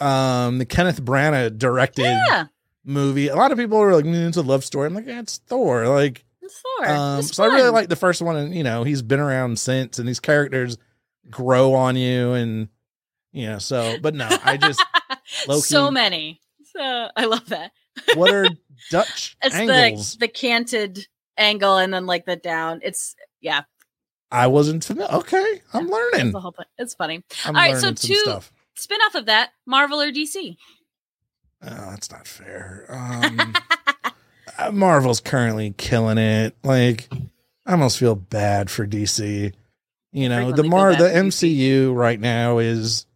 um, 0.00 0.58
the 0.58 0.64
Kenneth 0.64 1.02
Branagh 1.02 1.56
directed 1.58 2.02
Yeah. 2.02 2.46
Movie. 2.84 3.28
A 3.28 3.36
lot 3.36 3.52
of 3.52 3.58
people 3.58 3.78
are 3.78 3.94
like, 3.94 4.04
mm, 4.04 4.28
it's 4.28 4.36
a 4.36 4.42
love 4.42 4.64
story. 4.64 4.86
I'm 4.86 4.94
like, 4.94 5.06
yeah, 5.06 5.20
it's 5.20 5.38
Thor. 5.46 5.86
Like, 5.88 6.24
It's 6.42 6.60
Thor. 6.78 6.88
um, 6.88 7.18
It's 7.20 7.34
so 7.36 7.44
I 7.44 7.48
really 7.48 7.70
like 7.70 7.88
the 7.88 7.96
first 7.96 8.22
one, 8.22 8.36
and 8.36 8.54
you 8.54 8.62
know, 8.64 8.82
he's 8.84 9.02
been 9.02 9.20
around 9.20 9.58
since, 9.58 9.98
and 9.98 10.08
these 10.08 10.20
characters 10.20 10.78
grow 11.30 11.74
on 11.74 11.96
you, 11.96 12.32
and 12.32 12.68
you 13.32 13.46
know, 13.48 13.58
so. 13.58 13.96
But 14.00 14.14
no, 14.14 14.28
I 14.44 14.56
just 14.56 14.82
so 15.64 15.90
many. 15.90 16.40
So 16.76 17.08
I 17.16 17.24
love 17.26 17.48
that. 17.48 17.72
what 18.14 18.32
are 18.32 18.46
Dutch 18.90 19.36
It's 19.42 19.54
angles? 19.54 20.12
the 20.14 20.20
the 20.26 20.28
canted 20.28 21.06
angle 21.36 21.76
and 21.78 21.92
then 21.92 22.06
like 22.06 22.24
the 22.26 22.36
down. 22.36 22.80
It's 22.82 23.14
yeah. 23.40 23.62
I 24.32 24.46
wasn't 24.46 24.84
familiar. 24.84 25.12
Okay, 25.16 25.60
I'm 25.74 25.88
That's 25.88 25.92
learning. 26.14 26.32
the 26.32 26.40
whole 26.40 26.52
point. 26.52 26.68
It's 26.78 26.94
funny. 26.94 27.24
I'm 27.44 27.56
All 27.56 27.60
right, 27.62 27.76
so 27.76 27.92
two- 27.92 28.14
stuff. 28.14 28.52
Spin 28.76 28.98
off 29.06 29.16
of 29.16 29.26
that, 29.26 29.50
Marvel 29.66 30.00
or 30.00 30.10
DC. 30.12 30.56
Oh, 31.62 31.90
that's 31.90 32.10
not 32.10 32.26
fair. 32.26 32.86
Um, 32.88 33.54
uh, 34.58 34.72
Marvel's 34.72 35.20
currently 35.20 35.74
killing 35.76 36.18
it. 36.18 36.56
Like, 36.62 37.08
I 37.66 37.72
almost 37.72 37.98
feel 37.98 38.14
bad 38.14 38.70
for 38.70 38.86
DC. 38.86 39.52
You 40.12 40.28
know, 40.28 40.52
the 40.52 40.64
Mar 40.64 40.94
the. 40.96 41.04
MCU 41.04 41.94
right 41.94 42.18
now 42.18 42.58
is 42.58 43.06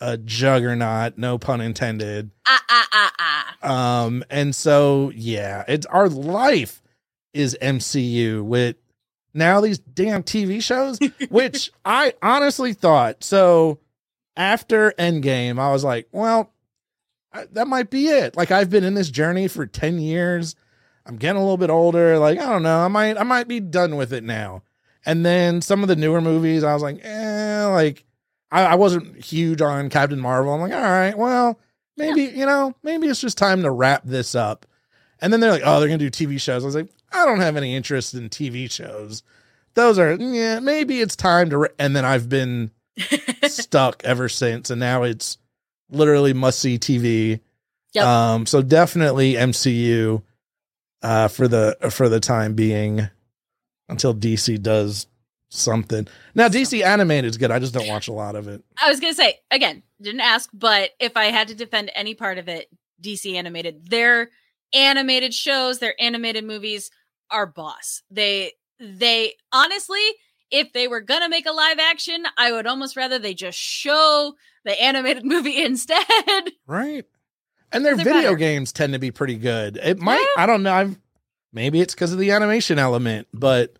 a 0.00 0.16
juggernaut, 0.16 1.16
no 1.16 1.38
pun 1.38 1.60
intended. 1.60 2.30
ah 2.46 2.62
ah 2.68 2.88
ah 2.92 3.12
ah. 3.18 4.04
Um, 4.04 4.24
and 4.30 4.54
so 4.54 5.12
yeah, 5.14 5.64
it's 5.68 5.86
our 5.86 6.08
life 6.08 6.82
is 7.32 7.56
MCU 7.62 8.42
with 8.42 8.76
now 9.32 9.60
these 9.60 9.78
damn 9.78 10.22
TV 10.22 10.62
shows, 10.62 10.98
which 11.28 11.70
I 11.84 12.14
honestly 12.22 12.72
thought 12.72 13.22
so 13.22 13.78
after 14.36 14.92
Endgame, 14.98 15.58
I 15.60 15.70
was 15.70 15.84
like, 15.84 16.08
well, 16.10 16.52
I, 17.34 17.46
that 17.52 17.68
might 17.68 17.90
be 17.90 18.06
it. 18.06 18.36
Like 18.36 18.50
I've 18.50 18.70
been 18.70 18.84
in 18.84 18.94
this 18.94 19.10
journey 19.10 19.48
for 19.48 19.66
10 19.66 19.98
years. 19.98 20.54
I'm 21.04 21.16
getting 21.16 21.36
a 21.36 21.42
little 21.42 21.58
bit 21.58 21.68
older. 21.68 22.18
Like, 22.18 22.38
I 22.38 22.46
don't 22.46 22.62
know. 22.62 22.78
I 22.78 22.88
might, 22.88 23.18
I 23.18 23.24
might 23.24 23.48
be 23.48 23.60
done 23.60 23.96
with 23.96 24.12
it 24.12 24.24
now. 24.24 24.62
And 25.04 25.26
then 25.26 25.60
some 25.60 25.82
of 25.82 25.88
the 25.88 25.96
newer 25.96 26.22
movies, 26.22 26.64
I 26.64 26.72
was 26.72 26.82
like, 26.82 27.04
eh, 27.04 27.66
like 27.66 28.04
I, 28.50 28.64
I 28.64 28.74
wasn't 28.76 29.22
huge 29.22 29.60
on 29.60 29.90
Captain 29.90 30.20
Marvel. 30.20 30.54
I'm 30.54 30.60
like, 30.60 30.72
all 30.72 30.80
right, 30.80 31.18
well, 31.18 31.58
maybe, 31.96 32.22
you 32.22 32.46
know, 32.46 32.74
maybe 32.82 33.08
it's 33.08 33.20
just 33.20 33.36
time 33.36 33.62
to 33.62 33.70
wrap 33.70 34.02
this 34.04 34.34
up. 34.34 34.64
And 35.20 35.32
then 35.32 35.40
they're 35.40 35.50
like, 35.50 35.62
oh, 35.64 35.78
they're 35.78 35.88
gonna 35.88 35.98
do 35.98 36.10
TV 36.10 36.40
shows. 36.40 36.62
I 36.62 36.66
was 36.66 36.74
like, 36.74 36.88
I 37.12 37.26
don't 37.26 37.40
have 37.40 37.56
any 37.56 37.74
interest 37.74 38.14
in 38.14 38.28
TV 38.28 38.70
shows. 38.70 39.22
Those 39.74 39.98
are, 39.98 40.14
yeah, 40.14 40.60
maybe 40.60 41.00
it's 41.00 41.16
time 41.16 41.50
to. 41.50 41.58
Re-. 41.58 41.68
And 41.78 41.94
then 41.94 42.04
I've 42.04 42.28
been 42.28 42.70
stuck 43.44 44.02
ever 44.04 44.28
since, 44.28 44.70
and 44.70 44.80
now 44.80 45.02
it's 45.02 45.38
literally 45.90 46.32
must 46.32 46.60
see 46.60 46.78
TV. 46.78 47.40
Yep. 47.94 48.04
Um, 48.04 48.46
so 48.46 48.62
definitely 48.62 49.34
MCU 49.34 50.22
uh, 51.02 51.28
for 51.28 51.48
the 51.48 51.76
for 51.90 52.08
the 52.08 52.20
time 52.20 52.54
being 52.54 53.08
until 53.88 54.14
DC 54.14 54.60
does 54.62 55.06
something. 55.50 56.08
Now 56.34 56.48
DC 56.48 56.82
animated 56.82 57.30
is 57.30 57.36
good. 57.36 57.50
I 57.50 57.58
just 57.58 57.74
don't 57.74 57.88
watch 57.88 58.08
a 58.08 58.12
lot 58.12 58.36
of 58.36 58.48
it. 58.48 58.64
I 58.82 58.90
was 58.90 59.00
gonna 59.00 59.14
say 59.14 59.40
again, 59.50 59.82
didn't 60.00 60.22
ask, 60.22 60.50
but 60.52 60.90
if 60.98 61.16
I 61.16 61.26
had 61.26 61.48
to 61.48 61.54
defend 61.54 61.90
any 61.94 62.14
part 62.14 62.38
of 62.38 62.48
it, 62.48 62.68
DC 63.00 63.34
animated, 63.34 63.88
their 63.88 64.30
animated 64.74 65.32
shows, 65.32 65.78
their 65.78 65.94
animated 66.00 66.44
movies 66.44 66.90
are 67.30 67.46
boss. 67.46 68.02
They 68.10 68.52
they 68.80 69.34
honestly, 69.52 70.04
if 70.54 70.72
they 70.72 70.88
were 70.88 71.00
gonna 71.00 71.28
make 71.28 71.46
a 71.46 71.52
live 71.52 71.78
action, 71.78 72.24
I 72.36 72.52
would 72.52 72.66
almost 72.66 72.96
rather 72.96 73.18
they 73.18 73.34
just 73.34 73.58
show 73.58 74.34
the 74.64 74.80
animated 74.82 75.24
movie 75.26 75.62
instead. 75.62 76.02
Right. 76.66 77.04
And 77.72 77.84
their 77.84 77.96
video 77.96 78.14
better. 78.22 78.36
games 78.36 78.72
tend 78.72 78.92
to 78.92 78.98
be 78.98 79.10
pretty 79.10 79.36
good. 79.36 79.76
It 79.82 79.98
might 79.98 80.24
I 80.36 80.46
don't 80.46 80.62
know. 80.62 80.72
I've 80.72 80.98
maybe 81.52 81.80
it's 81.80 81.94
because 81.94 82.12
of 82.12 82.18
the 82.18 82.30
animation 82.30 82.78
element, 82.78 83.26
but 83.34 83.74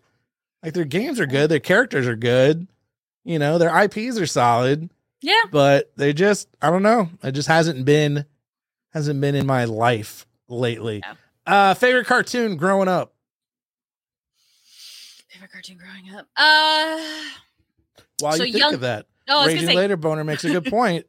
like 0.63 0.73
their 0.73 0.85
games 0.85 1.19
are 1.19 1.25
good, 1.25 1.49
their 1.49 1.59
characters 1.59 2.07
are 2.07 2.15
good, 2.15 2.67
you 3.23 3.39
know, 3.39 3.57
their 3.57 3.75
IPs 3.83 4.17
are 4.19 4.25
solid. 4.25 4.89
yeah. 5.21 5.43
but 5.51 5.91
they 5.95 6.11
just 6.13 6.49
I 6.61 6.69
don't 6.71 6.83
know. 6.83 7.09
It 7.23 7.31
just 7.31 7.47
hasn't 7.47 7.85
been 7.85 8.25
hasn't 8.91 9.21
been 9.21 9.35
in 9.35 9.45
my 9.45 9.63
life 9.65 10.25
lately. 10.49 11.01
Yeah. 11.05 11.13
Uh 11.47 11.73
favorite 11.73 12.05
cartoon 12.07 12.57
growing 12.57 12.87
up. 12.89 13.13
Favorite 15.35 15.51
cartoon 15.51 15.77
growing 15.77 16.15
up. 16.17 16.27
Uh 16.37 16.99
While 18.21 18.33
So 18.37 18.43
you 18.43 18.53
think 18.53 18.61
young- 18.63 18.73
of 18.75 18.81
that, 18.81 19.05
oh, 19.29 19.43
I 19.43 19.47
Raging 19.47 19.67
say 19.67 19.75
Later 19.75 19.97
Boner 19.97 20.23
makes 20.23 20.43
a 20.45 20.49
good 20.49 20.65
point. 20.71 21.05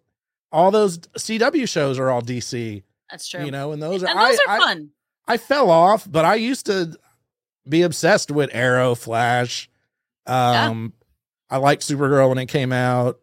All 0.53 0.71
those 0.71 0.99
CW 0.99 1.69
shows 1.69 1.99
are 1.99 2.11
all 2.11 2.23
DC, 2.23 2.83
that's 3.11 3.29
true. 3.29 3.45
you 3.45 3.51
know, 3.51 3.73
and 3.73 3.83
those 3.83 4.03
are 4.03 4.09
and 4.09 4.19
those 4.19 4.39
I, 4.49 4.55
are 4.57 4.61
fun. 4.61 4.91
I 5.29 5.37
fell 5.37 5.71
off, 5.71 6.11
but 6.11 6.25
I 6.25 6.37
used 6.37 6.67
to 6.67 6.97
be 7.69 7.83
obsessed 7.83 8.31
with 8.31 8.51
Arrow, 8.53 8.95
Flash. 8.95 9.69
Um 10.27 10.93
I 11.49 11.59
liked 11.59 11.83
Supergirl 11.83 12.29
when 12.29 12.39
it 12.39 12.47
came 12.47 12.73
out. 12.73 13.21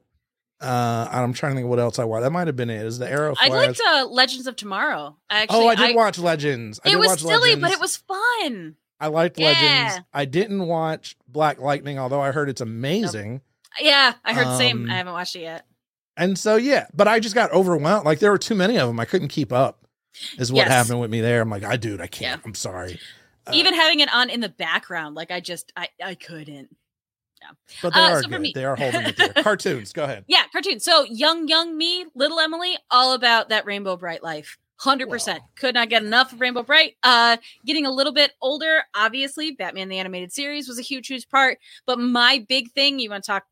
Uh 0.61 1.07
I'm 1.11 1.33
trying 1.33 1.53
to 1.53 1.55
think 1.57 1.67
what 1.69 1.79
else 1.79 1.99
I 1.99 2.05
watched. 2.05 2.23
That 2.23 2.31
might 2.31 2.47
have 2.47 2.55
been 2.55 2.69
it. 2.69 2.85
Is 2.85 2.97
the 2.99 3.09
Arrow 3.09 3.33
I 3.39 3.47
Flash? 3.47 3.67
liked 3.67 3.81
uh, 3.85 4.05
Legends 4.09 4.47
of 4.47 4.55
Tomorrow. 4.55 5.17
Actually, 5.29 5.65
oh, 5.65 5.67
I 5.67 5.75
did 5.75 5.95
watch 5.95 6.17
Legends. 6.19 6.79
I 6.85 6.91
it 6.91 6.99
was 6.99 7.19
silly, 7.19 7.55
but 7.57 7.71
it 7.71 7.79
was 7.81 7.97
fun. 7.97 8.75
I 9.03 9.07
liked 9.07 9.37
Yeah. 9.39 9.47
Legends. 9.49 10.05
I 10.13 10.25
didn't 10.25 10.65
watch 10.67 11.15
Black 11.27 11.59
Lightning, 11.59 11.99
although 11.99 12.21
I 12.21 12.31
heard 12.31 12.49
it's 12.49 12.61
amazing. 12.61 13.41
Yeah, 13.79 14.13
I 14.23 14.33
heard 14.33 14.45
the 14.47 14.57
same. 14.57 14.83
Um, 14.85 14.89
I 14.91 14.95
haven't 14.95 15.13
watched 15.13 15.35
it 15.35 15.41
yet. 15.41 15.65
And 16.15 16.37
so 16.37 16.55
yeah, 16.55 16.87
but 16.93 17.07
I 17.07 17.19
just 17.19 17.35
got 17.35 17.51
overwhelmed. 17.51 18.05
Like 18.05 18.19
there 18.19 18.31
were 18.31 18.37
too 18.37 18.55
many 18.55 18.77
of 18.77 18.87
them. 18.87 18.99
I 18.99 19.05
couldn't 19.05 19.29
keep 19.29 19.51
up. 19.51 19.79
Is 20.37 20.51
what 20.51 20.59
Yes. 20.59 20.69
happened 20.69 20.99
with 21.01 21.09
me 21.09 21.21
there. 21.21 21.41
I'm 21.41 21.49
like, 21.49 21.63
I 21.63 21.75
dude, 21.75 21.99
I 21.99 22.05
can't. 22.07 22.39
Yeah. 22.39 22.45
I'm 22.45 22.53
sorry. 22.53 22.99
Uh, 23.47 23.51
Even 23.55 23.73
having 23.73 23.99
it 23.99 24.13
on 24.13 24.29
in 24.29 24.39
the 24.41 24.49
background, 24.49 25.15
like 25.15 25.31
I 25.31 25.39
just 25.39 25.73
I 25.75 25.89
I 26.03 26.13
couldn't. 26.15 26.69
Yeah, 27.41 27.49
but 27.81 27.93
they 27.95 27.99
uh, 27.99 28.09
are 28.11 28.21
so 28.23 28.29
good. 28.29 28.41
me- 28.41 28.51
They 28.55 28.63
are 28.63 28.75
holding 28.75 29.01
it 29.01 29.17
there. 29.17 29.33
Cartoons. 29.43 29.91
Go 29.91 30.03
ahead. 30.03 30.23
Yeah, 30.27 30.43
cartoons. 30.51 30.85
So 30.85 31.03
young, 31.03 31.47
young 31.49 31.75
me, 31.77 32.05
little 32.15 32.39
Emily, 32.39 32.77
all 32.91 33.13
about 33.13 33.49
that 33.49 33.65
Rainbow 33.65 33.97
Brite 33.97 34.23
life. 34.23 34.57
Hundred 34.77 35.09
percent. 35.09 35.41
Could 35.55 35.75
not 35.75 35.89
get 35.89 36.03
enough 36.03 36.33
of 36.33 36.41
Rainbow 36.41 36.63
Brite. 36.63 36.95
Uh, 37.03 37.37
getting 37.65 37.85
a 37.85 37.91
little 37.91 38.11
bit 38.13 38.31
older, 38.41 38.83
obviously, 38.95 39.51
Batman 39.51 39.87
the 39.87 39.99
animated 39.99 40.33
series 40.33 40.67
was 40.67 40.77
a 40.79 40.81
huge, 40.81 41.07
huge 41.07 41.29
part. 41.29 41.57
But 41.85 41.99
my 41.99 42.45
big 42.49 42.71
thing, 42.71 42.99
you 42.99 43.09
want 43.09 43.23
to 43.23 43.31
talk 43.31 43.43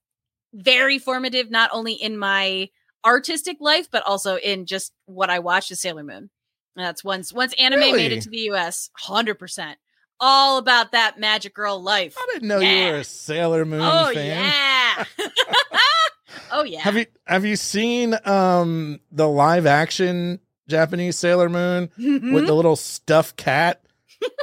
very 0.54 0.98
formative, 1.00 1.50
not 1.50 1.70
only 1.72 1.94
in 1.94 2.18
my 2.18 2.70
artistic 3.06 3.58
life, 3.62 3.88
but 3.92 4.04
also 4.06 4.36
in 4.36 4.66
just 4.66 4.92
what 5.06 5.30
I 5.30 5.40
watched 5.40 5.72
is 5.72 5.80
Sailor 5.80 6.04
Moon. 6.04 6.30
And 6.76 6.86
that's 6.86 7.04
once 7.04 7.32
once 7.32 7.54
anime 7.58 7.80
made 7.80 8.12
it 8.12 8.22
to 8.24 8.30
the 8.30 8.50
US, 8.52 8.90
hundred 8.98 9.36
percent. 9.36 9.78
All 10.20 10.58
about 10.58 10.92
that 10.92 11.20
magic 11.20 11.54
girl 11.54 11.82
life. 11.82 12.16
I 12.18 12.28
didn't 12.34 12.48
know 12.48 12.60
you 12.60 12.92
were 12.92 12.98
a 12.98 13.04
Sailor 13.04 13.64
Moon 13.66 13.82
Oh 13.84 14.12
fan. 14.14 14.26
yeah. 14.28 15.06
oh 16.52 16.64
yeah. 16.64 16.80
Have 16.82 16.96
you 16.98 17.06
have 17.26 17.46
you 17.46 17.56
seen 17.56 18.16
um 18.26 19.00
the 19.12 19.28
live 19.28 19.66
action 19.66 20.40
Japanese 20.72 21.18
Sailor 21.18 21.50
Moon 21.50 21.90
Mm-hmm. 22.00 22.34
with 22.34 22.48
the 22.48 22.54
little 22.56 22.76
stuffed 22.76 23.38
cat? 23.38 23.84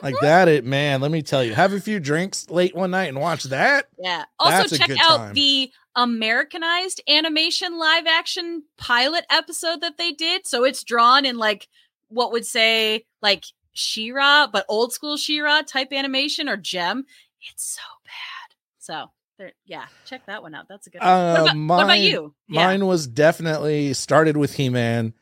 like 0.02 0.16
that 0.22 0.48
it 0.48 0.64
man, 0.64 1.00
let 1.00 1.10
me 1.12 1.22
tell 1.22 1.42
you. 1.44 1.54
Have 1.54 1.72
a 1.72 1.80
few 1.80 2.00
drinks 2.00 2.50
late 2.50 2.74
one 2.74 2.90
night 2.90 3.08
and 3.10 3.20
watch 3.20 3.44
that. 3.44 3.86
Yeah. 3.98 4.24
Also, 4.38 4.76
check 4.76 4.90
out 5.00 5.16
time. 5.18 5.34
the 5.34 5.70
Americanized 5.94 7.00
animation 7.08 7.78
live 7.78 8.06
action 8.06 8.64
pilot 8.76 9.24
episode 9.30 9.80
that 9.82 9.96
they 9.96 10.12
did. 10.12 10.46
So 10.46 10.64
it's 10.64 10.82
drawn 10.82 11.24
in 11.24 11.38
like 11.38 11.68
what 12.08 12.32
would 12.32 12.44
say 12.44 13.04
like 13.22 13.44
She-Ra, 13.72 14.48
but 14.52 14.66
old 14.68 14.92
school 14.92 15.16
She-Ra 15.16 15.62
type 15.62 15.92
animation 15.92 16.48
or 16.48 16.56
gem. 16.56 17.04
It's 17.52 17.76
so 17.76 17.82
bad. 18.04 18.56
So 18.78 19.10
there, 19.38 19.52
yeah, 19.64 19.86
check 20.06 20.26
that 20.26 20.42
one 20.42 20.56
out. 20.56 20.66
That's 20.68 20.88
a 20.88 20.90
good 20.90 21.00
one. 21.00 21.08
Uh, 21.08 21.32
what, 21.42 21.52
about, 21.52 21.56
what 21.56 21.74
about 21.76 21.86
mine- 21.86 22.02
you? 22.02 22.34
Yeah. 22.48 22.66
Mine 22.66 22.86
was 22.86 23.06
definitely 23.06 23.94
started 23.94 24.36
with 24.36 24.54
He 24.54 24.68
Man, 24.70 25.14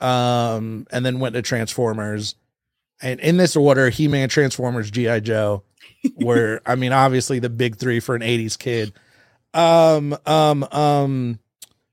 um, 0.00 0.86
and 0.90 1.04
then 1.04 1.20
went 1.20 1.34
to 1.34 1.42
Transformers. 1.42 2.34
And 3.00 3.20
in 3.20 3.36
this 3.36 3.54
order, 3.56 3.90
He 3.90 4.08
Man, 4.08 4.28
Transformers, 4.28 4.90
G.I. 4.90 5.20
Joe 5.20 5.62
were, 6.16 6.60
I 6.66 6.74
mean, 6.74 6.92
obviously 6.92 7.38
the 7.38 7.48
big 7.50 7.76
three 7.76 8.00
for 8.00 8.14
an 8.14 8.22
80s 8.22 8.58
kid. 8.58 8.92
Um, 9.54 10.16
um, 10.26 10.64
um, 10.72 11.38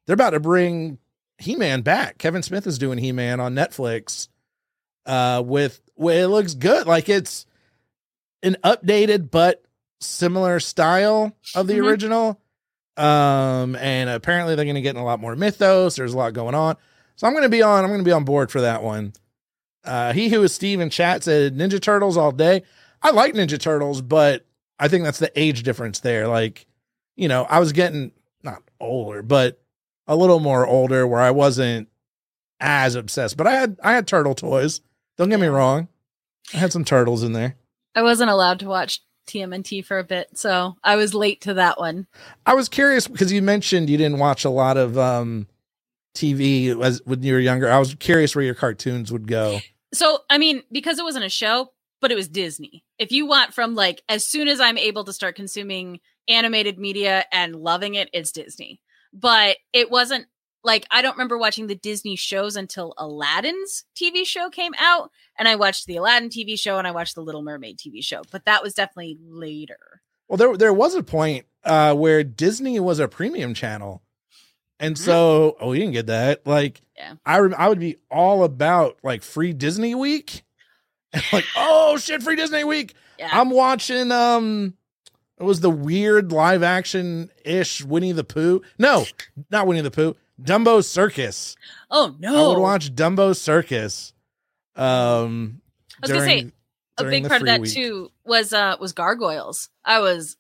they're 0.06 0.14
about 0.16 0.32
to 0.32 0.40
bring 0.40 0.98
He 1.38 1.56
Man 1.56 1.82
back. 1.82 2.18
Kevin 2.18 2.42
Smith 2.44 2.66
is 2.68 2.78
doing 2.78 2.98
He 2.98 3.12
Man 3.12 3.40
on 3.40 3.54
Netflix. 3.56 4.28
Uh, 5.06 5.44
with, 5.46 5.80
well, 5.96 6.18
it 6.18 6.28
looks 6.28 6.56
good. 6.56 6.88
Like 6.88 7.10
it's 7.10 7.46
an 8.42 8.58
updated 8.64 9.30
but 9.30 9.64
similar 10.00 10.60
style 10.60 11.36
of 11.56 11.68
the 11.68 11.76
Mhm. 11.76 11.86
original. 11.88 12.42
Um, 12.98 13.76
and 13.76 14.10
apparently 14.10 14.56
they're 14.56 14.66
going 14.66 14.76
to 14.76 14.82
get 14.82 14.96
in 14.96 15.02
a 15.02 15.06
lot 15.06 15.20
more 15.20 15.36
mythos. 15.36 15.96
There's 15.96 16.14
a 16.14 16.18
lot 16.18 16.34
going 16.34 16.56
on. 16.56 16.78
So 17.16 17.28
I'm 17.28 17.34
going 17.34 17.44
to 17.44 17.50
be 17.50 17.62
on, 17.62 17.84
I'm 17.84 17.90
going 17.90 18.02
to 18.02 18.06
be 18.06 18.12
on 18.12 18.26
board 18.26 18.52
for 18.52 18.62
that 18.62 18.84
one. 18.84 19.14
Uh, 19.84 20.14
he 20.14 20.30
who 20.30 20.42
is 20.44 20.54
Steve 20.54 20.80
in 20.80 20.90
chat 20.90 21.24
said 21.24 21.56
Ninja 21.56 21.82
Turtles 21.82 22.18
all 22.18 22.32
day. 22.32 22.64
I 23.02 23.12
like 23.12 23.34
Ninja 23.36 23.60
Turtles, 23.60 24.02
but 24.02 24.46
I 24.80 24.88
think 24.88 25.04
that's 25.04 25.20
the 25.20 25.32
age 25.40 25.64
difference 25.64 26.00
there. 26.00 26.28
Like, 26.28 26.66
you 27.16 27.28
know, 27.28 27.46
I 27.50 27.60
was 27.60 27.72
getting 27.72 28.12
not 28.44 28.64
older, 28.80 29.22
but 29.22 29.62
a 30.08 30.16
little 30.16 30.40
more 30.40 30.66
older 30.66 31.08
where 31.08 31.22
I 31.22 31.32
wasn't 31.32 31.88
as 32.60 32.96
obsessed. 32.96 33.38
But 33.38 33.48
I 33.48 33.52
had 33.52 33.78
I 33.84 33.94
had 33.94 34.08
turtle 34.08 34.36
toys. 34.36 34.82
Don't 35.18 35.30
get 35.30 35.40
me 35.40 35.48
wrong. 35.48 35.88
I 36.54 36.58
had 36.58 36.72
some 36.74 36.86
turtles 36.86 37.24
in 37.24 37.34
there. 37.34 37.56
I 37.96 38.02
wasn't 38.02 38.30
allowed 38.30 38.60
to 38.60 38.68
watch 38.68 39.02
TMNT 39.28 39.86
for 39.86 39.98
a 39.98 40.04
bit, 40.04 40.38
so 40.38 40.76
I 40.84 40.96
was 40.96 41.14
late 41.14 41.42
to 41.42 41.54
that 41.56 41.80
one. 41.80 42.08
I 42.46 42.54
was 42.54 42.70
curious 42.70 43.08
because 43.08 43.32
you 43.32 43.42
mentioned 43.42 43.90
you 43.90 43.98
didn't 43.98 44.20
watch 44.20 44.46
a 44.46 44.50
lot 44.50 44.78
of 44.78 44.98
um 44.98 45.48
TV 46.16 46.82
as 46.84 47.02
when 47.06 47.22
you 47.22 47.34
were 47.34 47.40
younger. 47.40 47.70
I 47.70 47.78
was 47.78 47.94
curious 47.96 48.36
where 48.36 48.46
your 48.46 48.56
cartoons 48.56 49.12
would 49.12 49.28
go. 49.28 49.60
So, 49.94 50.20
I 50.30 50.38
mean, 50.38 50.64
because 50.72 51.00
it 51.00 51.04
wasn't 51.04 51.26
a 51.26 51.30
show, 51.30 51.72
but 52.02 52.12
it 52.12 52.16
was 52.16 52.28
Disney. 52.28 52.84
If 53.00 53.12
you 53.12 53.26
want 53.26 53.54
from 53.54 53.76
like 53.76 54.02
as 54.10 54.26
soon 54.26 54.48
as 54.48 54.60
I'm 54.60 54.78
able 54.78 55.04
to 55.06 55.14
start 55.14 55.36
consuming 55.36 56.00
animated 56.28 56.80
media 56.80 57.26
and 57.32 57.56
loving 57.56 57.96
it, 57.96 58.10
it's 58.14 58.32
Disney. 58.32 58.82
But 59.14 59.58
it 59.74 59.90
wasn't 59.90 60.28
like 60.64 60.86
I 60.92 61.02
don't 61.02 61.14
remember 61.14 61.38
watching 61.38 61.68
the 61.68 61.76
Disney 61.76 62.16
shows 62.16 62.56
until 62.56 62.94
Aladdin's 62.98 63.86
TV 63.96 64.26
show 64.26 64.50
came 64.50 64.74
out, 64.78 65.12
and 65.38 65.48
I 65.48 65.56
watched 65.56 65.86
the 65.86 65.98
Aladdin 65.98 66.30
TV 66.30 66.60
show 66.60 66.78
and 66.78 66.88
I 66.88 66.92
watched 66.92 67.16
the 67.16 67.24
Little 67.24 67.44
Mermaid 67.44 67.78
TV 67.78 68.04
show. 68.04 68.24
But 68.32 68.46
that 68.46 68.64
was 68.64 68.74
definitely 68.74 69.18
later. 69.22 70.02
Well, 70.28 70.38
there 70.38 70.58
there 70.58 70.74
was 70.74 70.96
a 70.96 71.04
point 71.04 71.46
uh 71.64 71.94
where 71.94 72.24
Disney 72.24 72.80
was 72.80 73.00
a 73.00 73.08
premium 73.08 73.54
channel. 73.54 74.02
And 74.80 74.98
so, 74.98 75.56
oh, 75.60 75.72
you 75.72 75.80
didn't 75.80 75.94
get 75.94 76.08
that. 76.08 76.46
Like, 76.46 76.82
Yeah. 76.98 77.14
I 77.26 77.40
rem- 77.40 77.56
I 77.58 77.70
would 77.70 77.80
be 77.80 77.98
all 78.12 78.44
about 78.44 78.98
like 79.04 79.24
free 79.24 79.54
Disney 79.54 79.96
week, 79.96 80.44
and 81.14 81.24
like, 81.32 81.46
oh 81.56 81.98
shit, 81.98 82.22
free 82.24 82.36
Disney 82.36 82.64
week. 82.64 82.94
Yeah. 83.18 83.30
I'm 83.32 83.50
watching 83.50 84.12
um 84.12 84.74
it 85.38 85.44
was 85.44 85.60
the 85.62 85.70
weird 85.70 86.32
live 86.32 86.64
action 86.64 87.30
ish 87.46 87.84
Winnie 87.84 88.12
the 88.12 88.24
Pooh. 88.26 88.62
No, 88.78 89.06
not 89.50 89.68
Winnie 89.68 89.82
the 89.82 89.92
Pooh. 89.92 90.16
Dumbo 90.42 90.84
Circus. 90.84 91.56
oh 91.90 92.14
no. 92.20 92.36
I 92.36 92.48
would 92.54 92.62
watch 92.62 92.94
Dumbo 92.94 93.34
Circus. 93.36 94.12
Um 94.76 95.62
I 95.96 95.98
was 96.02 96.12
gonna 96.12 96.26
say, 96.26 96.52
a 96.98 97.04
big 97.06 97.28
part 97.28 97.42
of 97.42 97.48
that 97.48 97.62
week. 97.62 97.74
too 97.74 98.12
was 98.26 98.52
uh 98.54 98.76
was 98.80 98.92
gargoyles 98.94 99.70
i 99.84 100.00
was 100.00 100.36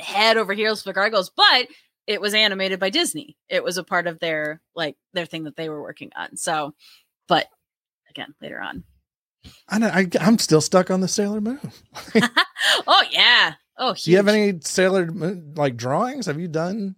head 0.00 0.36
over 0.36 0.52
heels 0.52 0.82
for 0.82 0.92
gargoyles 0.92 1.30
but 1.36 1.66
it 2.06 2.20
was 2.20 2.34
animated 2.34 2.78
by 2.80 2.90
disney 2.90 3.36
it 3.48 3.62
was 3.62 3.78
a 3.78 3.84
part 3.84 4.06
of 4.06 4.18
their 4.18 4.60
like 4.74 4.96
their 5.12 5.26
thing 5.26 5.44
that 5.44 5.56
they 5.56 5.68
were 5.68 5.82
working 5.82 6.10
on 6.16 6.36
so 6.36 6.72
but 7.28 7.46
again 8.10 8.34
later 8.40 8.60
on 8.60 8.84
I, 9.68 9.78
know, 9.78 9.86
I 9.86 10.08
I'm 10.20 10.38
still 10.38 10.60
stuck 10.60 10.90
on 10.90 11.00
the 11.02 11.06
Sailor 11.06 11.40
Moon. 11.40 11.60
oh 12.88 13.04
yeah 13.12 13.54
oh 13.78 13.94
Do 13.94 14.10
you 14.10 14.16
have 14.16 14.26
any 14.26 14.58
Sailor 14.60 15.06
Moon 15.06 15.52
like 15.54 15.76
drawings? 15.76 16.26
Have 16.26 16.40
you 16.40 16.48
done? 16.48 16.96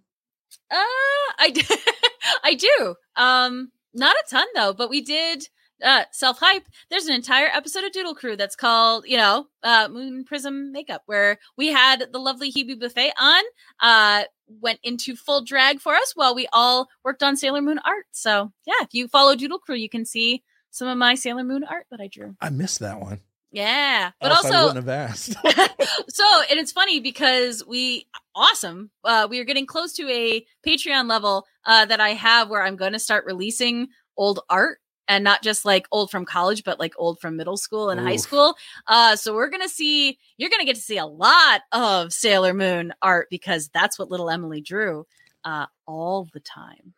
uh 0.71 1.33
i 1.39 1.51
do 1.53 1.61
i 2.43 2.53
do 2.53 2.95
um 3.15 3.71
not 3.93 4.15
a 4.15 4.23
ton 4.29 4.45
though 4.55 4.73
but 4.73 4.89
we 4.89 5.01
did 5.01 5.47
uh 5.83 6.03
self 6.11 6.39
hype 6.39 6.63
there's 6.89 7.05
an 7.05 7.15
entire 7.15 7.47
episode 7.47 7.83
of 7.83 7.91
doodle 7.91 8.15
crew 8.15 8.35
that's 8.35 8.55
called 8.55 9.05
you 9.07 9.17
know 9.17 9.45
uh 9.63 9.87
moon 9.89 10.23
prism 10.23 10.71
makeup 10.71 11.03
where 11.05 11.37
we 11.57 11.67
had 11.67 12.05
the 12.11 12.19
lovely 12.19 12.51
hebe 12.51 12.79
buffet 12.79 13.11
on 13.19 13.43
uh 13.81 14.23
went 14.47 14.79
into 14.83 15.15
full 15.15 15.43
drag 15.43 15.79
for 15.79 15.93
us 15.93 16.13
while 16.15 16.33
we 16.35 16.47
all 16.51 16.87
worked 17.03 17.23
on 17.23 17.37
sailor 17.37 17.61
moon 17.61 17.79
art 17.85 18.05
so 18.11 18.51
yeah 18.65 18.73
if 18.81 18.93
you 18.93 19.07
follow 19.07 19.35
doodle 19.35 19.59
crew 19.59 19.75
you 19.75 19.89
can 19.89 20.05
see 20.05 20.43
some 20.71 20.87
of 20.87 20.97
my 20.97 21.15
sailor 21.15 21.43
moon 21.43 21.63
art 21.63 21.85
that 21.91 22.01
i 22.01 22.07
drew 22.07 22.35
I 22.41 22.49
missed 22.49 22.79
that 22.79 22.99
one. 22.99 23.21
yeah 23.51 24.11
but 24.21 24.31
Else 24.31 24.45
I 24.45 24.47
also 24.49 24.67
wouldn't 24.67 24.87
have 24.87 25.09
asked. 25.09 25.33
so 26.09 26.23
and 26.49 26.59
it's 26.59 26.71
funny 26.71 26.99
because 26.99 27.65
we 27.65 28.07
awesome 28.35 28.91
uh 29.03 29.27
we 29.29 29.39
are 29.39 29.43
getting 29.45 29.65
close 29.65 29.93
to 29.93 30.09
a 30.09 30.45
patreon 30.65 31.07
level 31.09 31.45
uh 31.65 31.85
that 31.85 31.99
i 31.99 32.09
have 32.09 32.49
where 32.49 32.63
i'm 32.63 32.75
going 32.75 32.93
to 32.93 32.99
start 32.99 33.25
releasing 33.25 33.87
old 34.17 34.39
art 34.49 34.79
and 35.09 35.25
not 35.25 35.43
just 35.43 35.65
like 35.65 35.87
old 35.91 36.09
from 36.09 36.23
college 36.23 36.63
but 36.63 36.79
like 36.79 36.93
old 36.97 37.19
from 37.19 37.35
middle 37.35 37.57
school 37.57 37.89
and 37.89 37.99
high 37.99 38.15
school 38.15 38.55
uh 38.87 39.17
so 39.17 39.33
we're 39.33 39.49
to 39.61 39.67
see 39.67 40.17
you're 40.37 40.49
to 40.61 40.65
get 40.65 40.75
to 40.75 40.81
see 40.81 40.97
a 40.97 41.05
lot 41.05 41.61
of 41.73 42.13
sailor 42.13 42.53
moon 42.53 42.93
art 43.01 43.27
because 43.29 43.67
that's 43.73 43.99
what 43.99 44.09
little 44.09 44.29
emily 44.29 44.61
drew 44.61 45.05
uh 45.43 45.65
all 45.85 46.29
the 46.33 46.39
time 46.39 46.93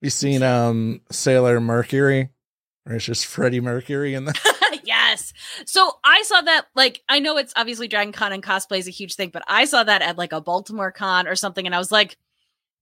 you 0.00 0.10
seen 0.10 0.42
um 0.42 1.00
Sailor 1.10 1.60
Mercury? 1.60 2.30
Or 2.86 2.94
it's 2.94 3.04
just 3.04 3.26
Freddie 3.26 3.60
Mercury 3.60 4.14
in 4.14 4.24
the 4.24 4.80
yes. 4.84 5.32
So 5.66 5.92
I 6.04 6.22
saw 6.22 6.40
that, 6.40 6.66
like, 6.74 7.02
I 7.08 7.18
know 7.18 7.36
it's 7.36 7.52
obviously 7.56 7.88
Dragon 7.88 8.12
Con 8.12 8.32
and 8.32 8.42
cosplay 8.42 8.78
is 8.78 8.88
a 8.88 8.92
huge 8.92 9.14
thing, 9.14 9.30
but 9.30 9.42
I 9.46 9.66
saw 9.66 9.84
that 9.84 10.00
at 10.00 10.16
like 10.16 10.32
a 10.32 10.40
Baltimore 10.40 10.92
con 10.92 11.28
or 11.28 11.36
something, 11.36 11.66
and 11.66 11.74
I 11.74 11.78
was 11.78 11.92
like, 11.92 12.16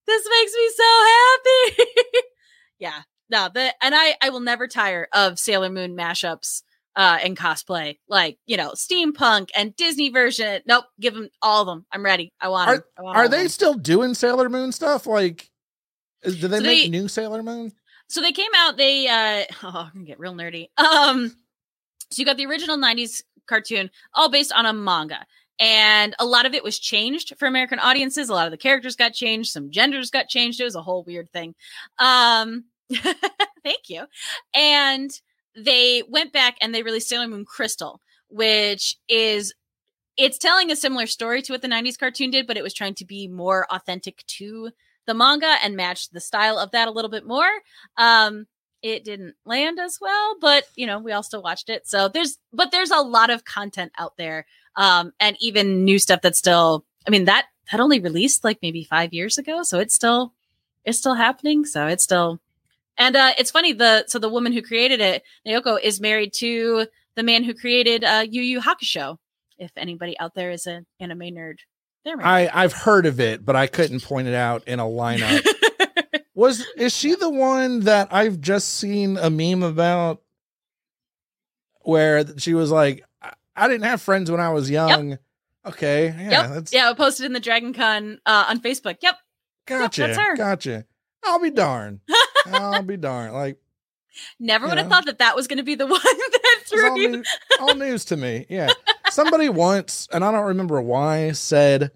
this 0.07 0.29
makes 0.31 0.53
me 0.55 0.71
so 0.77 1.05
happy. 1.05 1.83
yeah. 2.79 3.03
No, 3.31 3.49
the 3.53 3.73
and 3.83 3.95
I 3.95 4.17
I 4.23 4.31
will 4.31 4.41
never 4.41 4.69
tire 4.69 5.09
of 5.13 5.39
Sailor 5.39 5.71
Moon 5.71 5.97
mashups 5.97 6.63
uh 6.95 7.19
and 7.23 7.37
cosplay. 7.37 7.99
Like, 8.09 8.39
you 8.47 8.57
know, 8.57 8.71
steampunk 8.73 9.49
and 9.57 9.75
Disney 9.77 10.09
version. 10.11 10.63
Nope, 10.67 10.85
give 11.01 11.15
them 11.15 11.29
all 11.43 11.63
of 11.63 11.67
them. 11.67 11.85
I'm 11.93 12.05
ready. 12.05 12.33
I 12.41 12.49
want 12.49 12.71
them. 12.71 12.83
I 12.99 13.03
want 13.03 13.17
Are 13.17 13.29
they 13.29 13.41
them. 13.43 13.49
still 13.49 13.75
doing 13.75 14.15
Sailor 14.15 14.49
Moon 14.49 14.73
stuff? 14.73 15.07
Like, 15.07 15.51
is, 16.23 16.41
do 16.41 16.49
they 16.49 16.59
So 16.59 16.63
make 16.63 16.85
they- 16.85 16.89
new 16.99 17.09
Sailor 17.09 17.43
Moon? 17.43 17.73
so 18.09 18.21
they 18.21 18.31
came 18.31 18.53
out 18.55 18.77
they 18.77 19.09
uh 19.09 19.45
oh 19.65 19.69
i'm 19.87 19.91
gonna 19.93 20.05
get 20.05 20.21
real 20.21 20.33
nerdy 20.33 20.69
um 20.79 21.29
so 22.09 22.21
you 22.21 22.25
got 22.25 22.37
the 22.37 22.47
original 22.47 22.79
90s 22.79 23.25
cartoon 23.49 23.91
all 24.15 24.31
based 24.31 24.53
on 24.53 24.65
a 24.65 24.73
manga 24.73 25.27
and 25.59 26.15
a 26.21 26.25
lot 26.25 26.47
of 26.47 26.55
it 26.55 26.63
was 26.63 26.79
changed 26.79 27.35
for 27.37 27.47
american 27.49 27.81
audiences 27.81 28.29
a 28.29 28.33
lot 28.33 28.47
of 28.47 28.53
the 28.53 28.57
characters 28.57 28.95
got 28.95 29.13
changed 29.13 29.51
some 29.51 29.73
genders 29.73 30.13
got 30.13 30.29
changed 30.29 30.61
it 30.61 30.65
was 30.65 30.77
a 30.77 30.83
whole 30.83 31.03
weird 31.03 31.29
thing 31.33 31.53
um 31.99 32.63
thank 33.65 33.89
you. 33.89 34.05
And 34.55 35.11
they 35.57 36.03
went 36.09 36.33
back 36.33 36.57
and 36.61 36.75
they 36.75 36.83
released 36.83 37.09
sailor 37.09 37.29
moon 37.29 37.45
crystal 37.45 38.01
which 38.29 38.97
is 39.09 39.55
it's 40.17 40.39
telling 40.39 40.71
a 40.71 40.77
similar 40.77 41.07
story 41.07 41.43
to 41.43 41.53
what 41.53 41.63
the 41.63 41.69
90s 41.69 41.99
cartoon 41.99 42.31
did 42.31 42.47
but 42.47 42.57
it 42.57 42.63
was 42.63 42.75
trying 42.75 42.95
to 42.95 43.05
be 43.05 43.27
more 43.29 43.67
authentic 43.73 44.25
to 44.27 44.71
the 45.07 45.15
manga 45.15 45.57
and 45.63 45.77
match 45.77 46.11
the 46.11 46.21
style 46.21 46.59
of 46.59 46.73
that 46.73 46.89
a 46.89 46.91
little 46.91 47.11
bit 47.11 47.27
more. 47.27 47.49
Um 47.97 48.47
it 48.83 49.05
didn't 49.05 49.35
land 49.47 49.81
as 49.81 49.99
well 50.01 50.37
but 50.41 50.65
you 50.77 50.87
know 50.87 50.99
we 50.99 51.13
all 51.13 51.23
still 51.23 51.43
watched 51.43 51.71
it. 51.71 51.87
So 51.87 52.09
there's 52.09 52.39
but 52.53 52.71
there's 52.71 52.91
a 52.91 53.01
lot 53.01 53.31
of 53.31 53.45
content 53.45 53.93
out 53.99 54.17
there 54.17 54.47
um 54.77 55.13
and 55.19 55.37
even 55.41 55.85
new 55.85 55.99
stuff 55.99 56.21
that's 56.21 56.39
still 56.39 56.85
i 57.07 57.11
mean 57.11 57.25
that 57.25 57.47
that 57.71 57.81
only 57.81 57.99
released 57.99 58.45
like 58.45 58.59
maybe 58.61 58.85
five 58.85 59.15
years 59.15 59.39
ago 59.39 59.63
so 59.63 59.79
it's 59.79 59.95
still 59.95 60.35
it's 60.87 60.99
still 60.99 61.15
happening. 61.15 61.67
So 61.67 61.87
it's 61.89 62.05
still 62.05 62.41
and 62.99 63.17
uh 63.17 63.33
it's 63.39 63.51
funny 63.51 63.73
the 63.73 64.05
so 64.07 64.19
the 64.19 64.29
woman 64.29 64.53
who 64.53 64.63
created 64.63 65.01
it 65.01 65.23
naoko 65.47 65.79
is 65.81 66.01
married 66.01 66.33
to 66.33 66.87
the 67.15 67.23
man 67.23 67.45
who 67.45 67.55
created 67.55 68.05
uh 68.05 68.25
yu 68.29 68.43
yu 68.43 68.61
hakusho 68.61 69.17
if 69.59 69.71
anybody 69.77 70.19
out 70.19 70.35
there 70.35 70.51
is 70.51 70.67
an 70.67 70.87
anime 71.01 71.21
nerd 71.21 71.57
they're 72.07 72.17
married. 72.17 72.49
I 72.49 72.63
I've 72.63 72.73
heard 72.73 73.05
of 73.05 73.19
it, 73.19 73.45
but 73.45 73.57
I 73.57 73.67
couldn't 73.67 74.05
point 74.05 74.29
it 74.29 74.35
out 74.35 74.67
in 74.69 74.79
a 74.79 74.85
lineup. 74.85 75.45
Was 76.37 76.65
is 76.77 76.97
she 76.97 77.17
the 77.17 77.29
one 77.29 77.81
that 77.81 78.09
I've 78.13 78.41
just 78.41 78.75
seen 78.75 79.17
a 79.17 79.29
meme 79.29 79.65
about 79.65 80.23
where 81.81 82.25
she 82.39 82.55
was 82.55 82.71
like, 82.71 83.05
I, 83.23 83.33
I 83.57 83.69
didn't 83.69 83.85
have 83.85 84.03
friends 84.03 84.31
when 84.31 84.39
I 84.39 84.51
was 84.51 84.71
young. 84.71 85.19
Okay, 85.65 86.15
yeah, 86.17 86.31
yep. 86.31 86.51
that's 86.51 86.73
yeah, 86.73 86.93
posted 86.93 87.27
in 87.27 87.33
the 87.33 87.41
Dragon 87.41 87.73
Con 87.73 88.21
uh, 88.27 88.45
on 88.49 88.61
Facebook. 88.61 88.99
Yep. 89.03 89.17
gotcha, 89.67 90.01
that's 90.03 90.19
her. 90.19 90.37
gotcha. 90.37 90.85
I'll 91.25 91.41
be 91.41 91.51
darned. 91.51 92.01
I'll 92.53 92.83
be 92.83 92.97
darned. 92.97 93.35
Like 93.35 93.59
Never 94.41 94.67
would 94.67 94.79
have 94.79 94.89
thought 94.89 95.05
that 95.07 95.19
that 95.19 95.37
was 95.37 95.47
going 95.47 95.59
to 95.59 95.63
be 95.63 95.75
the 95.75 95.87
one 95.89 96.01
that 96.03 96.41
it's 96.63 96.73
all, 96.73 96.79
threw 96.79 97.01
you. 97.01 97.09
new, 97.09 97.23
all 97.61 97.75
news 97.75 98.07
to 98.07 98.17
me. 98.17 98.47
Yeah, 98.49 98.71
somebody 99.11 99.49
once, 99.51 100.09
and 100.13 100.25
I 100.25 100.33
don't 100.33 100.47
remember 100.47 100.81
why, 100.81 101.33
said, 101.33 101.91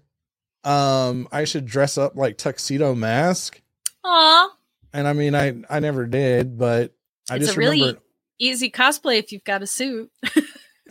um, 0.63 1.27
I 1.31 1.45
should 1.45 1.65
dress 1.65 1.97
up 1.97 2.15
like 2.15 2.37
tuxedo 2.37 2.93
mask. 2.93 3.59
Aw, 4.03 4.49
And 4.93 5.07
I 5.07 5.13
mean, 5.13 5.33
I 5.35 5.55
I 5.69 5.79
never 5.79 6.05
did, 6.05 6.57
but 6.59 6.93
I 7.29 7.37
It's 7.37 7.45
just 7.45 7.57
a 7.57 7.59
really- 7.59 7.79
remember. 7.81 8.01
easy 8.39 8.69
cosplay 8.69 9.17
if 9.17 9.31
you've 9.31 9.43
got 9.43 9.63
a 9.63 9.67
suit. 9.67 10.11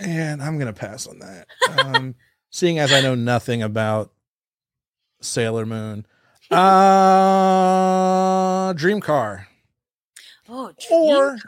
And 0.03 0.43
I'm 0.43 0.59
gonna 0.59 0.73
pass 0.73 1.07
on 1.07 1.19
that. 1.19 1.47
Um, 1.79 2.15
seeing 2.49 2.79
as 2.79 2.91
I 2.91 3.03
know 3.03 3.15
nothing 3.15 3.63
about 3.63 4.11
Sailor 5.21 5.67
Moon, 5.67 6.07
uh, 7.31 8.73
Dream 8.73 9.01
Car 9.01 9.47
Oh, 10.53 10.73
Or- 10.91 11.39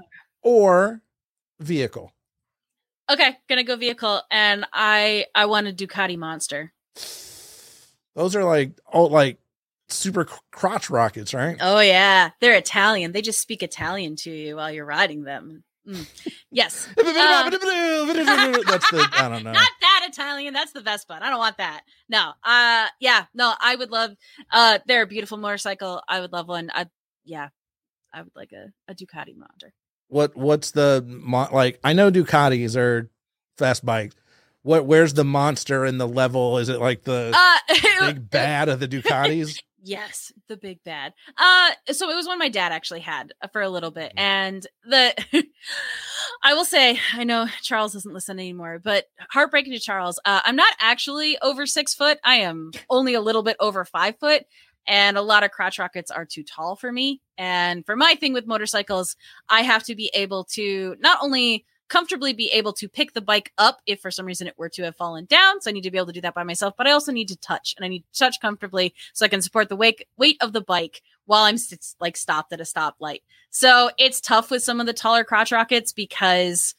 or 0.43 1.03
vehicle. 1.61 2.13
okay, 3.11 3.37
gonna 3.49 3.65
go 3.65 3.77
vehicle, 3.77 4.23
and 4.31 4.65
I 4.73 5.27
I 5.35 5.47
want 5.47 5.69
a 5.69 5.73
Ducati 5.73 6.17
Monster. 6.17 6.73
Those 8.15 8.37
are 8.37 8.45
like 8.45 8.73
oh, 8.93 9.05
like 9.07 9.39
super 9.89 10.27
crotch 10.51 10.91
rockets, 10.91 11.35
right? 11.35 11.57
Oh 11.61 11.81
yeah, 11.81 12.31
they're 12.41 12.57
Italian. 12.57 13.13
They 13.13 13.23
just 13.23 13.41
speak 13.41 13.63
Italian 13.63 14.17
to 14.17 14.31
you 14.31 14.57
while 14.57 14.71
you're 14.71 14.85
riding 14.85 15.25
them. 15.25 15.65
Mm. 15.89 16.07
Yes, 16.51 16.89
That's 16.97 17.07
the 17.07 19.09
I 19.13 19.29
don't 19.29 19.45
know. 19.45 19.53
not 19.53 19.69
that 19.81 20.07
Italian. 20.09 20.55
That's 20.55 20.73
the 20.73 20.81
Vespa. 20.81 21.19
I 21.21 21.31
don't 21.31 21.39
want 21.39 21.57
that. 21.59 21.83
No. 22.09 22.33
Uh 22.45 22.87
yeah, 23.01 23.25
no, 23.35 23.53
I 23.61 23.75
would 23.75 23.91
love 23.91 24.13
uh 24.53 24.79
they're 24.87 25.03
a 25.03 25.07
beautiful 25.07 25.39
motorcycle. 25.39 26.03
I 26.09 26.21
would 26.21 26.33
love 26.33 26.49
one. 26.49 26.71
I 26.73 26.87
yeah. 27.25 27.49
I 28.13 28.23
would 28.23 28.33
like 28.37 28.53
a, 28.53 28.73
a 28.91 28.95
Ducati 28.95 29.37
Monster. 29.37 29.73
what 30.09 30.37
what's 30.37 30.71
the 30.73 31.05
like? 31.53 31.81
I 31.85 31.93
know 31.93 32.11
Ducatis 32.11 32.77
are 32.77 33.11
fast 33.59 33.85
bikes. 33.85 34.15
What 34.63 34.87
where's 34.87 35.15
the 35.15 35.25
monster 35.25 35.85
in 35.85 35.99
the 35.99 36.07
level? 36.09 36.59
Is 36.59 36.69
it 36.69 36.81
like 36.81 37.03
the 37.03 37.33
Uh, 37.37 37.75
big 38.01 38.31
bad 38.31 38.69
of 38.69 38.81
the 38.81 38.89
Ducatis? 38.89 39.59
Yes, 39.85 40.31
the 40.47 40.57
big 40.57 40.79
bad. 40.85 41.13
Uh 41.37 41.71
so 41.91 42.09
it 42.09 42.15
was 42.15 42.29
one 42.29 42.39
my 42.39 42.49
dad 42.49 42.71
actually 42.71 43.01
had 43.01 43.33
uh, 43.43 43.49
for 43.49 43.61
a 43.63 43.69
little 43.69 43.91
bit. 43.91 44.13
And 44.17 44.65
the 44.89 45.13
I 46.45 46.55
will 46.55 46.65
say, 46.65 47.01
I 47.15 47.25
know 47.25 47.47
Charles 47.63 47.93
doesn't 47.93 48.15
listen 48.15 48.39
anymore, 48.39 48.79
but 48.83 49.07
heartbreaking 49.31 49.73
to 49.73 49.81
Charles. 49.81 50.21
Uh 50.25 50.41
I'm 50.45 50.55
not 50.55 50.73
actually 50.81 51.37
over 51.43 51.67
six 51.67 51.95
foot. 51.95 52.19
I 52.25 52.37
am 52.37 52.71
only 52.91 53.15
a 53.15 53.21
little 53.21 53.43
bit 53.43 53.57
over 53.59 53.85
five 53.85 54.17
foot. 54.21 54.45
And 54.87 55.17
a 55.17 55.23
lot 55.23 55.45
of 55.45 55.51
crotch 55.51 55.79
rockets 55.79 56.11
are 56.11 56.25
too 56.25 56.43
tall 56.43 56.77
for 56.77 56.91
me. 56.91 57.21
And 57.39 57.87
for 57.87 57.97
my 57.97 58.15
thing 58.15 58.33
with 58.33 58.47
motorcycles, 58.47 59.17
I 59.49 59.63
have 59.63 59.85
to 59.85 59.95
be 59.95 60.11
able 60.15 60.45
to 60.45 60.97
not 61.01 61.19
only 61.23 61.65
comfortably 61.93 62.33
be 62.33 62.49
able 62.49 62.73
to 62.73 62.89
pick 62.89 63.13
the 63.13 63.21
bike 63.21 63.53
up 63.59 63.83
if 63.85 64.01
for 64.01 64.11
some 64.11 64.25
reason 64.25 64.47
it 64.47 64.57
were 64.57 64.71
to 64.71 64.83
have 64.83 64.97
fallen 64.97 65.27
down. 65.27 65.61
So 65.61 65.69
I 65.69 65.75
need 65.75 65.83
to 65.83 65.91
be 65.91 65.99
able 65.99 66.07
to 66.07 66.13
do 66.13 66.23
that 66.23 66.35
by 66.35 66.43
myself, 66.43 66.73
but 66.79 66.87
I 66.87 66.93
also 66.93 67.13
need 67.13 67.29
to 67.29 67.37
touch 67.37 67.75
and 67.77 67.85
I 67.85 67.89
need 67.89 68.03
to 68.11 68.19
touch 68.19 68.41
comfortably 68.41 68.95
so 69.13 69.27
I 69.27 69.29
can 69.29 69.43
support 69.43 69.69
the 69.69 69.77
weight 69.77 70.09
weight 70.17 70.39
of 70.41 70.55
the 70.55 70.63
bike 70.63 71.03
while 71.27 71.43
I'm 71.43 71.59
st- 71.59 71.95
like 72.01 72.17
stopped 72.17 72.51
at 72.51 72.61
a 72.61 72.65
stoplight. 72.65 73.21
So 73.51 73.91
it's 73.99 74.23
tough 74.23 74.51
with 74.51 74.63
some 74.63 74.81
of 74.81 74.87
the 74.87 74.95
taller 74.95 75.23
crotch 75.23 75.53
rockets 75.53 75.93
because 75.93 76.75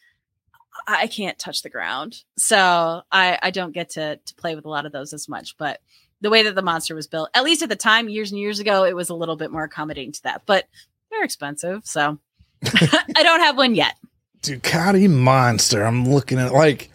I 0.88 1.06
can't 1.06 1.38
touch 1.38 1.62
the 1.62 1.70
ground. 1.70 2.24
So 2.36 3.04
I, 3.12 3.38
I 3.40 3.52
don't 3.52 3.72
get 3.72 3.92
to 3.92 4.18
to 4.18 4.36
play 4.36 4.56
with 4.56 4.66
a 4.66 4.70
lot 4.70 4.88
of 4.88 4.92
those 4.92 5.14
as 5.14 5.30
much, 5.30 5.56
but 5.60 5.80
the 6.24 6.30
way 6.30 6.42
that 6.44 6.56
the 6.56 6.62
monster 6.62 6.96
was 6.96 7.06
built, 7.06 7.30
at 7.34 7.44
least 7.44 7.62
at 7.62 7.70
the 7.70 7.76
time, 7.76 8.08
years 8.08 8.32
and 8.32 8.40
years 8.40 8.60
ago, 8.60 8.86
it 8.86 8.96
was 8.96 9.10
a 9.10 9.14
little 9.14 9.36
bit 9.36 9.52
more 9.52 9.64
accommodating 9.64 10.14
to 10.14 10.24
that. 10.24 10.44
But 10.46 10.66
they're 11.12 11.24
expensive, 11.24 11.86
so 11.86 12.18
I 12.64 13.22
don't 13.24 13.42
have 13.42 13.58
one 13.58 13.76
yet. 13.76 13.96
Ducati 14.42 15.10
Monster. 15.10 15.84
I'm 15.84 16.10
looking 16.10 16.40
at 16.40 16.54
like, 16.54 16.90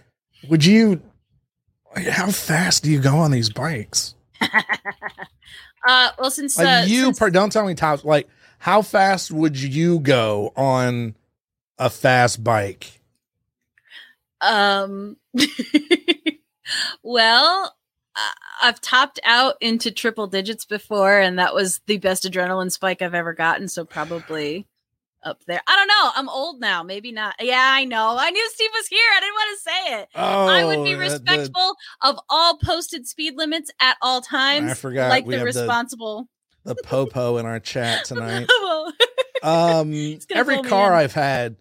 would 0.48 0.64
you? 0.64 1.02
How 1.94 2.30
fast 2.30 2.84
do 2.84 2.90
you 2.90 3.00
go 3.00 3.18
on 3.18 3.30
these 3.30 3.50
bikes? 3.50 4.14
uh, 4.40 6.10
well, 6.18 6.30
since 6.30 6.56
Like 6.58 6.84
uh, 6.84 6.86
you, 6.86 7.04
since- 7.04 7.18
per, 7.18 7.30
don't 7.30 7.52
tell 7.52 7.66
me 7.66 7.74
top. 7.74 8.04
Like, 8.04 8.28
how 8.58 8.82
fast 8.82 9.30
would 9.30 9.60
you 9.60 10.00
go 10.00 10.52
on 10.56 11.14
a 11.78 11.90
fast 11.90 12.42
bike? 12.42 13.00
um, 14.40 15.16
well, 17.02 17.74
I've 18.62 18.80
topped 18.80 19.20
out 19.24 19.54
into 19.60 19.90
triple 19.90 20.26
digits 20.26 20.64
before, 20.64 21.18
and 21.20 21.38
that 21.38 21.54
was 21.54 21.80
the 21.86 21.98
best 21.98 22.24
adrenaline 22.24 22.72
spike 22.72 23.02
I've 23.02 23.14
ever 23.14 23.32
gotten. 23.32 23.68
So 23.68 23.84
probably 23.84 24.66
up 25.22 25.44
there. 25.46 25.60
I 25.66 25.76
don't 25.76 25.88
know. 25.88 26.10
I'm 26.14 26.28
old 26.28 26.60
now. 26.60 26.82
Maybe 26.82 27.12
not. 27.12 27.34
Yeah, 27.40 27.56
I 27.72 27.84
know. 27.84 28.16
I 28.18 28.30
knew 28.30 28.48
Steve 28.50 28.70
was 28.72 28.86
here. 28.86 29.00
I 29.16 29.20
didn't 29.20 29.34
want 29.34 29.58
to 29.58 29.62
say 29.62 30.00
it. 30.00 30.08
Oh, 30.14 30.46
I 30.48 30.64
would 30.64 30.84
be 30.84 30.94
uh, 30.94 30.98
the- 30.98 31.02
respectful 31.02 31.76
of 32.02 32.18
all 32.28 32.58
posted 32.58 33.06
speed 33.06 33.34
limits 33.36 33.70
at 33.80 33.96
all 34.02 34.20
times. 34.20 34.70
I 34.70 34.74
forgot 34.74 35.10
like 35.10 35.26
the 35.26 35.32
have 35.32 35.40
the- 35.40 35.44
responsible. 35.46 36.28
the 36.64 36.76
popo 36.76 37.36
in 37.38 37.46
our 37.46 37.60
chat 37.60 38.04
tonight. 38.06 38.48
Um, 39.40 40.18
every 40.34 40.60
car. 40.62 40.92
I've 40.92 41.12
had, 41.12 41.54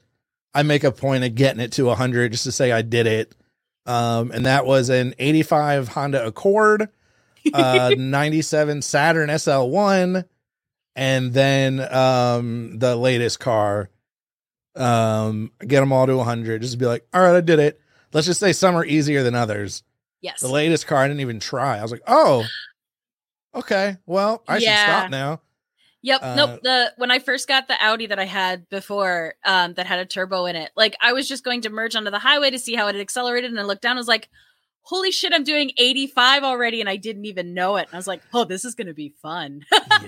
I 0.51 0.63
make 0.63 0.83
a 0.83 0.91
point 0.91 1.23
of 1.23 1.35
getting 1.35 1.61
it 1.61 1.73
to 1.73 1.85
100 1.85 2.31
just 2.31 2.45
to 2.45 2.51
say 2.51 2.71
I 2.71 2.81
did 2.81 3.05
it. 3.05 3.35
Um, 3.87 4.31
and 4.31 4.45
that 4.45 4.65
was 4.65 4.89
an 4.89 5.15
85 5.17 5.87
Honda 5.87 6.25
Accord, 6.25 6.89
uh, 7.53 7.91
97 7.97 8.81
Saturn 8.81 9.29
SL1, 9.29 10.25
and 10.95 11.33
then 11.33 11.79
um, 11.93 12.77
the 12.77 12.95
latest 12.95 13.39
car. 13.39 13.89
Um, 14.75 15.51
get 15.59 15.79
them 15.79 15.91
all 15.91 16.05
to 16.05 16.15
100. 16.17 16.61
Just 16.61 16.77
be 16.77 16.85
like, 16.85 17.07
all 17.13 17.21
right, 17.21 17.35
I 17.35 17.41
did 17.41 17.57
it. 17.59 17.79
Let's 18.13 18.27
just 18.27 18.39
say 18.39 18.53
some 18.53 18.75
are 18.75 18.85
easier 18.85 19.23
than 19.23 19.33
others. 19.33 19.83
yes. 20.21 20.41
The 20.41 20.49
latest 20.49 20.85
car, 20.85 20.99
I 20.99 21.07
didn't 21.07 21.21
even 21.21 21.39
try. 21.39 21.77
I 21.77 21.81
was 21.81 21.91
like, 21.91 22.03
oh, 22.07 22.45
okay, 23.55 23.97
well, 24.05 24.43
I 24.47 24.59
should 24.59 24.65
stop 24.83 25.09
now. 25.11 25.41
Yep. 26.07 26.23
Uh, 26.23 26.35
nope. 26.35 26.59
The 26.63 26.93
when 26.95 27.11
I 27.11 27.19
first 27.19 27.49
got 27.49 27.67
the 27.67 27.75
Audi 27.83 28.05
that 28.05 28.17
I 28.17 28.23
had 28.23 28.69
before, 28.69 29.35
um, 29.43 29.73
that 29.73 29.85
had 29.85 29.99
a 29.99 30.05
turbo 30.05 30.45
in 30.45 30.55
it, 30.55 30.71
like 30.77 30.95
I 31.01 31.11
was 31.11 31.27
just 31.27 31.43
going 31.43 31.59
to 31.61 31.69
merge 31.69 31.97
onto 31.97 32.09
the 32.09 32.17
highway 32.17 32.49
to 32.49 32.57
see 32.57 32.75
how 32.75 32.87
it 32.87 32.95
had 32.95 33.01
accelerated, 33.01 33.51
and 33.51 33.59
I 33.59 33.63
looked 33.63 33.81
down, 33.81 33.97
I 33.97 33.99
was 33.99 34.07
like, 34.07 34.29
"Holy 34.83 35.11
shit, 35.11 35.33
I'm 35.33 35.43
doing 35.43 35.71
85 35.77 36.45
already," 36.45 36.79
and 36.79 36.89
I 36.89 36.95
didn't 36.95 37.25
even 37.25 37.53
know 37.53 37.75
it. 37.75 37.87
And 37.87 37.93
I 37.93 37.97
was 37.97 38.07
like, 38.07 38.21
"Oh, 38.33 38.45
this 38.45 38.63
is 38.63 38.73
going 38.73 38.87
to 38.87 38.93
be 38.93 39.13
fun, 39.21 39.65
Yeah. 39.71 39.79
I 39.91 40.01
did 40.01 40.07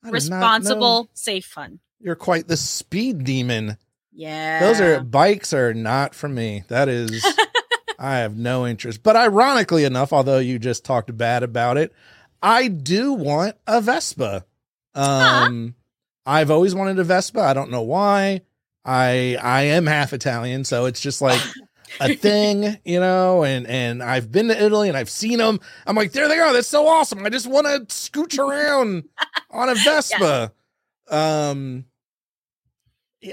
not 0.00 0.02
know 0.02 0.12
responsible, 0.12 1.10
safe 1.12 1.44
fun." 1.44 1.80
You're 2.00 2.16
quite 2.16 2.48
the 2.48 2.56
speed 2.56 3.24
demon. 3.24 3.76
Yeah. 4.14 4.60
Those 4.60 4.80
are 4.80 5.00
bikes 5.00 5.52
are 5.52 5.74
not 5.74 6.14
for 6.14 6.28
me. 6.30 6.64
That 6.68 6.88
is 6.88 7.22
I 7.98 8.16
have 8.16 8.34
no 8.38 8.66
interest. 8.66 9.02
But 9.02 9.16
ironically 9.16 9.84
enough, 9.84 10.14
although 10.14 10.38
you 10.38 10.58
just 10.58 10.86
talked 10.86 11.14
bad 11.14 11.42
about 11.42 11.76
it, 11.76 11.92
I 12.42 12.68
do 12.68 13.12
want 13.12 13.56
a 13.66 13.82
Vespa. 13.82 14.46
Um 14.96 15.74
I've 16.24 16.50
always 16.50 16.74
wanted 16.74 16.98
a 16.98 17.04
Vespa. 17.04 17.40
I 17.40 17.54
don't 17.54 17.70
know 17.70 17.82
why. 17.82 18.42
I 18.84 19.36
I 19.42 19.62
am 19.62 19.86
half 19.86 20.12
Italian, 20.12 20.64
so 20.64 20.86
it's 20.86 21.00
just 21.00 21.20
like 21.22 21.40
a 22.00 22.14
thing, 22.14 22.78
you 22.84 23.00
know, 23.00 23.44
and 23.44 23.66
and 23.66 24.02
I've 24.02 24.30
been 24.30 24.48
to 24.48 24.62
Italy 24.64 24.88
and 24.88 24.96
I've 24.96 25.10
seen 25.10 25.38
them. 25.38 25.60
I'm 25.86 25.96
like, 25.96 26.12
there 26.12 26.28
they 26.28 26.38
are. 26.38 26.52
That's 26.52 26.68
so 26.68 26.86
awesome. 26.86 27.24
I 27.24 27.28
just 27.28 27.46
want 27.46 27.66
to 27.66 27.80
scooch 27.94 28.38
around 28.38 29.04
on 29.50 29.68
a 29.68 29.74
Vespa. 29.74 30.52
Um 31.08 31.84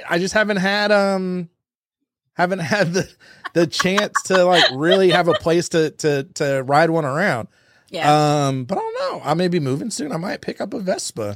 I 0.10 0.20
just 0.20 0.34
haven't 0.34 0.58
had 0.58 0.92
um 0.92 1.50
haven't 2.34 2.60
had 2.74 2.94
the 2.94 3.10
the 3.54 3.68
chance 3.68 4.22
to 4.24 4.44
like 4.44 4.64
really 4.74 5.12
have 5.12 5.28
a 5.28 5.34
place 5.34 5.70
to 5.70 5.92
to 5.92 6.24
to 6.36 6.64
ride 6.64 6.90
one 6.90 7.06
around. 7.06 7.48
Yeah. 7.94 8.48
Um, 8.48 8.66
but 8.66 8.78
I 8.78 8.82
don't 8.82 8.94
know. 9.00 9.22
I 9.24 9.36
may 9.36 9.48
be 9.48 9.60
moving 9.60 9.92
soon. 9.92 10.12
I 10.12 10.18
might 10.18 10.42
pick 10.42 10.60
up 10.60 10.74
a 10.74 10.80
Vespa. 10.80 11.36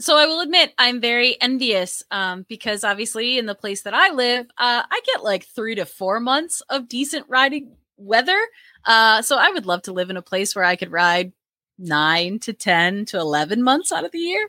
so 0.00 0.16
I 0.16 0.24
will 0.24 0.40
admit 0.40 0.72
I'm 0.78 1.02
very 1.02 1.40
envious 1.40 2.02
um, 2.10 2.46
because 2.48 2.82
obviously 2.82 3.36
in 3.36 3.44
the 3.44 3.54
place 3.54 3.82
that 3.82 3.92
I 3.92 4.10
live, 4.12 4.46
uh, 4.56 4.82
I 4.90 5.00
get 5.04 5.22
like 5.22 5.44
three 5.44 5.74
to 5.74 5.84
four 5.84 6.18
months 6.18 6.62
of 6.70 6.88
decent 6.88 7.26
riding 7.28 7.76
weather. 7.98 8.40
Uh, 8.86 9.20
so 9.20 9.36
I 9.36 9.50
would 9.50 9.66
love 9.66 9.82
to 9.82 9.92
live 9.92 10.08
in 10.08 10.16
a 10.16 10.22
place 10.22 10.56
where 10.56 10.64
I 10.64 10.76
could 10.76 10.90
ride 10.90 11.32
nine 11.78 12.38
to 12.40 12.54
10 12.54 13.04
to 13.06 13.18
11 13.18 13.62
months 13.62 13.92
out 13.92 14.04
of 14.04 14.12
the 14.12 14.18
year. 14.18 14.48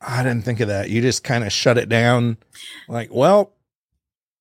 I 0.00 0.22
didn't 0.22 0.44
think 0.44 0.60
of 0.60 0.68
that. 0.68 0.88
You 0.88 1.02
just 1.02 1.24
kind 1.24 1.42
of 1.42 1.52
shut 1.52 1.78
it 1.78 1.88
down. 1.88 2.38
Like, 2.88 3.12
well, 3.12 3.52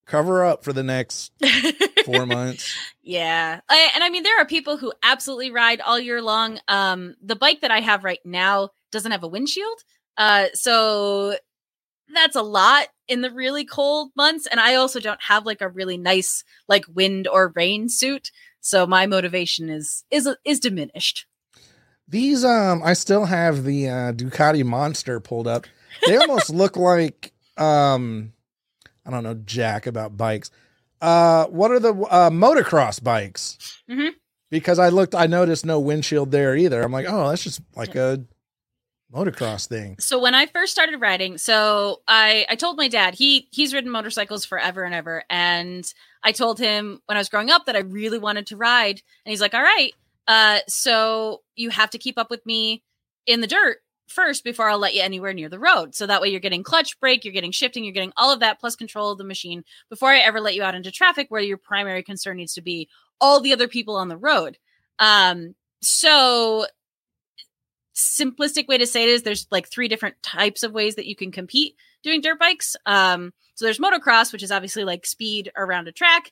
cover 0.06 0.46
up 0.46 0.64
for 0.64 0.74
the 0.74 0.84
next 0.84 1.32
four 2.12 2.26
months. 2.26 2.76
Yeah. 3.02 3.62
I, 3.68 3.90
and 3.96 4.04
I 4.04 4.10
mean, 4.12 4.22
there 4.22 4.40
are 4.40 4.46
people 4.46 4.78
who 4.78 4.94
absolutely 5.02 5.50
ride 5.50 5.82
all 5.82 6.00
year 6.00 6.22
long. 6.22 6.60
Um, 6.68 7.16
the 7.24 7.36
bike 7.36 7.62
that 7.62 7.72
I 7.72 7.80
have 7.80 8.04
right 8.04 8.20
now 8.24 8.70
doesn't 8.92 9.12
have 9.12 9.24
a 9.24 9.28
windshield. 9.28 9.80
Uh, 10.16 10.48
so 10.54 11.36
that's 12.14 12.36
a 12.36 12.44
lot 12.44 12.88
in 13.08 13.22
the 13.22 13.32
really 13.32 13.66
cold 13.66 14.12
months. 14.16 14.48
And 14.48 14.60
I 14.60 14.76
also 14.76 15.00
don't 15.00 15.24
have 15.24 15.46
like 15.46 15.62
a 15.62 15.70
really 15.70 15.98
nice 15.98 16.44
like 16.68 16.86
wind 16.94 17.28
or 17.28 17.52
rain 17.56 17.90
suit. 17.90 18.32
So 18.62 18.86
my 18.86 19.06
motivation 19.06 19.70
is 19.70 20.04
is 20.12 20.30
is 20.46 20.60
diminished. 20.60 21.26
These 22.08 22.44
um 22.44 22.82
I 22.84 22.94
still 22.94 23.26
have 23.26 23.64
the 23.64 23.88
uh 23.88 24.12
Ducati 24.14 24.64
Monster 24.64 25.20
pulled 25.20 25.48
up. 25.48 25.66
They 26.06 26.18
almost 26.18 26.50
look 26.50 26.78
like 26.78 27.34
um 27.58 28.34
I 29.06 29.12
don't 29.12 29.24
know 29.24 29.36
jack 29.36 29.88
about 29.88 30.18
bikes. 30.18 30.52
Uh 31.02 31.46
what 31.48 31.72
are 31.72 31.80
the 31.80 31.94
uh 31.94 32.30
motocross 32.30 33.02
bikes? 33.04 33.58
Mhm. 33.90 34.12
Because 34.52 34.80
I 34.80 34.90
looked 34.90 35.16
I 35.16 35.28
noticed 35.28 35.66
no 35.66 35.80
windshield 35.80 36.32
there 36.32 36.56
either. 36.56 36.82
I'm 36.82 36.92
like, 36.92 37.06
"Oh, 37.08 37.30
that's 37.30 37.44
just 37.44 37.62
like 37.76 37.96
a 37.96 38.24
motocross 39.14 39.68
thing." 39.68 39.96
So 40.00 40.20
when 40.20 40.36
I 40.36 40.46
first 40.48 40.72
started 40.72 40.98
riding, 41.00 41.38
so 41.38 42.02
I 42.08 42.46
I 42.50 42.56
told 42.56 42.78
my 42.78 42.88
dad 42.88 43.16
he 43.16 43.48
he's 43.52 43.74
ridden 43.74 43.92
motorcycles 43.92 44.46
forever 44.46 44.84
and 44.84 44.94
ever, 44.94 45.24
and 45.30 45.92
I 46.24 46.32
told 46.32 46.60
him 46.60 47.02
when 47.06 47.18
I 47.18 47.20
was 47.22 47.30
growing 47.30 47.50
up 47.50 47.66
that 47.66 47.76
I 47.76 47.80
really 47.80 48.20
wanted 48.20 48.48
to 48.48 48.58
ride, 48.58 49.02
and 49.26 49.32
he's 49.32 49.42
like, 49.42 49.54
"All 49.54 49.64
right, 49.64 49.94
uh, 50.28 50.60
so 50.68 51.42
you 51.56 51.70
have 51.70 51.92
to 51.92 51.98
keep 51.98 52.18
up 52.18 52.30
with 52.30 52.46
me 52.46 52.84
in 53.26 53.42
the 53.42 53.48
dirt 53.48 53.78
first 54.10 54.44
before 54.44 54.70
I'll 54.70 54.80
let 54.80 54.96
you 54.96 55.02
anywhere 55.02 55.34
near 55.34 55.50
the 55.50 55.60
road. 55.60 55.96
So 55.96 56.08
that 56.08 56.22
way 56.22 56.30
you're 56.30 56.40
getting 56.40 56.64
clutch 56.64 57.00
brake, 57.00 57.24
you're 57.24 57.34
getting 57.34 57.52
shifting, 57.52 57.84
you're 57.84 57.94
getting 57.94 58.14
all 58.18 58.34
of 58.34 58.42
that 58.42 58.60
plus 58.60 58.76
control 58.76 59.12
of 59.12 59.18
the 59.18 59.24
machine 59.24 59.64
before 59.90 60.10
I 60.10 60.20
ever 60.20 60.42
let 60.42 60.56
you 60.56 60.64
out 60.64 60.76
into 60.76 60.92
traffic 60.92 61.28
where 61.30 61.42
your 61.42 61.58
primary 61.58 62.04
concern 62.04 62.38
needs 62.38 62.54
to 62.56 62.62
be 62.62 62.90
all 63.22 63.40
the 63.40 63.54
other 63.54 63.68
people 63.68 63.96
on 63.96 64.08
the 64.08 64.18
road." 64.18 64.58
Um, 65.00 65.56
so 65.82 66.66
simplistic 67.96 68.68
way 68.68 68.78
to 68.78 68.88
say 68.88 69.04
it 69.04 69.10
is 69.10 69.24
there's 69.24 69.48
like 69.52 69.68
three 69.68 69.88
different 69.88 70.22
types 70.24 70.64
of 70.64 70.72
ways 70.72 70.96
that 70.96 71.06
you 71.06 71.16
can 71.16 71.32
compete 71.32 71.76
doing 72.04 72.22
dirt 72.22 72.40
bikes. 72.40 72.76
Um, 72.86 73.34
so 73.56 73.66
there's 73.66 73.80
motocross, 73.80 74.32
which 74.32 74.44
is 74.44 74.52
obviously 74.52 74.86
like 74.86 75.06
speed 75.06 75.52
around 75.58 75.88
a 75.88 75.92
track. 75.92 76.32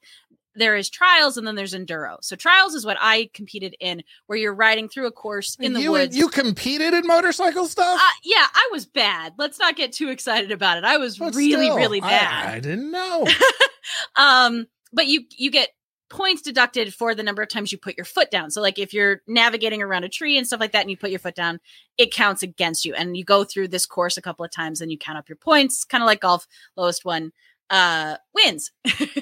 There 0.58 0.76
is 0.76 0.90
trials 0.90 1.38
and 1.38 1.48
then 1.48 1.56
there's 1.56 1.74
enduro. 1.74 2.18
So 2.22 2.36
trials 2.36 2.74
is 2.76 2.86
what 2.86 2.98
I 3.00 3.30
competed 3.34 3.76
in, 3.80 4.04
where 4.26 4.38
you're 4.38 4.54
riding 4.54 4.90
through 4.90 5.08
a 5.08 5.12
course 5.12 5.56
in 5.60 5.74
the 5.74 5.82
you, 5.82 5.92
woods. 5.92 6.18
You 6.18 6.28
competed 6.30 6.94
in 6.94 7.08
motorcycle 7.08 7.66
stuff? 7.68 8.00
uh, 8.00 8.12
yeah, 8.24 8.46
I 8.54 8.70
was 8.72 8.86
bad. 8.86 9.34
Let's 9.38 9.60
not 9.60 9.76
get 9.76 9.92
too 9.94 10.10
excited 10.10 10.52
about 10.52 10.78
it. 10.78 10.84
I 10.84 10.98
was 10.98 11.18
But 11.18 11.36
really, 11.36 11.68
still, 11.68 11.76
really 11.78 12.02
I- 12.02 12.10
bad. 12.10 12.56
I, 12.56 12.60
didn't 12.60 12.92
know. 12.92 13.26
um, 14.16 14.68
but 14.94 15.08
you 15.08 15.26
you 15.38 15.52
get 15.52 15.70
points 16.10 16.42
deducted 16.42 16.94
for 16.94 17.14
the 17.14 17.24
number 17.24 17.42
of 17.42 17.50
times 17.50 17.72
you 17.72 17.78
put 17.78 17.98
your 17.98 18.06
foot 18.06 18.32
down. 18.32 18.50
So 18.50 18.62
like 18.62 18.80
if 18.80 18.94
you're 18.94 19.22
navigating 19.28 19.82
around 19.82 20.06
a 20.06 20.10
tree 20.10 20.38
and 20.38 20.48
stuff 20.48 20.62
like 20.62 20.72
that 20.72 20.82
and 20.82 20.90
you 20.90 20.96
put 20.96 21.10
your 21.10 21.20
foot 21.20 21.36
down, 21.36 21.60
it 21.98 22.14
counts 22.14 22.44
against 22.44 22.86
you. 22.86 22.94
And 22.94 23.18
you 23.18 23.26
go 23.26 23.44
through 23.44 23.68
this 23.68 23.86
course 23.86 24.16
a 24.16 24.22
couple 24.22 24.46
of 24.46 24.52
times 24.52 24.80
and 24.80 24.90
you 24.90 24.98
count 24.98 25.18
up 25.18 25.28
your 25.28 25.36
points, 25.36 25.84
kind 25.84 26.02
of 26.02 26.06
like 26.06 26.22
golf, 26.22 26.48
lowest 26.78 27.04
one 27.04 27.34
uh 27.70 28.18
wins. 28.34 28.72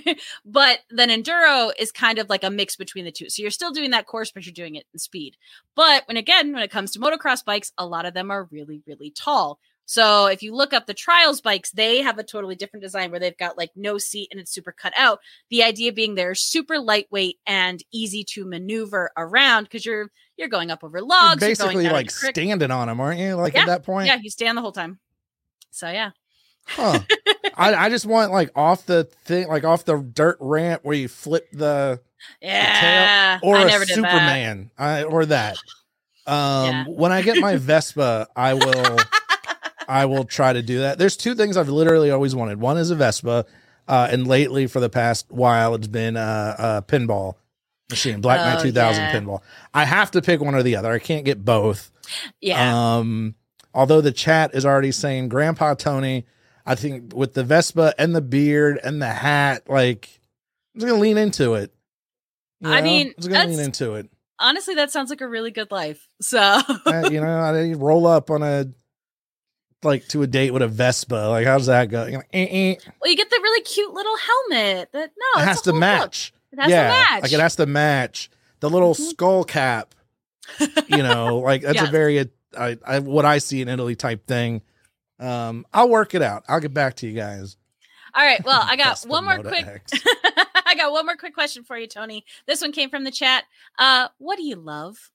but 0.45 0.79
then 0.89 1.09
enduro 1.09 1.71
is 1.77 1.91
kind 1.91 2.19
of 2.19 2.29
like 2.29 2.43
a 2.43 2.49
mix 2.49 2.75
between 2.75 3.05
the 3.05 3.11
two. 3.11 3.29
So 3.29 3.41
you're 3.41 3.51
still 3.51 3.71
doing 3.71 3.91
that 3.91 4.07
course 4.07 4.31
but 4.31 4.45
you're 4.45 4.53
doing 4.53 4.75
it 4.75 4.85
in 4.93 4.99
speed. 4.99 5.37
But 5.75 6.03
when 6.07 6.17
again, 6.17 6.53
when 6.53 6.63
it 6.63 6.71
comes 6.71 6.91
to 6.91 6.99
motocross 6.99 7.43
bikes, 7.43 7.71
a 7.77 7.85
lot 7.85 8.05
of 8.05 8.13
them 8.13 8.31
are 8.31 8.47
really 8.51 8.81
really 8.85 9.11
tall. 9.11 9.59
So 9.85 10.25
if 10.25 10.41
you 10.41 10.53
look 10.55 10.73
up 10.73 10.87
the 10.87 10.93
trials 10.93 11.41
bikes, 11.41 11.71
they 11.71 12.01
have 12.01 12.17
a 12.17 12.23
totally 12.23 12.55
different 12.55 12.83
design 12.83 13.11
where 13.11 13.19
they've 13.19 13.37
got 13.37 13.57
like 13.57 13.71
no 13.75 13.97
seat 13.97 14.29
and 14.31 14.39
it's 14.39 14.51
super 14.51 14.71
cut 14.71 14.93
out. 14.97 15.19
The 15.49 15.63
idea 15.63 15.93
being 15.93 16.15
they're 16.15 16.35
super 16.35 16.79
lightweight 16.79 17.37
and 17.45 17.83
easy 17.93 18.23
to 18.31 18.45
maneuver 18.45 19.11
around 19.15 19.65
because 19.65 19.85
you're 19.85 20.09
you're 20.37 20.49
going 20.49 20.71
up 20.71 20.83
over 20.83 21.01
logs. 21.01 21.41
you're 21.41 21.55
going 21.55 21.77
basically 21.77 21.89
like 21.89 22.11
standing 22.11 22.71
on 22.71 22.87
them, 22.87 22.99
aren't 22.99 23.19
you? 23.19 23.35
Like 23.35 23.53
Yeah, 23.53 23.61
at 23.61 23.67
that 23.67 23.83
point? 23.83 24.07
Yeah, 24.07 24.17
you 24.21 24.29
stand 24.29 24.57
the 24.57 24.61
whole 24.61 24.71
time. 24.71 24.99
So 25.71 25.89
yeah. 25.89 26.11
Huh. 26.67 26.99
I, 27.55 27.73
I 27.75 27.89
just 27.89 28.05
want 28.05 28.31
like 28.31 28.49
off 28.55 28.85
the 28.85 29.03
thing, 29.25 29.47
like 29.47 29.63
off 29.63 29.85
the 29.85 29.97
dirt 29.97 30.37
ramp 30.39 30.81
where 30.83 30.95
you 30.95 31.07
flip 31.07 31.47
the 31.51 31.99
Yeah. 32.41 33.39
or 33.43 33.55
I 33.57 33.61
a 33.63 33.65
never 33.67 33.85
did 33.85 33.97
that. 33.97 34.11
Superman, 34.11 34.71
I, 34.77 35.03
or 35.03 35.25
that. 35.27 35.57
Um, 36.27 36.35
Yeah. 36.35 36.83
when 36.87 37.11
I 37.11 37.21
get 37.21 37.37
my 37.37 37.55
Vespa, 37.57 38.27
I 38.35 38.55
will, 38.55 38.97
I 39.87 40.05
will 40.05 40.23
try 40.25 40.53
to 40.53 40.61
do 40.61 40.79
that. 40.79 40.97
There's 40.97 41.15
two 41.17 41.35
things 41.35 41.55
I've 41.57 41.69
literally 41.69 42.09
always 42.11 42.33
wanted. 42.35 42.59
One 42.59 42.77
is 42.77 42.89
a 42.89 42.95
Vespa, 42.95 43.45
uh, 43.87 44.07
and 44.11 44.25
lately 44.27 44.65
for 44.67 44.79
the 44.79 44.89
past 44.89 45.27
while, 45.29 45.75
it's 45.75 45.87
been 45.87 46.17
uh, 46.17 46.55
a 46.57 46.91
pinball 46.91 47.35
machine, 47.91 48.21
Black 48.21 48.39
Knight 48.39 48.59
Oh, 48.59 48.63
2000 48.63 49.03
yeah. 49.03 49.13
pinball. 49.13 49.41
I 49.73 49.85
have 49.85 50.09
to 50.11 50.21
pick 50.23 50.41
one 50.41 50.55
or 50.55 50.63
the 50.63 50.75
other. 50.77 50.91
I 50.91 50.97
can't 50.99 51.23
get 51.25 51.45
both. 51.45 51.91
Yeah. 52.41 52.95
Um, 52.97 53.35
although 53.75 54.01
the 54.01 54.11
chat 54.11 54.55
is 54.55 54.65
already 54.65 54.91
saying 54.91 55.29
Grandpa 55.29 55.75
Tony, 55.75 56.25
I 56.65 56.75
think 56.75 57.13
with 57.13 57.33
the 57.33 57.43
Vespa 57.43 57.93
and 57.97 58.15
the 58.15 58.21
beard 58.21 58.79
and 58.83 59.01
the 59.01 59.07
hat, 59.11 59.63
like 59.69 60.09
I'm 60.73 60.81
just 60.81 60.89
gonna 60.89 61.01
lean 61.01 61.17
into 61.17 61.53
it. 61.55 61.73
You 62.61 62.71
I 62.71 62.81
mean, 62.81 63.07
I'm 63.07 63.13
just 63.17 63.29
gonna 63.29 63.49
lean 63.49 63.59
into 63.59 63.93
it. 63.95 64.09
Honestly, 64.39 64.75
that 64.75 64.91
sounds 64.91 65.09
like 65.09 65.21
a 65.21 65.27
really 65.27 65.51
good 65.51 65.71
life. 65.71 66.07
So 66.21 66.39
Uh, 66.39 67.09
you 67.11 67.21
know, 67.21 67.27
I 67.39 67.73
roll 67.77 68.07
up 68.07 68.29
on 68.31 68.41
a 68.43 68.65
like 69.83 70.07
to 70.09 70.23
a 70.23 70.27
date 70.27 70.51
with 70.51 70.61
a 70.63 70.67
Vespa. 70.67 71.29
Like, 71.29 71.45
how's 71.45 71.67
that 71.67 71.89
go? 71.89 72.03
Eh, 72.03 72.19
eh. 72.33 72.75
well, 73.01 73.11
you 73.11 73.15
get 73.17 73.29
the 73.29 73.39
really 73.41 73.61
cute 73.61 73.93
little 73.93 74.15
helmet. 74.17 74.89
That 74.93 75.11
no, 75.35 75.41
it 75.41 75.45
has 75.45 75.61
to 75.63 75.71
whole 75.71 75.79
look. 75.79 75.81
match. 75.81 76.33
It 76.51 76.59
has 76.59 76.69
yeah, 76.71 76.83
to 76.83 76.89
match. 76.89 77.21
like 77.23 77.33
it 77.33 77.39
has 77.39 77.55
to 77.57 77.65
match 77.65 78.29
the 78.61 78.69
little 78.69 78.93
Mhm. 78.95 79.09
skull 79.09 79.43
cap. 79.43 79.93
You 80.87 81.03
know, 81.03 81.37
like 81.45 81.61
that's 81.61 81.81
a 81.81 81.87
very 81.87 82.29
I, 82.57 82.77
I 82.85 82.99
what 82.99 83.25
I 83.25 83.37
see 83.37 83.61
in 83.61 83.67
Italy 83.69 83.95
type 83.95 84.25
thing. 84.25 84.61
Um, 85.19 85.65
I'll 85.73 85.89
work 85.89 86.13
it 86.13 86.21
out. 86.21 86.43
I'll 86.47 86.59
get 86.59 86.73
back 86.73 86.95
to 86.97 87.07
you 87.07 87.13
guys. 87.13 87.57
All 88.13 88.23
right. 88.23 88.43
Well, 88.45 88.61
I 88.63 88.75
got 88.75 88.99
one 89.03 89.25
more 89.25 89.39
quick. 89.39 89.65
I 90.65 90.75
got 90.75 90.91
one 90.91 91.05
more 91.05 91.15
quick 91.17 91.33
question 91.33 91.63
for 91.63 91.77
you, 91.77 91.87
Tony. 91.87 92.23
This 92.47 92.61
one 92.61 92.71
came 92.71 92.89
from 92.89 93.03
the 93.03 93.11
chat. 93.11 93.43
Uh, 93.77 94.07
what 94.17 94.37
do 94.37 94.43
you 94.43 94.55
love? 94.55 95.11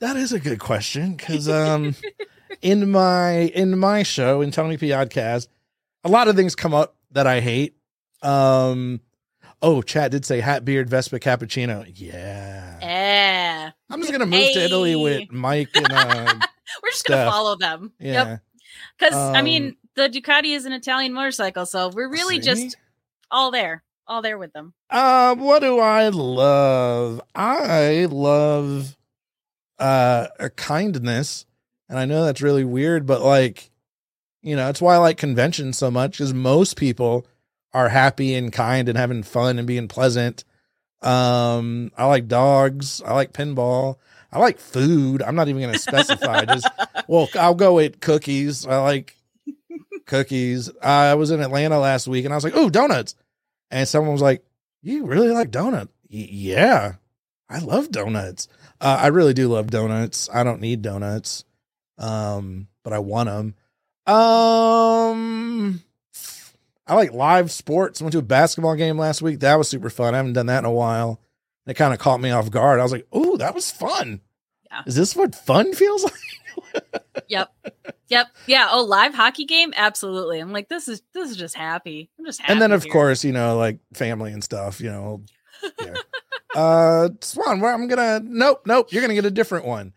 That 0.00 0.16
is 0.16 0.32
a 0.32 0.40
good 0.40 0.58
question 0.58 1.14
because 1.14 1.48
um, 1.48 1.94
in 2.62 2.90
my 2.90 3.32
in 3.32 3.78
my 3.78 4.02
show 4.02 4.40
in 4.40 4.50
Tony 4.50 4.76
P 4.76 4.88
Podcast, 4.88 5.48
a 6.04 6.08
lot 6.08 6.26
of 6.26 6.36
things 6.36 6.54
come 6.56 6.74
up 6.74 6.96
that 7.12 7.26
I 7.26 7.40
hate. 7.40 7.76
Um, 8.22 9.00
oh, 9.62 9.82
chat 9.82 10.10
did 10.10 10.24
say 10.24 10.40
hat 10.40 10.64
beard 10.64 10.88
Vespa 10.88 11.20
cappuccino. 11.20 11.84
Yeah, 11.94 12.78
Yeah, 12.80 13.70
I'm 13.90 14.00
just 14.00 14.10
gonna 14.10 14.26
move 14.26 14.52
to 14.54 14.64
Italy 14.64 14.96
with 14.96 15.30
Mike 15.30 15.70
and 15.74 15.92
uh, 15.92 16.34
we're 16.82 16.90
just 16.90 17.04
gonna 17.06 17.30
follow 17.30 17.56
them. 17.56 17.92
yeah. 17.98 18.12
Yep. 18.12 18.40
Because 18.98 19.14
I 19.14 19.42
mean, 19.42 19.66
Um, 19.68 19.76
the 19.96 20.08
Ducati 20.08 20.54
is 20.54 20.64
an 20.64 20.72
Italian 20.72 21.12
motorcycle, 21.12 21.66
so 21.66 21.88
we're 21.88 22.08
really 22.10 22.36
See? 22.36 22.42
just 22.42 22.76
all 23.30 23.50
there, 23.50 23.82
all 24.06 24.22
there 24.22 24.38
with 24.38 24.52
them. 24.52 24.72
Uh, 24.88 25.34
what 25.34 25.60
do 25.60 25.78
I 25.78 26.08
love? 26.08 27.20
I 27.34 28.06
love 28.10 28.96
uh 29.78 30.28
a 30.38 30.50
kindness, 30.50 31.46
and 31.88 31.98
I 31.98 32.04
know 32.04 32.24
that's 32.24 32.42
really 32.42 32.64
weird, 32.64 33.06
but 33.06 33.22
like, 33.22 33.70
you 34.42 34.56
know, 34.56 34.68
it's 34.68 34.80
why 34.80 34.94
I 34.94 34.98
like 34.98 35.16
conventions 35.16 35.78
so 35.78 35.90
much. 35.90 36.12
Because 36.12 36.32
most 36.34 36.76
people 36.76 37.26
are 37.72 37.88
happy 37.88 38.34
and 38.34 38.52
kind 38.52 38.88
and 38.88 38.98
having 38.98 39.22
fun 39.22 39.58
and 39.58 39.66
being 39.66 39.88
pleasant. 39.88 40.44
Um, 41.02 41.92
I 41.96 42.06
like 42.06 42.28
dogs. 42.28 43.00
I 43.04 43.14
like 43.14 43.32
pinball. 43.32 43.96
I 44.32 44.38
like 44.38 44.58
food. 44.58 45.22
I'm 45.22 45.34
not 45.34 45.48
even 45.48 45.60
going 45.62 45.72
to 45.74 45.78
specify. 45.78 46.44
Just 46.44 46.68
well, 47.08 47.28
I'll 47.38 47.54
go 47.54 47.74
with 47.74 48.00
cookies. 48.00 48.66
I 48.66 48.78
like 48.82 49.16
cookies. 50.06 50.70
I 50.82 51.14
was 51.14 51.30
in 51.30 51.40
Atlanta 51.40 51.78
last 51.78 52.06
week, 52.08 52.24
and 52.24 52.32
I 52.32 52.36
was 52.36 52.44
like, 52.44 52.56
"Oh, 52.56 52.70
donuts!" 52.70 53.14
And 53.70 53.88
someone 53.88 54.12
was 54.12 54.22
like, 54.22 54.44
"You 54.82 55.06
really 55.06 55.30
like 55.30 55.50
donut?" 55.50 55.88
Y- 56.10 56.28
yeah, 56.30 56.94
I 57.48 57.58
love 57.58 57.90
donuts. 57.90 58.48
Uh, 58.80 58.98
I 59.00 59.08
really 59.08 59.34
do 59.34 59.48
love 59.48 59.70
donuts. 59.70 60.28
I 60.32 60.42
don't 60.44 60.60
need 60.60 60.82
donuts, 60.82 61.44
um, 61.98 62.68
but 62.82 62.92
I 62.92 62.98
want 63.00 63.28
them. 63.28 63.54
Um, 64.06 65.82
I 66.86 66.94
like 66.94 67.12
live 67.12 67.50
sports. 67.50 68.00
I 68.00 68.04
went 68.04 68.12
to 68.12 68.18
a 68.18 68.22
basketball 68.22 68.74
game 68.76 68.98
last 68.98 69.22
week. 69.22 69.40
That 69.40 69.56
was 69.56 69.68
super 69.68 69.90
fun. 69.90 70.14
I 70.14 70.18
haven't 70.18 70.32
done 70.32 70.46
that 70.46 70.60
in 70.60 70.64
a 70.64 70.72
while. 70.72 71.20
It 71.66 71.74
kind 71.74 71.92
of 71.92 72.00
caught 72.00 72.20
me 72.20 72.30
off 72.30 72.50
guard. 72.50 72.80
I 72.80 72.82
was 72.82 72.92
like, 72.92 73.06
"Oh, 73.12 73.36
that 73.36 73.54
was 73.54 73.70
fun." 73.70 74.20
Yeah. 74.70 74.82
Is 74.86 74.94
this 74.94 75.14
what 75.16 75.34
fun 75.34 75.72
feels 75.74 76.04
like? 76.74 77.02
Yep, 77.28 77.52
yep, 78.08 78.26
yeah. 78.46 78.68
Oh, 78.70 78.82
live 78.84 79.14
hockey 79.14 79.44
game, 79.44 79.72
absolutely. 79.76 80.40
I'm 80.40 80.52
like, 80.52 80.68
this 80.68 80.88
is 80.88 81.02
this 81.12 81.30
is 81.30 81.36
just 81.36 81.54
happy. 81.54 82.10
I'm 82.18 82.24
just 82.24 82.40
happy. 82.40 82.52
and 82.52 82.62
then 82.62 82.72
of 82.72 82.84
here. 82.84 82.92
course 82.92 83.24
you 83.24 83.32
know 83.32 83.56
like 83.56 83.78
family 83.94 84.32
and 84.32 84.42
stuff 84.42 84.80
you 84.80 84.90
know 84.90 85.22
yeah. 85.80 85.94
uh 86.54 87.08
swan 87.20 87.60
where 87.60 87.72
i'm 87.74 87.86
gonna 87.86 88.20
nope 88.24 88.62
nope 88.66 88.90
you're 88.92 89.02
gonna 89.02 89.14
get 89.14 89.26
a 89.26 89.30
different 89.30 89.64
one 89.66 89.92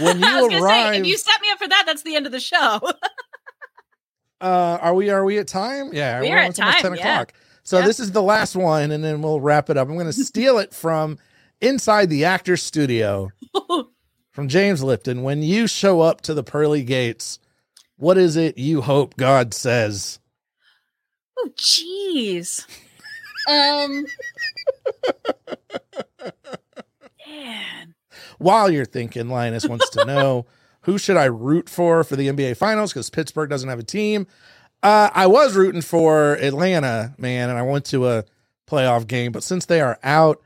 when 0.00 0.22
I 0.24 0.40
was 0.42 0.52
you 0.52 0.60
gonna 0.60 0.60
say, 0.60 0.82
arrive 0.82 1.00
if 1.00 1.06
you 1.06 1.16
set 1.16 1.40
me 1.40 1.48
up 1.50 1.58
for 1.58 1.68
that, 1.68 1.84
that's 1.86 2.02
the 2.02 2.16
end 2.16 2.26
of 2.26 2.32
the 2.32 2.40
show. 2.40 2.80
uh 4.40 4.78
are 4.82 4.94
we 4.94 5.08
are 5.10 5.24
we 5.24 5.38
at 5.38 5.48
time 5.48 5.90
yeah 5.94 6.20
We 6.20 6.28
we're 6.28 6.36
at 6.36 6.54
time, 6.54 6.82
10 6.82 6.94
yeah. 6.94 6.98
o'clock 7.00 7.32
so 7.66 7.78
Yep. 7.78 7.86
this 7.86 7.98
is 8.00 8.12
the 8.12 8.22
last 8.22 8.54
one 8.56 8.90
and 8.92 9.02
then 9.02 9.20
we'll 9.20 9.40
wrap 9.40 9.68
it 9.70 9.76
up 9.76 9.88
i'm 9.88 9.96
gonna 9.98 10.12
steal 10.14 10.58
it 10.58 10.72
from 10.72 11.18
inside 11.60 12.08
the 12.08 12.24
actor's 12.24 12.62
studio 12.62 13.30
from 14.30 14.48
james 14.48 14.82
lipton 14.82 15.22
when 15.22 15.42
you 15.42 15.66
show 15.66 16.00
up 16.00 16.20
to 16.22 16.32
the 16.34 16.44
pearly 16.44 16.82
gates 16.84 17.38
what 17.96 18.16
is 18.16 18.36
it 18.36 18.56
you 18.56 18.80
hope 18.82 19.16
god 19.16 19.52
says 19.52 20.18
oh, 21.38 21.50
jeez. 21.56 22.64
Um. 23.48 24.04
Man. 27.28 27.94
while 28.38 28.70
you're 28.70 28.84
thinking, 28.84 29.28
Linus 29.28 29.66
wants 29.68 29.88
to 29.90 30.04
know 30.04 30.46
who 30.82 30.98
should 30.98 31.16
I 31.16 31.26
root 31.26 31.68
for 31.68 32.02
for 32.04 32.16
the 32.16 32.28
NBA 32.28 32.56
Finals 32.56 32.92
because 32.92 33.10
Pittsburgh 33.10 33.48
doesn't 33.50 33.68
have 33.68 33.78
a 33.78 33.84
team. 33.84 34.26
Uh, 34.82 35.10
I 35.12 35.26
was 35.26 35.56
rooting 35.56 35.82
for 35.82 36.34
Atlanta, 36.34 37.14
man, 37.18 37.50
and 37.50 37.58
I 37.58 37.62
went 37.62 37.86
to 37.86 38.08
a 38.08 38.24
playoff 38.68 39.06
game, 39.06 39.32
but 39.32 39.42
since 39.42 39.66
they 39.66 39.80
are 39.80 39.98
out, 40.02 40.42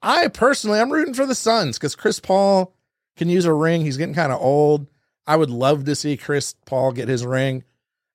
I 0.00 0.28
personally 0.28 0.80
I'm 0.80 0.92
rooting 0.92 1.14
for 1.14 1.26
the 1.26 1.34
Suns 1.34 1.78
because 1.78 1.94
Chris 1.94 2.20
Paul 2.20 2.74
can 3.16 3.28
use 3.28 3.44
a 3.44 3.52
ring. 3.52 3.82
He's 3.82 3.96
getting 3.96 4.14
kind 4.14 4.32
of 4.32 4.40
old. 4.40 4.86
I 5.26 5.36
would 5.36 5.50
love 5.50 5.84
to 5.84 5.94
see 5.94 6.16
Chris 6.16 6.54
Paul 6.66 6.92
get 6.92 7.08
his 7.08 7.24
ring. 7.24 7.64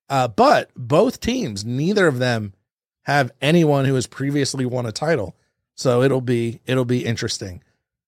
Uh, 0.08 0.28
but 0.28 0.70
both 0.76 1.20
teams, 1.20 1.64
neither 1.64 2.06
of 2.06 2.18
them 2.18 2.54
have 3.02 3.30
anyone 3.40 3.84
who 3.84 3.94
has 3.94 4.06
previously 4.06 4.66
won 4.66 4.86
a 4.86 4.92
title. 4.92 5.34
So 5.74 6.02
it'll 6.02 6.20
be 6.20 6.60
it'll 6.66 6.84
be 6.84 7.04
interesting. 7.04 7.62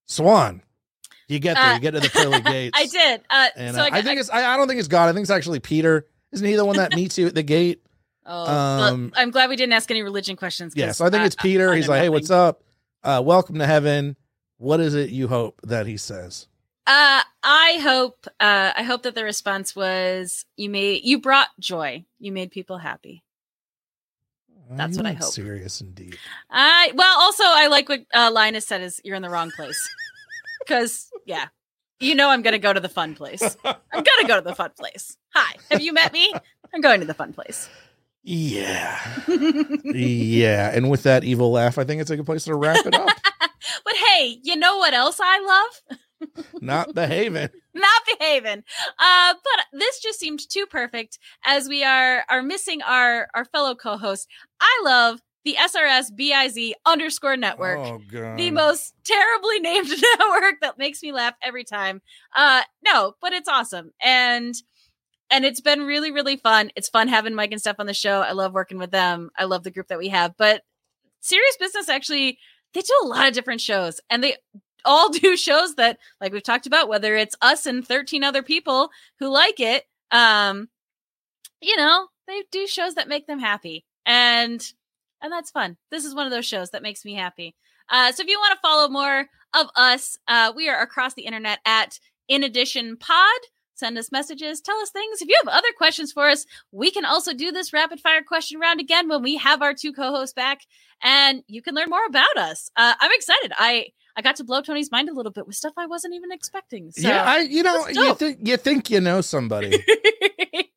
Swan, 0.07 0.63
you 1.29 1.39
get 1.39 1.55
there, 1.55 1.65
Uh, 1.65 1.75
you 1.75 1.81
get 1.81 1.93
to 1.93 2.01
the 2.01 2.11
pearly 2.11 2.41
gates. 2.45 2.77
I 2.79 2.87
did. 2.87 3.21
Uh, 3.31 3.49
And 3.57 3.77
so 3.77 3.83
uh, 3.83 3.89
I, 3.93 3.99
I, 3.99 4.03
think 4.03 4.21
it's 4.21 4.29
I, 4.31 4.55
I 4.55 4.57
don't 4.57 4.67
think 4.67 4.79
it's 4.81 4.89
God. 4.89 5.09
I 5.09 5.13
think 5.13 5.23
it's 5.23 5.31
actually 5.31 5.61
Peter. 5.61 6.07
Isn't 6.33 6.47
he 6.47 6.55
the 6.55 6.65
one 6.65 6.77
that 6.77 6.95
meets 6.95 7.19
you 7.19 7.27
at 7.27 7.35
the 7.35 7.43
gate? 7.43 7.83
Oh, 8.33 8.47
um, 8.47 9.13
I'm 9.17 9.31
glad 9.31 9.49
we 9.49 9.57
didn't 9.57 9.73
ask 9.73 9.91
any 9.91 10.03
religion 10.03 10.37
questions. 10.37 10.75
'cause 10.75 10.79
Yeah, 10.79 10.93
so 10.93 11.07
I 11.07 11.11
think 11.11 11.25
it's 11.25 11.35
Peter. 11.35 11.73
I 11.73 11.77
He's 11.77 11.87
know 11.87 11.93
like, 11.95 12.03
"Hey, 12.03 12.09
what's 12.11 12.31
up? 12.31 12.63
Uh, 13.03 13.21
welcome 13.25 13.59
to 13.59 13.67
heaven. 13.67 14.15
What 14.59 14.79
is 14.79 14.95
it 14.95 15.11
you 15.11 15.27
hope 15.27 15.59
that 15.65 15.87
he 15.87 15.97
says?" 15.97 16.47
Uh, 16.87 17.23
I 17.43 17.79
hope. 17.83 18.27
Uh, 18.39 18.73
I 18.77 18.83
hope 18.85 19.03
that 19.05 19.15
the 19.17 19.25
response 19.25 19.75
was 19.75 20.45
you 20.57 20.69
made 20.69 21.03
you 21.03 21.19
brought 21.19 21.49
joy. 21.59 22.05
You 22.21 22.31
made 22.31 22.53
people 22.53 22.77
happy. 22.79 23.25
That's 24.71 24.97
what 24.97 25.07
I 25.07 25.15
hope. 25.15 25.33
Serious 25.33 25.81
indeed. 25.81 26.17
I 26.51 26.93
well, 26.95 27.19
also 27.21 27.43
I 27.45 27.67
like 27.67 27.89
what 27.89 28.01
uh, 28.15 28.31
Linus 28.33 28.67
said 28.67 28.83
is 28.83 29.01
you're 29.03 29.17
in 29.17 29.23
the 29.23 29.31
wrong 29.31 29.51
place. 29.51 29.89
Because 30.61 31.09
yeah, 31.25 31.49
you 32.01 32.15
know 32.15 32.31
I'm 32.31 32.43
gonna 32.43 32.59
go 32.59 32.73
to 32.73 32.81
the 32.81 32.89
fun 32.89 33.15
place. 33.15 33.57
I'm 33.65 33.77
gonna 33.93 34.29
go 34.29 34.37
to 34.37 34.43
the 34.43 34.55
fun 34.55 34.71
place. 34.79 35.17
Hi, 35.35 35.55
have 35.71 35.81
you 35.81 35.93
met 35.93 36.13
me? 36.13 36.33
I'm 36.75 36.81
going 36.81 37.01
to 37.01 37.07
the 37.07 37.15
fun 37.15 37.33
place. 37.33 37.69
Yeah. 38.23 38.99
yeah. 39.85 40.71
And 40.75 40.91
with 40.91 41.03
that 41.05 41.25
evil 41.25 41.51
laugh, 41.53 41.79
I 41.79 41.85
think 41.85 42.01
it's 42.01 42.11
a 42.11 42.17
good 42.17 42.27
place 42.27 42.45
to 42.45 42.55
wrap 42.55 42.85
it 42.87 42.95
up. 42.95 43.09
but 43.85 43.95
hey, 43.97 44.39
you 44.43 44.57
know 44.57 44.77
what 44.77 44.95
else 44.95 45.19
I 45.21 45.41
love? 45.41 46.45
Not 46.61 46.95
behaving. 46.95 47.49
Not 47.75 48.03
behaving. 48.19 48.63
Uh, 48.99 49.35
but 49.43 49.79
this 49.79 50.01
just 50.01 50.21
seemed 50.21 50.41
too 50.49 50.67
perfect 50.67 51.19
as 51.45 51.69
we 51.69 51.83
are 51.83 52.25
are 52.29 52.43
missing 52.43 52.83
our 52.83 53.29
our 53.35 53.47
fellow 53.47 53.75
co-host. 53.75 54.29
I 54.61 54.83
love 54.85 55.21
the 55.45 55.57
SRS 55.59 56.11
BIZ 56.19 56.73
underscore 56.87 57.37
network. 57.37 57.79
Oh 57.79 58.01
god. 58.11 58.37
the 58.37 58.51
most 58.51 58.95
terribly 59.05 59.59
named 59.61 59.89
network 60.19 60.61
that 60.61 60.79
makes 60.79 61.03
me 61.03 61.13
laugh 61.13 61.35
every 61.43 61.65
time. 61.65 62.03
Uh 62.35 62.63
no, 62.85 63.15
but 63.21 63.33
it's 63.33 63.49
awesome. 63.49 63.93
And 64.03 64.55
and 65.31 65.45
it's 65.45 65.61
been 65.61 65.83
really 65.83 66.11
really 66.11 66.37
fun. 66.37 66.71
It's 66.77 66.89
fun 66.89 67.09
having 67.09 67.35
Mike 67.35 67.53
and 67.53 67.61
Steph 67.61 67.81
on 67.81 67.87
the 67.87 67.95
show. 67.95 68.21
I 68.21 68.33
love 68.33 68.53
working 68.53 68.79
with 68.79 68.91
them. 68.91 69.31
I 69.39 69.45
love 69.45 69.63
the 69.63 69.71
group 69.71 69.89
that 69.89 69.99
we 69.99 70.09
have. 70.09 70.35
But 70.37 70.63
Serious 71.21 71.57
Business 71.59 71.89
actually 71.89 72.39
they 72.75 72.81
do 72.83 73.01
a 73.03 73.07
lot 73.07 73.29
of 73.29 73.35
different 73.35 73.61
shows 73.61 74.01
and 74.11 74.23
they 74.23 74.37
all 74.85 75.09
do 75.11 75.37
shows 75.37 75.75
that 75.77 75.99
like 76.21 76.33
we've 76.33 76.43
talked 76.43 76.67
about 76.67 76.89
whether 76.89 77.17
it's 77.17 77.37
us 77.41 77.67
and 77.67 77.87
13 77.87 78.25
other 78.25 78.43
people 78.43 78.91
who 79.19 79.29
like 79.29 79.61
it 79.61 79.85
um 80.11 80.69
you 81.61 81.77
know 81.77 82.09
they 82.27 82.43
do 82.51 82.67
shows 82.67 82.95
that 82.95 83.09
make 83.09 83.27
them 83.27 83.39
happy 83.39 83.85
and 84.07 84.73
and 85.23 85.33
that's 85.33 85.51
fun 85.51 85.77
this 85.91 86.05
is 86.05 86.15
one 86.15 86.27
of 86.27 86.33
those 86.33 86.47
shows 86.47 86.71
that 86.71 86.83
makes 86.83 87.05
me 87.05 87.15
happy 87.15 87.55
uh 87.91 88.13
so 88.13 88.23
if 88.23 88.29
you 88.29 88.39
want 88.39 88.53
to 88.53 88.61
follow 88.61 88.89
more 88.89 89.27
of 89.55 89.67
us 89.77 90.19
uh 90.29 90.53
we 90.55 90.69
are 90.69 90.81
across 90.81 91.15
the 91.15 91.23
internet 91.23 91.59
at 91.65 91.99
in 92.29 92.43
addition 92.43 92.97
pod 92.97 93.41
send 93.75 93.97
us 93.97 94.13
messages 94.13 94.61
tell 94.61 94.79
us 94.79 94.91
things 94.91 95.23
if 95.23 95.29
you 95.29 95.39
have 95.45 95.53
other 95.53 95.69
questions 95.77 96.13
for 96.13 96.29
us 96.29 96.45
we 96.73 96.91
can 96.91 97.05
also 97.05 97.33
do 97.33 97.51
this 97.51 97.73
rapid 97.73 98.01
fire 98.01 98.23
question 98.23 98.61
round 98.61 98.81
again 98.81 99.09
when 99.09 99.23
we 99.23 99.37
have 99.37 99.63
our 99.63 99.75
two 99.75 99.93
co-hosts 99.93 100.35
back 100.35 100.61
and 101.03 101.43
you 101.47 101.63
can 101.63 101.75
learn 101.75 101.89
more 101.89 102.07
about 102.07 102.37
us 102.37 102.71
uh 102.77 102.95
i'm 103.01 103.13
excited 103.13 103.53
i 103.57 103.87
I 104.17 104.23
got 104.23 104.37
to 104.37 104.45
blow 104.45 104.61
Tony's 104.61 104.91
mind 104.91 105.09
a 105.09 105.15
little 105.15 105.33
bit 105.33 105.47
with 105.47 105.57
stuff 105.57 105.73
I 105.77 105.87
wasn't 105.87 106.15
even 106.15 106.33
expecting. 106.33 106.91
So. 106.91 107.09
yeah, 107.09 107.25
I 107.25 107.39
you 107.39 107.63
know, 107.63 107.87
you 107.89 108.15
think 108.15 108.39
you 108.43 108.57
think 108.57 108.91
you 108.91 109.01
know 109.01 109.21
somebody. 109.21 109.71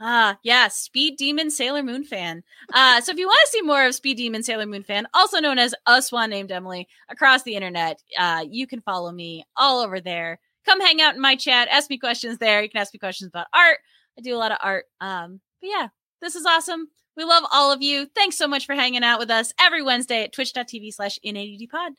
ah, 0.00 0.38
yeah, 0.42 0.68
Speed 0.68 1.16
Demon 1.16 1.50
Sailor 1.50 1.82
Moon 1.82 2.04
fan. 2.04 2.42
Uh, 2.72 3.00
so 3.00 3.12
if 3.12 3.18
you 3.18 3.26
want 3.26 3.40
to 3.44 3.50
see 3.50 3.62
more 3.62 3.86
of 3.86 3.94
Speed 3.94 4.16
Demon 4.16 4.42
Sailor 4.42 4.66
Moon 4.66 4.82
fan, 4.82 5.06
also 5.14 5.40
known 5.40 5.58
as 5.58 5.74
a 5.86 6.02
swan 6.02 6.30
named 6.30 6.52
Emily, 6.52 6.88
across 7.08 7.42
the 7.42 7.54
internet, 7.54 8.02
uh, 8.18 8.44
you 8.48 8.66
can 8.66 8.80
follow 8.80 9.12
me 9.12 9.44
all 9.56 9.80
over 9.80 10.00
there. 10.00 10.38
Come 10.64 10.80
hang 10.80 11.00
out 11.00 11.14
in 11.14 11.20
my 11.20 11.36
chat, 11.36 11.68
ask 11.70 11.88
me 11.88 11.98
questions 11.98 12.38
there. 12.38 12.62
You 12.62 12.68
can 12.68 12.80
ask 12.80 12.92
me 12.92 12.98
questions 12.98 13.28
about 13.28 13.46
art. 13.54 13.78
I 14.18 14.22
do 14.22 14.34
a 14.34 14.38
lot 14.38 14.52
of 14.52 14.58
art. 14.60 14.84
Um, 15.00 15.40
but 15.60 15.70
yeah, 15.70 15.88
this 16.20 16.34
is 16.34 16.44
awesome. 16.44 16.88
We 17.16 17.24
love 17.24 17.44
all 17.52 17.72
of 17.72 17.82
you. 17.82 18.06
Thanks 18.14 18.36
so 18.36 18.46
much 18.46 18.66
for 18.66 18.74
hanging 18.74 19.02
out 19.02 19.18
with 19.18 19.30
us 19.30 19.52
every 19.60 19.82
Wednesday 19.82 20.24
at 20.24 20.32
twitch.tv 20.32 20.94
slash 20.94 21.18
in80dpod. 21.24 21.90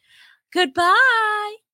Goodbye. 0.53 1.68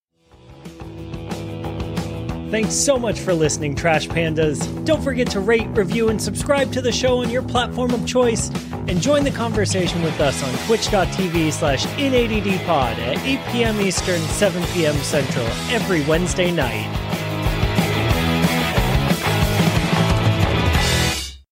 Thanks 2.56 2.74
so 2.74 2.98
much 2.98 3.20
for 3.20 3.34
listening, 3.34 3.76
Trash 3.76 4.08
Pandas. 4.08 4.86
Don't 4.86 5.02
forget 5.02 5.30
to 5.32 5.42
rate, 5.42 5.68
review, 5.72 6.08
and 6.08 6.22
subscribe 6.22 6.72
to 6.72 6.82
the 6.82 6.90
show 6.90 7.18
on 7.18 7.30
your 7.30 7.42
platform 7.42 7.94
of 7.94 8.08
choice. 8.08 8.50
And 8.88 9.02
join 9.02 9.26
the 9.26 9.32
conversation 9.32 10.02
with 10.02 10.18
us 10.22 10.42
on 10.42 10.66
twitch.tv 10.66 11.52
slash 11.52 11.86
in80dpod 11.98 12.98
at 12.98 13.18
8 13.26 13.40
p.m. 13.52 13.82
Eastern, 13.82 14.22
7 14.22 14.64
p.m. 14.68 14.96
Central 15.00 15.46
every 15.70 16.06
Wednesday 16.06 16.50
night. 16.50 16.88